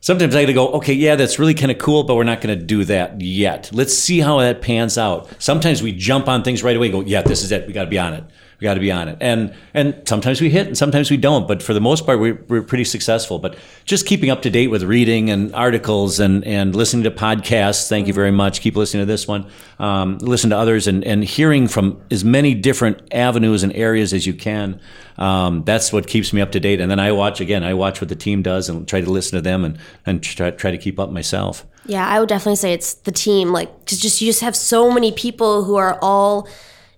sometimes 0.00 0.36
I 0.36 0.42
got 0.42 0.46
to 0.46 0.52
go, 0.52 0.68
okay, 0.74 0.92
yeah, 0.92 1.16
that's 1.16 1.40
really 1.40 1.54
kind 1.54 1.72
of 1.72 1.78
cool, 1.78 2.04
but 2.04 2.14
we're 2.14 2.22
not 2.22 2.40
going 2.40 2.56
to 2.56 2.64
do 2.64 2.84
that 2.84 3.20
yet. 3.20 3.68
Let's 3.72 3.98
see 3.98 4.20
how 4.20 4.38
that 4.38 4.62
pans 4.62 4.96
out. 4.96 5.28
Sometimes 5.42 5.82
we 5.82 5.90
jump 5.90 6.28
on 6.28 6.44
things 6.44 6.62
right 6.62 6.76
away, 6.76 6.86
and 6.86 6.92
go, 6.92 7.00
yeah, 7.00 7.22
this 7.22 7.42
is 7.42 7.50
it. 7.50 7.66
We 7.66 7.72
got 7.72 7.84
to 7.84 7.90
be 7.90 7.98
on 7.98 8.14
it. 8.14 8.24
We 8.62 8.64
got 8.64 8.74
to 8.74 8.80
be 8.80 8.92
on 8.92 9.08
it. 9.08 9.18
And 9.20 9.52
and 9.74 10.00
sometimes 10.06 10.40
we 10.40 10.48
hit, 10.48 10.68
and 10.68 10.78
sometimes 10.78 11.10
we 11.10 11.16
don't. 11.16 11.48
But 11.48 11.64
for 11.64 11.74
the 11.74 11.80
most 11.80 12.06
part, 12.06 12.20
we're, 12.20 12.40
we're 12.46 12.62
pretty 12.62 12.84
successful. 12.84 13.40
But 13.40 13.56
just 13.86 14.06
keeping 14.06 14.30
up 14.30 14.42
to 14.42 14.50
date 14.50 14.68
with 14.68 14.84
reading 14.84 15.30
and 15.30 15.52
articles 15.52 16.20
and 16.20 16.44
and 16.44 16.76
listening 16.76 17.02
to 17.02 17.10
podcasts. 17.10 17.88
Thank 17.88 18.06
you 18.06 18.12
very 18.12 18.30
much. 18.30 18.60
Keep 18.60 18.76
listening 18.76 19.02
to 19.02 19.06
this 19.06 19.26
one. 19.26 19.48
Um, 19.80 20.18
listen 20.18 20.50
to 20.50 20.56
others 20.56 20.86
and 20.86 21.02
and 21.02 21.24
hearing 21.24 21.66
from 21.66 22.00
as 22.12 22.24
many 22.24 22.54
different 22.54 23.02
avenues 23.12 23.64
and 23.64 23.74
areas 23.74 24.12
as 24.12 24.28
you 24.28 24.34
can. 24.34 24.80
Um, 25.18 25.64
that's 25.64 25.92
what 25.92 26.06
keeps 26.06 26.32
me 26.32 26.40
up 26.40 26.52
to 26.52 26.60
date. 26.60 26.80
And 26.80 26.88
then 26.88 27.00
I 27.00 27.10
watch 27.10 27.40
again. 27.40 27.64
I 27.64 27.74
watch 27.74 28.00
what 28.00 28.10
the 28.10 28.14
team 28.14 28.42
does 28.42 28.68
and 28.68 28.86
try 28.86 29.00
to 29.00 29.10
listen 29.10 29.36
to 29.38 29.42
them 29.42 29.64
and 29.64 29.76
and 30.06 30.22
try, 30.22 30.52
try 30.52 30.70
to 30.70 30.78
keep 30.78 31.00
up 31.00 31.10
myself. 31.10 31.66
Yeah, 31.84 32.06
I 32.06 32.20
would 32.20 32.28
definitely 32.28 32.54
say 32.54 32.72
it's 32.72 32.94
the 32.94 33.10
team. 33.10 33.50
Like, 33.50 33.86
cause 33.86 33.98
just 33.98 34.20
you 34.20 34.28
just 34.28 34.40
have 34.40 34.54
so 34.54 34.92
many 34.92 35.10
people 35.10 35.64
who 35.64 35.74
are 35.74 35.98
all 36.00 36.46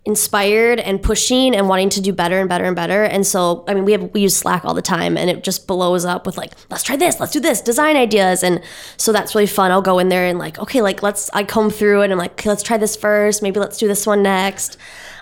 inspired 0.05 0.79
and 0.79 1.01
pushing 1.01 1.55
and 1.55 1.67
wanting 1.67 1.89
to 1.89 1.99
do 1.99 2.13
better 2.13 2.39
and 2.39 2.47
better 2.47 2.65
and 2.65 2.75
better. 2.75 3.03
And 3.03 3.25
so, 3.25 3.63
I 3.67 3.73
mean, 3.73 3.85
we 3.85 3.91
have 3.93 4.13
we 4.13 4.21
use 4.21 4.37
Slack 4.37 4.63
all 4.63 4.75
the 4.75 4.81
time, 4.81 5.17
and 5.17 5.29
it 5.29 5.43
just 5.43 5.67
blows 5.67 6.05
up 6.05 6.25
with 6.25 6.37
like, 6.37 6.53
let's 6.69 6.83
try 6.83 6.95
this, 6.95 7.19
let's 7.19 7.31
do 7.31 7.39
this, 7.39 7.61
design 7.61 7.95
ideas, 7.95 8.43
and 8.43 8.61
so 8.97 9.11
that's 9.11 9.33
really 9.33 9.47
fun. 9.47 9.71
I'll 9.71 9.81
go 9.81 9.99
in 9.99 10.09
there 10.09 10.25
and 10.25 10.37
like, 10.37 10.59
okay, 10.59 10.81
like 10.81 11.01
let's 11.01 11.29
I 11.33 11.43
comb 11.43 11.69
through 11.71 12.03
it 12.03 12.11
and 12.11 12.19
like, 12.19 12.33
okay, 12.33 12.49
let's 12.49 12.63
try 12.63 12.77
this 12.77 12.95
first, 12.95 13.41
maybe 13.41 13.59
let's 13.59 13.77
do 13.77 13.87
this 13.87 14.05
one 14.05 14.21
next. 14.21 14.77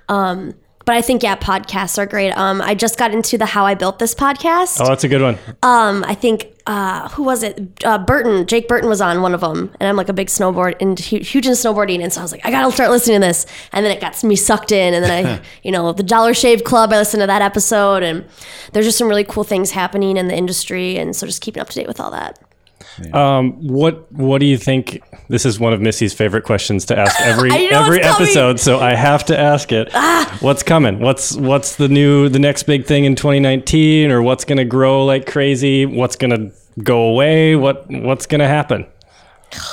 Um, 0.09 0.55
but 0.85 0.95
I 0.95 1.01
think 1.01 1.23
yeah, 1.23 1.35
podcasts 1.35 1.97
are 1.97 2.05
great. 2.05 2.31
Um, 2.31 2.61
I 2.61 2.75
just 2.75 2.97
got 2.97 3.11
into 3.11 3.37
the 3.37 3.45
How 3.45 3.65
I 3.65 3.73
Built 3.73 3.99
This 3.99 4.13
podcast. 4.13 4.79
Oh, 4.81 4.87
that's 4.87 5.03
a 5.03 5.07
good 5.07 5.21
one. 5.21 5.37
Um, 5.61 6.03
I 6.07 6.15
think 6.15 6.53
uh, 6.65 7.09
who 7.09 7.23
was 7.23 7.43
it? 7.43 7.83
Uh, 7.83 7.97
Burton, 7.97 8.45
Jake 8.47 8.67
Burton 8.67 8.89
was 8.89 9.01
on 9.01 9.21
one 9.21 9.33
of 9.33 9.41
them, 9.41 9.71
and 9.79 9.87
I'm 9.87 9.95
like 9.95 10.09
a 10.09 10.13
big 10.13 10.27
snowboard 10.27 10.75
and 10.81 10.97
huge 10.97 11.45
in 11.45 11.53
snowboarding, 11.53 12.01
and 12.01 12.11
so 12.11 12.21
I 12.21 12.23
was 12.23 12.31
like, 12.31 12.45
I 12.45 12.51
gotta 12.51 12.71
start 12.71 12.89
listening 12.89 13.21
to 13.21 13.27
this, 13.27 13.45
and 13.71 13.85
then 13.85 13.95
it 13.95 13.99
got 13.99 14.21
me 14.23 14.35
sucked 14.35 14.71
in, 14.71 14.93
and 14.93 15.03
then 15.03 15.25
I, 15.25 15.41
you 15.63 15.71
know, 15.71 15.91
the 15.93 16.03
Dollar 16.03 16.33
Shave 16.33 16.63
Club, 16.63 16.93
I 16.93 16.97
listened 16.97 17.21
to 17.21 17.27
that 17.27 17.41
episode, 17.41 18.03
and 18.03 18.25
there's 18.71 18.85
just 18.85 18.97
some 18.97 19.07
really 19.07 19.25
cool 19.25 19.43
things 19.43 19.71
happening 19.71 20.17
in 20.17 20.27
the 20.27 20.35
industry, 20.35 20.97
and 20.97 21.15
so 21.15 21.27
just 21.27 21.41
keeping 21.41 21.61
up 21.61 21.69
to 21.69 21.75
date 21.75 21.87
with 21.87 21.99
all 21.99 22.11
that. 22.11 22.39
Um, 23.13 23.53
what 23.67 24.11
What 24.11 24.39
do 24.39 24.45
you 24.45 24.57
think? 24.57 25.01
This 25.29 25.45
is 25.45 25.59
one 25.59 25.73
of 25.73 25.81
Missy's 25.81 26.13
favorite 26.13 26.43
questions 26.43 26.85
to 26.85 26.97
ask 26.97 27.19
every 27.21 27.51
every 27.71 28.01
episode, 28.01 28.59
so 28.59 28.79
I 28.79 28.93
have 28.93 29.25
to 29.25 29.39
ask 29.39 29.71
it. 29.71 29.91
What's 30.41 30.63
coming? 30.63 30.99
What's 30.99 31.35
What's 31.35 31.75
the 31.75 31.87
new 31.87 32.29
the 32.29 32.39
next 32.39 32.63
big 32.63 32.85
thing 32.85 33.05
in 33.05 33.15
2019, 33.15 34.11
or 34.11 34.21
what's 34.21 34.45
going 34.45 34.57
to 34.57 34.65
grow 34.65 35.05
like 35.05 35.25
crazy? 35.25 35.85
What's 35.85 36.15
going 36.15 36.31
to 36.31 36.83
go 36.83 37.03
away? 37.09 37.55
What 37.55 37.89
What's 37.89 38.25
going 38.25 38.39
to 38.41 38.47
happen? 38.47 38.85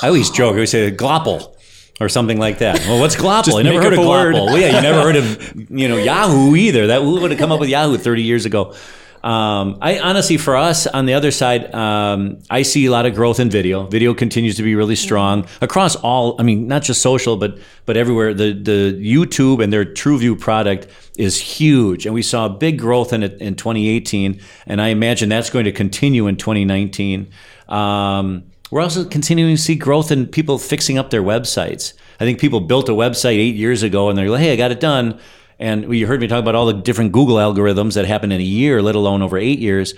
I 0.01 0.07
always 0.07 0.29
joke. 0.29 0.51
I 0.51 0.55
always 0.55 0.71
say 0.71 0.91
glopple 0.91 1.55
or 1.99 2.09
something 2.09 2.39
like 2.39 2.59
that. 2.59 2.79
Well, 2.81 2.99
what's 2.99 3.15
glopple? 3.23 3.59
I 3.59 3.61
never 3.61 3.81
heard 3.81 3.93
of 3.93 3.99
up 3.99 4.05
a 4.05 4.07
glopple. 4.07 4.45
Well, 4.47 4.57
yeah, 4.57 4.75
you 4.75 4.81
never 4.81 5.01
heard 5.01 5.15
of 5.15 5.71
you 5.71 5.87
know 5.87 5.97
Yahoo 5.97 6.55
either. 6.55 6.87
That 6.87 7.01
who 7.01 7.19
would 7.21 7.31
have 7.31 7.39
come 7.39 7.51
up 7.51 7.59
with 7.59 7.69
Yahoo 7.69 7.97
30 7.97 8.23
years 8.23 8.45
ago. 8.45 8.75
Um, 9.23 9.77
I 9.81 9.99
honestly, 9.99 10.37
for 10.37 10.55
us 10.55 10.87
on 10.87 11.05
the 11.05 11.13
other 11.13 11.29
side, 11.29 11.73
um, 11.75 12.39
I 12.49 12.63
see 12.63 12.85
a 12.87 12.91
lot 12.91 13.05
of 13.05 13.13
growth 13.13 13.39
in 13.39 13.49
video. 13.49 13.85
Video 13.85 14.13
continues 14.13 14.55
to 14.55 14.63
be 14.63 14.73
really 14.73 14.95
strong 14.95 15.45
across 15.61 15.95
all. 15.95 16.35
I 16.39 16.43
mean, 16.43 16.67
not 16.67 16.81
just 16.81 17.01
social, 17.01 17.37
but 17.37 17.59
but 17.85 17.97
everywhere. 17.97 18.33
The 18.33 18.53
the 18.53 18.99
YouTube 18.99 19.63
and 19.63 19.71
their 19.71 19.85
TrueView 19.85 20.39
product 20.39 20.87
is 21.17 21.39
huge, 21.39 22.05
and 22.05 22.15
we 22.15 22.23
saw 22.23 22.49
big 22.49 22.79
growth 22.79 23.13
in 23.13 23.21
it 23.21 23.39
in 23.39 23.55
2018, 23.55 24.41
and 24.65 24.81
I 24.81 24.87
imagine 24.87 25.29
that's 25.29 25.51
going 25.51 25.65
to 25.65 25.71
continue 25.71 26.25
in 26.27 26.35
2019. 26.37 27.31
Um, 27.69 28.43
we're 28.71 28.81
also 28.81 29.03
continuing 29.03 29.55
to 29.55 29.61
see 29.61 29.75
growth 29.75 30.11
in 30.11 30.25
people 30.25 30.57
fixing 30.57 30.97
up 30.97 31.09
their 31.09 31.21
websites. 31.21 31.93
I 32.21 32.23
think 32.23 32.39
people 32.39 32.61
built 32.61 32.87
a 32.87 32.93
website 32.93 33.37
eight 33.37 33.55
years 33.55 33.83
ago 33.83 34.09
and 34.09 34.17
they're 34.17 34.29
like, 34.29 34.41
hey, 34.41 34.53
I 34.53 34.55
got 34.55 34.71
it 34.71 34.79
done. 34.79 35.19
And 35.61 35.93
you 35.93 36.07
heard 36.07 36.19
me 36.19 36.27
talk 36.27 36.39
about 36.39 36.55
all 36.55 36.65
the 36.65 36.73
different 36.73 37.11
Google 37.11 37.35
algorithms 37.35 37.93
that 37.93 38.05
happened 38.05 38.33
in 38.33 38.41
a 38.41 38.43
year, 38.43 38.81
let 38.81 38.95
alone 38.95 39.21
over 39.21 39.37
eight 39.37 39.59
years. 39.59 39.93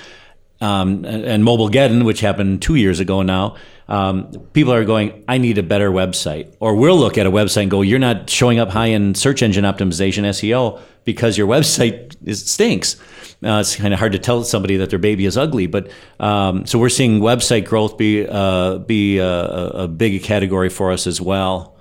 Um, 0.59 1.05
and, 1.05 1.43
Mobilegeddon, 1.43 2.05
which 2.05 2.19
happened 2.19 2.61
two 2.61 2.75
years 2.75 2.99
ago 2.99 3.21
now. 3.21 3.55
Um, 3.87 4.31
people 4.53 4.71
are 4.73 4.85
going, 4.85 5.23
I 5.27 5.37
need 5.37 5.57
a 5.57 5.63
better 5.63 5.89
website. 5.89 6.55
Or 6.59 6.75
we'll 6.75 6.97
look 6.97 7.17
at 7.17 7.25
a 7.25 7.31
website 7.31 7.63
and 7.63 7.71
go, 7.71 7.81
you're 7.81 7.99
not 7.99 8.29
showing 8.29 8.59
up 8.59 8.69
high 8.69 8.87
in 8.87 9.15
search 9.15 9.41
engine 9.41 9.63
optimization, 9.63 10.23
SEO, 10.23 10.81
because 11.05 11.37
your 11.37 11.47
website 11.55 12.15
is, 12.23 12.49
stinks. 12.49 12.97
Uh, 13.43 13.59
it's 13.59 13.75
kind 13.75 13.93
of 13.93 13.99
hard 13.99 14.13
to 14.13 14.19
tell 14.19 14.43
somebody 14.43 14.77
that 14.77 14.89
their 14.89 14.99
baby 14.99 15.25
is 15.25 15.37
ugly, 15.37 15.67
but 15.67 15.91
um, 16.21 16.65
so 16.65 16.79
we're 16.79 16.87
seeing 16.87 17.19
website 17.19 17.65
growth 17.65 17.97
be 17.97 18.25
uh, 18.25 18.77
be 18.77 19.17
a, 19.17 19.27
a 19.35 19.87
big 19.89 20.23
category 20.23 20.69
for 20.69 20.93
us 20.93 21.07
as 21.07 21.19
well. 21.19 21.72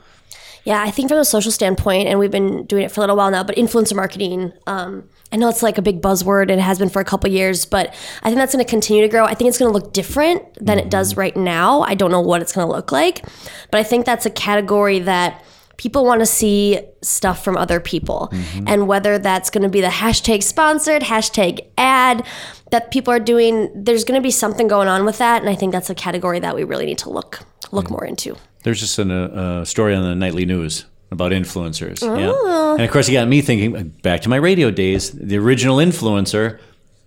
Yeah, 0.65 0.83
I 0.83 0.91
think 0.91 1.09
from 1.09 1.19
a 1.19 1.25
social 1.25 1.51
standpoint, 1.51 2.09
and 2.09 2.19
we've 2.19 2.31
been 2.31 2.67
doing 2.67 2.85
it 2.85 2.93
for 2.93 3.01
a 3.01 3.03
little 3.03 3.17
while 3.17 3.31
now, 3.31 3.43
but 3.43 3.57
influencer 3.57 3.97
marketing, 3.97 4.53
um, 4.67 5.09
I 5.33 5.37
know 5.37 5.49
it's 5.49 5.63
like 5.63 5.79
a 5.79 5.83
big 5.83 6.01
buzzword 6.01 6.43
and 6.43 6.53
it 6.53 6.61
has 6.61 6.79
been 6.79 6.91
for 6.91 7.01
a 7.01 7.05
couple 7.05 7.29
years, 7.31 7.65
but 7.65 7.95
I 8.23 8.29
think 8.29 8.37
that's 8.37 8.53
going 8.53 8.65
to 8.65 8.71
continue 8.71 9.03
to 9.03 9.09
grow. 9.09 9.25
I 9.25 9.35
think 9.35 9.49
it's 9.49 9.59
going 9.59 9.73
to 9.73 9.77
look 9.77 9.93
different 9.93 10.43
than 10.65 10.79
it 10.79 10.91
does 10.91 11.13
mm-hmm. 11.13 11.21
right 11.21 11.37
now. 11.37 11.81
I 11.81 11.95
don't 11.95 12.11
know 12.11 12.21
what 12.21 12.43
it's 12.43 12.53
going 12.53 12.67
to 12.67 12.73
look 12.73 12.93
like, 12.93 13.25
but 13.71 13.79
I 13.79 13.83
think 13.83 14.07
that's 14.07 14.27
a 14.27 14.31
category 14.31 15.01
that 15.01 15.43
people 15.79 16.05
want 16.05 16.21
to 16.21 16.27
see 16.27 16.81
stuff 17.03 17.43
from 17.43 17.57
other 17.57 17.81
people. 17.81 18.29
Mm-hmm. 18.31 18.69
And 18.69 18.87
whether 18.87 19.19
that's 19.19 19.51
going 19.51 19.63
to 19.63 19.69
be 19.69 19.81
the 19.81 19.89
hashtag 19.89 20.43
sponsored, 20.43 21.03
hashtag 21.03 21.67
ad 21.77 22.25
that 22.71 22.91
people 22.91 23.13
are 23.13 23.19
doing, 23.19 23.71
there's 23.75 24.05
going 24.05 24.21
to 24.21 24.23
be 24.23 24.31
something 24.31 24.69
going 24.69 24.87
on 24.87 25.05
with 25.05 25.19
that. 25.19 25.41
And 25.41 25.51
I 25.51 25.55
think 25.55 25.73
that's 25.73 25.91
a 25.91 25.95
category 25.95 26.39
that 26.41 26.55
we 26.55 26.63
really 26.63 26.87
need 26.87 26.99
to 26.99 27.11
look 27.11 27.41
look 27.73 27.87
mm. 27.87 27.93
more 27.93 28.05
into. 28.05 28.37
There's 28.63 28.81
just 28.81 28.99
a, 28.99 29.03
a 29.03 29.25
uh, 29.25 29.27
uh, 29.27 29.65
story 29.65 29.95
on 29.95 30.03
the 30.03 30.15
nightly 30.15 30.45
news 30.45 30.87
about 31.11 31.33
influencers. 31.33 32.03
Yeah. 32.03 32.33
Oh. 32.35 32.75
And 32.75 32.83
of 32.83 32.91
course, 32.91 33.09
it 33.09 33.13
got 33.13 33.29
me 33.29 33.43
thinking 33.43 33.91
back 34.03 34.23
to 34.23 34.29
my 34.29 34.37
radio 34.37 34.71
days, 34.71 35.11
the 35.11 35.37
original 35.37 35.77
influencer, 35.77 36.59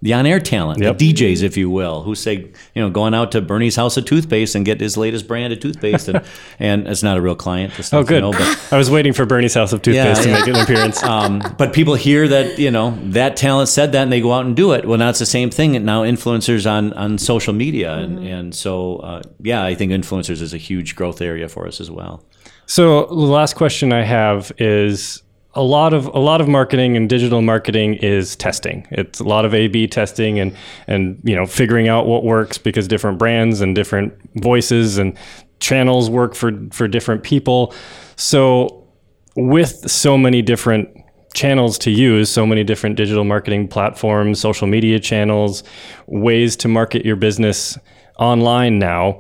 the 0.06 0.14
on 0.14 0.28
air 0.28 0.40
talent, 0.40 0.84
Yep. 0.84 1.00
the 1.00 1.14
DJs, 1.14 1.42
if 1.42 1.58
you 1.58 1.68
will, 1.68 2.04
who 2.04 2.14
say, 2.14 2.36
you 2.76 2.82
know, 2.82 2.92
going 2.92 3.16
out 3.16 3.32
to 3.32 3.42
Bernie's 3.42 3.76
house 3.76 3.98
of 3.98 4.06
toothpaste 4.06 4.54
and 4.54 4.64
get 4.64 4.80
his 4.80 4.98
latest 4.98 5.28
brand 5.28 5.52
of 5.52 5.60
toothpaste. 5.60 6.08
And, 6.08 6.24
and 6.60 6.88
it's 6.88 7.02
not 7.02 7.18
a 7.18 7.22
real 7.22 7.34
client. 7.34 7.74
Oh, 7.92 8.04
good. 8.04 8.22
know, 8.22 8.32
but 8.32 8.68
I 8.72 8.78
was 8.78 8.92
waiting 8.92 9.14
for 9.14 9.26
Bernie's 9.26 9.56
House 9.56 9.74
of 9.74 9.82
Toothpaste 9.82 10.22
to 10.22 10.30
yeah. 10.30 10.40
make 10.40 10.48
an 10.48 10.58
appearance. 10.58 11.02
um, 11.16 11.42
but 11.58 11.74
people 11.74 11.96
hear 11.96 12.28
that 12.28 12.60
you 12.60 12.70
know 12.70 12.96
that 13.06 13.36
talent 13.36 13.68
said 13.68 13.94
that 13.94 14.04
and 14.04 14.12
they 14.12 14.22
go 14.22 14.32
out 14.32 14.46
and 14.46 14.56
do 14.56 14.74
it. 14.74 14.86
Well, 14.86 15.00
now 15.00 15.10
it's 15.10 15.18
the 15.18 15.26
same 15.26 15.50
thing. 15.50 15.76
And 15.76 15.88
now 15.88 16.04
influencers 16.04 16.70
on 16.70 16.94
on 16.94 17.18
social 17.18 17.54
media, 17.54 17.96
and 17.96 18.20
and 18.20 18.54
so 18.54 18.98
uh, 18.98 19.22
yeah, 19.42 19.64
I 19.64 19.74
think 19.74 19.92
influencers 19.92 20.40
is 20.40 20.54
a 20.54 20.58
huge 20.58 20.96
growth 20.96 21.20
area 21.20 21.50
for 21.50 21.68
us 21.68 21.82
as 21.82 21.90
well. 21.90 22.24
So 22.68 23.08
the 23.08 23.14
last 23.16 23.56
question 23.56 23.92
I 23.92 24.04
have 24.04 24.52
is 24.60 25.24
a 25.56 25.64
lot 25.64 25.94
of 25.94 26.08
a 26.08 26.20
lot 26.20 26.42
of 26.42 26.48
marketing 26.48 26.98
and 26.98 27.10
digital 27.10 27.42
marketing 27.42 27.96
is 27.96 28.36
testing. 28.36 28.86
It's 28.92 29.20
a 29.20 29.24
lot 29.24 29.46
of 29.46 29.54
A/B 29.54 29.88
testing 29.88 30.40
and 30.40 30.56
and 30.88 31.20
you 31.24 31.36
know 31.36 31.46
figuring 31.46 31.88
out 31.88 32.06
what 32.06 32.24
works 32.24 32.58
because 32.58 32.88
different 32.88 33.18
brands 33.18 33.62
and 33.62 33.74
different 33.74 34.14
voices 34.36 34.98
and 34.98 35.18
channels 35.60 36.10
work 36.10 36.36
for 36.36 36.52
for 36.72 36.88
different 36.88 37.24
people. 37.24 37.74
So 38.18 38.86
with 39.38 39.90
so 39.90 40.18
many 40.18 40.42
different 40.42 40.90
channels 41.34 41.78
to 41.80 41.92
use, 41.92 42.30
so 42.30 42.46
many 42.46 42.64
different 42.64 42.96
digital 42.96 43.24
marketing 43.24 43.68
platforms, 43.68 44.40
social 44.40 44.68
media 44.68 45.00
channels, 45.00 45.64
ways 46.08 46.56
to 46.58 46.68
market 46.68 47.06
your 47.06 47.18
business 47.18 47.78
online 48.20 48.80
now, 48.80 49.20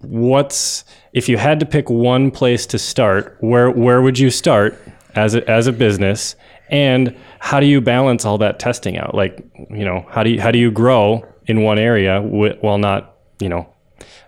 what's 0.00 0.84
if 1.12 1.28
you 1.28 1.38
had 1.38 1.58
to 1.60 1.66
pick 1.66 1.88
one 1.88 2.30
place 2.30 2.66
to 2.66 2.78
start, 2.78 3.36
where 3.40 3.70
where 3.70 4.02
would 4.02 4.18
you 4.18 4.30
start 4.30 4.78
as 5.18 5.34
a, 5.34 5.50
as 5.50 5.66
a 5.66 5.72
business, 5.72 6.36
and 6.70 7.16
how 7.40 7.60
do 7.60 7.66
you 7.66 7.80
balance 7.80 8.24
all 8.24 8.38
that 8.38 8.58
testing 8.58 8.96
out? 8.96 9.14
Like, 9.14 9.44
you 9.70 9.84
know, 9.84 10.06
how 10.10 10.22
do 10.22 10.30
you 10.30 10.40
how 10.40 10.50
do 10.50 10.58
you 10.58 10.70
grow 10.70 11.26
in 11.46 11.62
one 11.62 11.78
area 11.78 12.20
wi- 12.20 12.56
while 12.60 12.78
not, 12.78 13.16
you 13.40 13.48
know, 13.48 13.68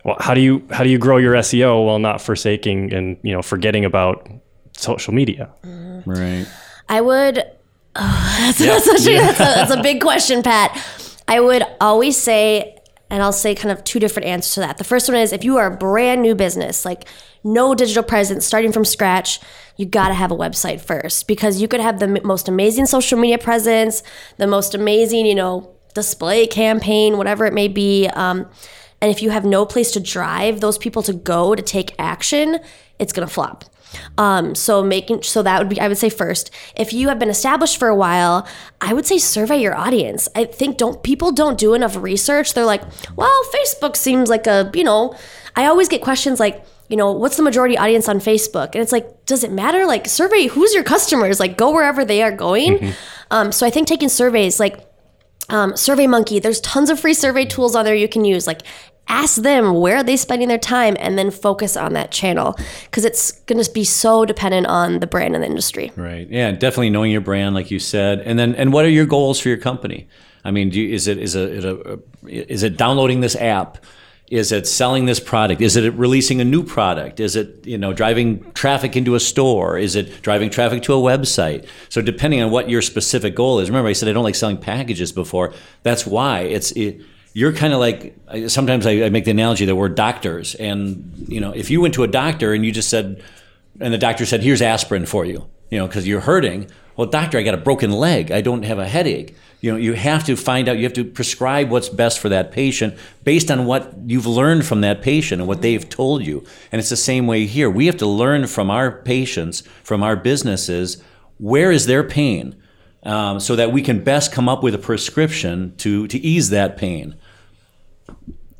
well, 0.04 0.16
how 0.20 0.34
do 0.34 0.40
you 0.40 0.66
how 0.70 0.84
do 0.84 0.90
you 0.90 0.98
grow 0.98 1.18
your 1.18 1.34
SEO 1.34 1.86
while 1.86 1.98
not 1.98 2.20
forsaking 2.20 2.92
and 2.92 3.18
you 3.22 3.32
know 3.32 3.42
forgetting 3.42 3.84
about 3.84 4.28
social 4.76 5.14
media? 5.14 5.50
Mm-hmm. 5.64 6.10
Right. 6.10 6.46
I 6.88 7.00
would. 7.00 7.44
Oh, 7.96 8.36
that's, 8.40 8.58
that's, 8.58 8.84
such 8.84 9.06
a, 9.06 9.18
that's, 9.18 9.40
a, 9.40 9.44
that's 9.44 9.70
a 9.72 9.82
big 9.82 10.00
question, 10.00 10.42
Pat. 10.42 10.76
I 11.26 11.40
would 11.40 11.64
always 11.80 12.16
say, 12.16 12.79
and 13.10 13.22
I'll 13.22 13.32
say 13.32 13.54
kind 13.54 13.70
of 13.70 13.82
two 13.84 13.98
different 13.98 14.28
answers 14.28 14.54
to 14.54 14.60
that. 14.60 14.78
The 14.78 14.84
first 14.84 15.08
one 15.08 15.18
is 15.18 15.32
if 15.32 15.44
you 15.44 15.56
are 15.56 15.66
a 15.66 15.76
brand 15.76 16.22
new 16.22 16.34
business, 16.34 16.84
like 16.84 17.06
no 17.42 17.74
digital 17.74 18.02
presence, 18.02 18.46
starting 18.46 18.72
from 18.72 18.84
scratch, 18.84 19.40
you 19.76 19.86
got 19.86 20.08
to 20.08 20.14
have 20.14 20.30
a 20.30 20.36
website 20.36 20.80
first 20.80 21.26
because 21.26 21.60
you 21.60 21.68
could 21.68 21.80
have 21.80 21.98
the 21.98 22.20
most 22.22 22.48
amazing 22.48 22.86
social 22.86 23.18
media 23.18 23.38
presence, 23.38 24.02
the 24.36 24.46
most 24.46 24.74
amazing, 24.74 25.26
you 25.26 25.34
know, 25.34 25.74
display 25.94 26.46
campaign, 26.46 27.16
whatever 27.18 27.46
it 27.46 27.52
may 27.52 27.68
be. 27.68 28.06
Um, 28.08 28.48
and 29.00 29.10
if 29.10 29.22
you 29.22 29.30
have 29.30 29.44
no 29.44 29.64
place 29.66 29.90
to 29.92 30.00
drive 30.00 30.60
those 30.60 30.78
people 30.78 31.02
to 31.02 31.12
go 31.12 31.54
to 31.54 31.62
take 31.62 31.94
action, 31.98 32.60
it's 32.98 33.12
to 33.12 33.26
flop. 33.26 33.64
Um, 34.18 34.54
so 34.54 34.82
making 34.82 35.22
so 35.22 35.42
that 35.42 35.58
would 35.58 35.68
be 35.68 35.80
I 35.80 35.88
would 35.88 35.98
say 35.98 36.10
first. 36.10 36.50
If 36.76 36.92
you 36.92 37.08
have 37.08 37.18
been 37.18 37.30
established 37.30 37.78
for 37.78 37.88
a 37.88 37.96
while, 37.96 38.46
I 38.80 38.92
would 38.92 39.06
say 39.06 39.18
survey 39.18 39.60
your 39.60 39.76
audience. 39.76 40.28
I 40.34 40.44
think 40.44 40.78
don't 40.78 41.02
people 41.02 41.32
don't 41.32 41.58
do 41.58 41.74
enough 41.74 41.96
research. 41.96 42.54
They're 42.54 42.64
like, 42.64 42.82
well, 43.16 43.42
Facebook 43.54 43.96
seems 43.96 44.28
like 44.28 44.46
a 44.46 44.70
you 44.74 44.84
know. 44.84 45.14
I 45.56 45.66
always 45.66 45.88
get 45.88 46.00
questions 46.00 46.38
like, 46.38 46.64
you 46.88 46.96
know, 46.96 47.10
what's 47.10 47.36
the 47.36 47.42
majority 47.42 47.76
audience 47.76 48.08
on 48.08 48.20
Facebook? 48.20 48.66
And 48.72 48.76
it's 48.76 48.92
like, 48.92 49.26
does 49.26 49.42
it 49.42 49.50
matter? 49.50 49.84
Like, 49.84 50.06
survey 50.06 50.46
who's 50.46 50.72
your 50.72 50.84
customers. 50.84 51.40
Like, 51.40 51.56
go 51.56 51.72
wherever 51.72 52.04
they 52.04 52.22
are 52.22 52.30
going. 52.30 52.94
Um, 53.32 53.50
so 53.50 53.66
I 53.66 53.70
think 53.70 53.88
taking 53.88 54.08
surveys 54.08 54.60
like 54.60 54.78
um, 55.48 55.72
SurveyMonkey. 55.72 56.40
There's 56.40 56.60
tons 56.60 56.88
of 56.88 57.00
free 57.00 57.14
survey 57.14 57.44
tools 57.44 57.74
on 57.74 57.84
there 57.84 57.94
you 57.94 58.08
can 58.08 58.24
use. 58.24 58.46
Like, 58.46 58.62
ask 59.08 59.42
them 59.42 59.74
where 59.74 59.96
are 59.96 60.02
they 60.02 60.16
spending 60.16 60.48
their 60.48 60.58
time, 60.58 60.96
and 61.00 61.18
then 61.18 61.30
focus 61.30 61.76
on 61.76 61.92
that 61.94 62.10
channel 62.10 62.56
because 62.84 63.04
it's 63.04 63.32
going 63.42 63.62
to 63.62 63.70
be 63.72 63.84
so 63.84 64.24
dependent 64.24 64.66
on 64.66 65.00
the 65.00 65.06
brand 65.06 65.34
and 65.34 65.42
the 65.42 65.48
industry. 65.48 65.92
Right. 65.96 66.28
Yeah. 66.28 66.52
Definitely 66.52 66.90
knowing 66.90 67.10
your 67.12 67.20
brand, 67.20 67.54
like 67.54 67.70
you 67.70 67.78
said, 67.78 68.20
and 68.20 68.38
then 68.38 68.54
and 68.54 68.72
what 68.72 68.84
are 68.84 68.90
your 68.90 69.06
goals 69.06 69.40
for 69.40 69.48
your 69.48 69.58
company? 69.58 70.08
I 70.44 70.50
mean, 70.50 70.70
you, 70.70 70.88
is 70.88 71.06
it 71.06 71.18
is 71.18 71.34
it 71.34 72.02
is 72.26 72.62
it 72.62 72.76
downloading 72.76 73.20
this 73.20 73.36
app? 73.36 73.78
Is 74.30 74.52
it 74.52 74.68
selling 74.68 75.06
this 75.06 75.18
product? 75.18 75.60
Is 75.60 75.74
it 75.74 75.92
releasing 75.94 76.40
a 76.40 76.44
new 76.44 76.62
product? 76.62 77.18
Is 77.18 77.34
it 77.34 77.66
you 77.66 77.76
know 77.76 77.92
driving 77.92 78.50
traffic 78.52 78.96
into 78.96 79.14
a 79.16 79.20
store? 79.20 79.76
Is 79.76 79.96
it 79.96 80.22
driving 80.22 80.50
traffic 80.50 80.82
to 80.84 80.94
a 80.94 80.96
website? 80.96 81.66
So 81.88 82.00
depending 82.00 82.40
on 82.40 82.50
what 82.50 82.70
your 82.70 82.80
specific 82.80 83.34
goal 83.34 83.58
is, 83.58 83.68
remember 83.68 83.88
I 83.88 83.92
said 83.92 84.08
I 84.08 84.12
don't 84.12 84.24
like 84.24 84.36
selling 84.36 84.56
packages 84.58 85.12
before. 85.12 85.52
That's 85.82 86.06
why 86.06 86.40
it's. 86.40 86.72
It, 86.72 87.02
you're 87.32 87.52
kind 87.52 87.72
of 87.72 87.80
like 87.80 88.16
sometimes 88.48 88.86
I, 88.86 89.04
I 89.04 89.08
make 89.10 89.24
the 89.24 89.30
analogy 89.30 89.64
that 89.64 89.76
we're 89.76 89.88
doctors, 89.88 90.54
and 90.56 91.26
you 91.28 91.40
know 91.40 91.52
if 91.52 91.70
you 91.70 91.80
went 91.80 91.94
to 91.94 92.02
a 92.02 92.08
doctor 92.08 92.52
and 92.52 92.64
you 92.64 92.72
just 92.72 92.88
said, 92.88 93.22
and 93.80 93.92
the 93.92 93.98
doctor 93.98 94.26
said, 94.26 94.42
"Here's 94.42 94.62
aspirin 94.62 95.06
for 95.06 95.24
you," 95.24 95.46
you 95.70 95.78
know, 95.78 95.86
because 95.86 96.06
you're 96.06 96.20
hurting. 96.20 96.70
Well, 96.96 97.06
doctor, 97.06 97.38
I 97.38 97.42
got 97.42 97.54
a 97.54 97.58
broken 97.58 97.92
leg. 97.92 98.30
I 98.30 98.40
don't 98.40 98.64
have 98.64 98.78
a 98.78 98.86
headache. 98.86 99.34
You 99.60 99.70
know, 99.72 99.78
you 99.78 99.92
have 99.92 100.24
to 100.24 100.36
find 100.36 100.68
out. 100.68 100.76
You 100.76 100.84
have 100.84 100.92
to 100.94 101.04
prescribe 101.04 101.70
what's 101.70 101.88
best 101.88 102.18
for 102.18 102.28
that 102.30 102.50
patient 102.50 102.96
based 103.24 103.50
on 103.50 103.64
what 103.64 103.94
you've 104.06 104.26
learned 104.26 104.66
from 104.66 104.80
that 104.80 105.00
patient 105.00 105.40
and 105.40 105.48
what 105.48 105.62
they've 105.62 105.88
told 105.88 106.26
you. 106.26 106.44
And 106.72 106.80
it's 106.80 106.90
the 106.90 106.96
same 106.96 107.26
way 107.26 107.46
here. 107.46 107.70
We 107.70 107.86
have 107.86 107.96
to 107.98 108.06
learn 108.06 108.46
from 108.48 108.70
our 108.70 108.90
patients, 108.90 109.62
from 109.82 110.02
our 110.02 110.16
businesses, 110.16 111.02
where 111.38 111.70
is 111.70 111.86
their 111.86 112.02
pain, 112.02 112.59
um, 113.04 113.40
so 113.40 113.56
that 113.56 113.72
we 113.72 113.82
can 113.82 114.02
best 114.04 114.32
come 114.32 114.48
up 114.48 114.62
with 114.62 114.74
a 114.74 114.78
prescription 114.78 115.74
to 115.78 116.06
to 116.08 116.18
ease 116.18 116.50
that 116.50 116.76
pain. 116.76 117.16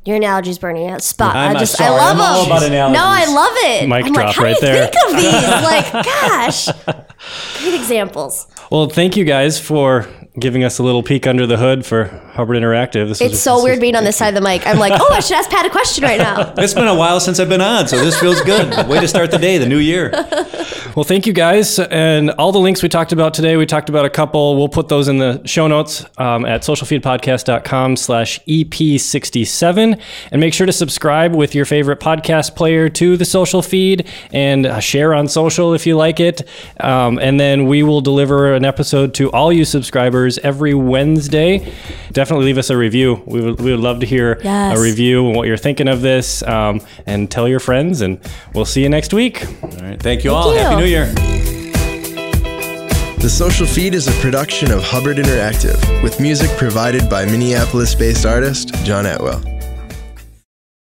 Your 0.03 0.15
analogies, 0.15 0.57
Bernie, 0.57 0.87
at 0.87 1.03
spot. 1.03 1.35
I'm 1.35 1.55
I 1.55 1.59
just, 1.59 1.77
sorry, 1.77 1.91
I 1.91 1.93
love 1.93 2.15
I'm 2.15 2.21
all 2.21 2.41
them. 2.43 2.51
about 2.51 2.63
analogies. 2.63 2.99
No, 2.99 3.05
I 3.05 3.25
love 3.27 3.53
it. 3.55 3.87
Mic 3.87 4.05
I'm 4.05 4.13
drop 4.13 4.25
like, 4.25 4.35
how 4.35 4.41
right 4.43 4.57
do 4.59 4.65
you 4.65 4.71
there. 4.73 4.87
think 4.87 5.05
of 5.05 5.15
these? 5.21 5.33
like, 5.93 5.93
gosh, 6.03 7.61
great 7.61 7.75
examples. 7.75 8.47
Well, 8.71 8.89
thank 8.89 9.15
you 9.15 9.25
guys 9.25 9.59
for 9.59 10.07
giving 10.39 10.63
us 10.63 10.79
a 10.79 10.83
little 10.83 11.03
peek 11.03 11.27
under 11.27 11.45
the 11.45 11.57
hood 11.57 11.85
for 11.85 12.05
Hubbard 12.33 12.57
Interactive. 12.57 13.09
This 13.09 13.21
It's 13.21 13.31
was, 13.33 13.41
so 13.43 13.55
this 13.57 13.63
weird 13.63 13.73
was- 13.75 13.81
being 13.81 13.95
on 13.95 14.03
this 14.03 14.17
side 14.17 14.29
of 14.29 14.33
the 14.33 14.41
mic. 14.41 14.65
I'm 14.65 14.79
like, 14.79 14.93
oh, 14.95 15.09
I 15.13 15.19
should 15.19 15.37
ask 15.37 15.51
Pat 15.51 15.67
a 15.67 15.69
question 15.69 16.03
right 16.03 16.17
now. 16.17 16.51
It's 16.57 16.73
been 16.73 16.87
a 16.87 16.95
while 16.95 17.19
since 17.19 17.39
I've 17.39 17.49
been 17.49 17.61
on, 17.61 17.87
so 17.87 18.03
this 18.03 18.19
feels 18.19 18.41
good. 18.41 18.87
Way 18.87 19.01
to 19.01 19.07
start 19.07 19.29
the 19.29 19.37
day, 19.37 19.59
the 19.59 19.67
new 19.67 19.77
year. 19.77 20.09
Well, 20.93 21.05
thank 21.05 21.25
you 21.25 21.31
guys. 21.31 21.79
And 21.79 22.31
all 22.31 22.51
the 22.51 22.59
links 22.59 22.83
we 22.83 22.89
talked 22.89 23.13
about 23.13 23.33
today, 23.33 23.55
we 23.55 23.65
talked 23.65 23.87
about 23.87 24.03
a 24.03 24.09
couple. 24.09 24.57
We'll 24.57 24.67
put 24.67 24.89
those 24.89 25.07
in 25.07 25.19
the 25.19 25.41
show 25.47 25.67
notes 25.67 26.03
um, 26.17 26.43
at 26.45 26.63
socialfeedpodcast.com 26.63 27.95
slash 27.95 28.39
EP67. 28.45 30.01
And 30.31 30.41
make 30.41 30.53
sure 30.53 30.65
to 30.67 30.73
subscribe 30.73 31.33
with 31.33 31.55
your 31.55 31.63
favorite 31.63 32.01
podcast 32.01 32.57
player 32.57 32.89
to 32.89 33.15
the 33.15 33.23
social 33.23 33.61
feed 33.61 34.05
and 34.33 34.65
uh, 34.65 34.81
share 34.81 35.13
on 35.13 35.29
social 35.29 35.73
if 35.73 35.87
you 35.87 35.95
like 35.95 36.19
it. 36.19 36.41
Um, 36.81 37.19
and 37.19 37.39
then 37.39 37.67
we 37.67 37.83
will 37.83 38.01
deliver 38.01 38.53
an 38.53 38.65
episode 38.65 39.13
to 39.13 39.31
all 39.31 39.53
you 39.53 39.63
subscribers 39.63 40.39
every 40.39 40.73
Wednesday. 40.73 41.73
Definitely 42.11 42.47
leave 42.47 42.57
us 42.57 42.69
a 42.69 42.75
review. 42.75 43.23
We 43.25 43.39
would, 43.39 43.61
we 43.61 43.71
would 43.71 43.79
love 43.79 44.01
to 44.01 44.05
hear 44.05 44.41
Yes. 44.43 44.77
a 44.77 44.81
review 44.81 45.27
and 45.27 45.37
what 45.37 45.47
you're 45.47 45.55
thinking 45.55 45.87
of 45.87 46.01
this. 46.01 46.43
Um, 46.43 46.81
and 47.05 47.31
tell 47.31 47.47
your 47.47 47.61
friends. 47.61 48.01
And 48.01 48.19
we'll 48.53 48.65
see 48.65 48.83
you 48.83 48.89
next 48.89 49.13
week. 49.13 49.45
All 49.63 49.69
right. 49.81 50.01
Thank 50.01 50.25
you 50.25 50.33
all. 50.33 50.53
you. 50.53 50.59
Happy 50.59 50.80
New 50.81 50.87
Year. 50.87 51.05
The 53.19 53.29
Social 53.29 53.67
Feed 53.67 53.93
is 53.93 54.07
a 54.07 54.19
production 54.19 54.71
of 54.71 54.81
Hubbard 54.81 55.17
Interactive, 55.17 55.77
with 56.01 56.19
music 56.19 56.49
provided 56.57 57.07
by 57.07 57.23
Minneapolis 57.23 57.93
based 57.93 58.25
artist 58.25 58.73
John 58.83 59.05
Atwell. 59.05 59.50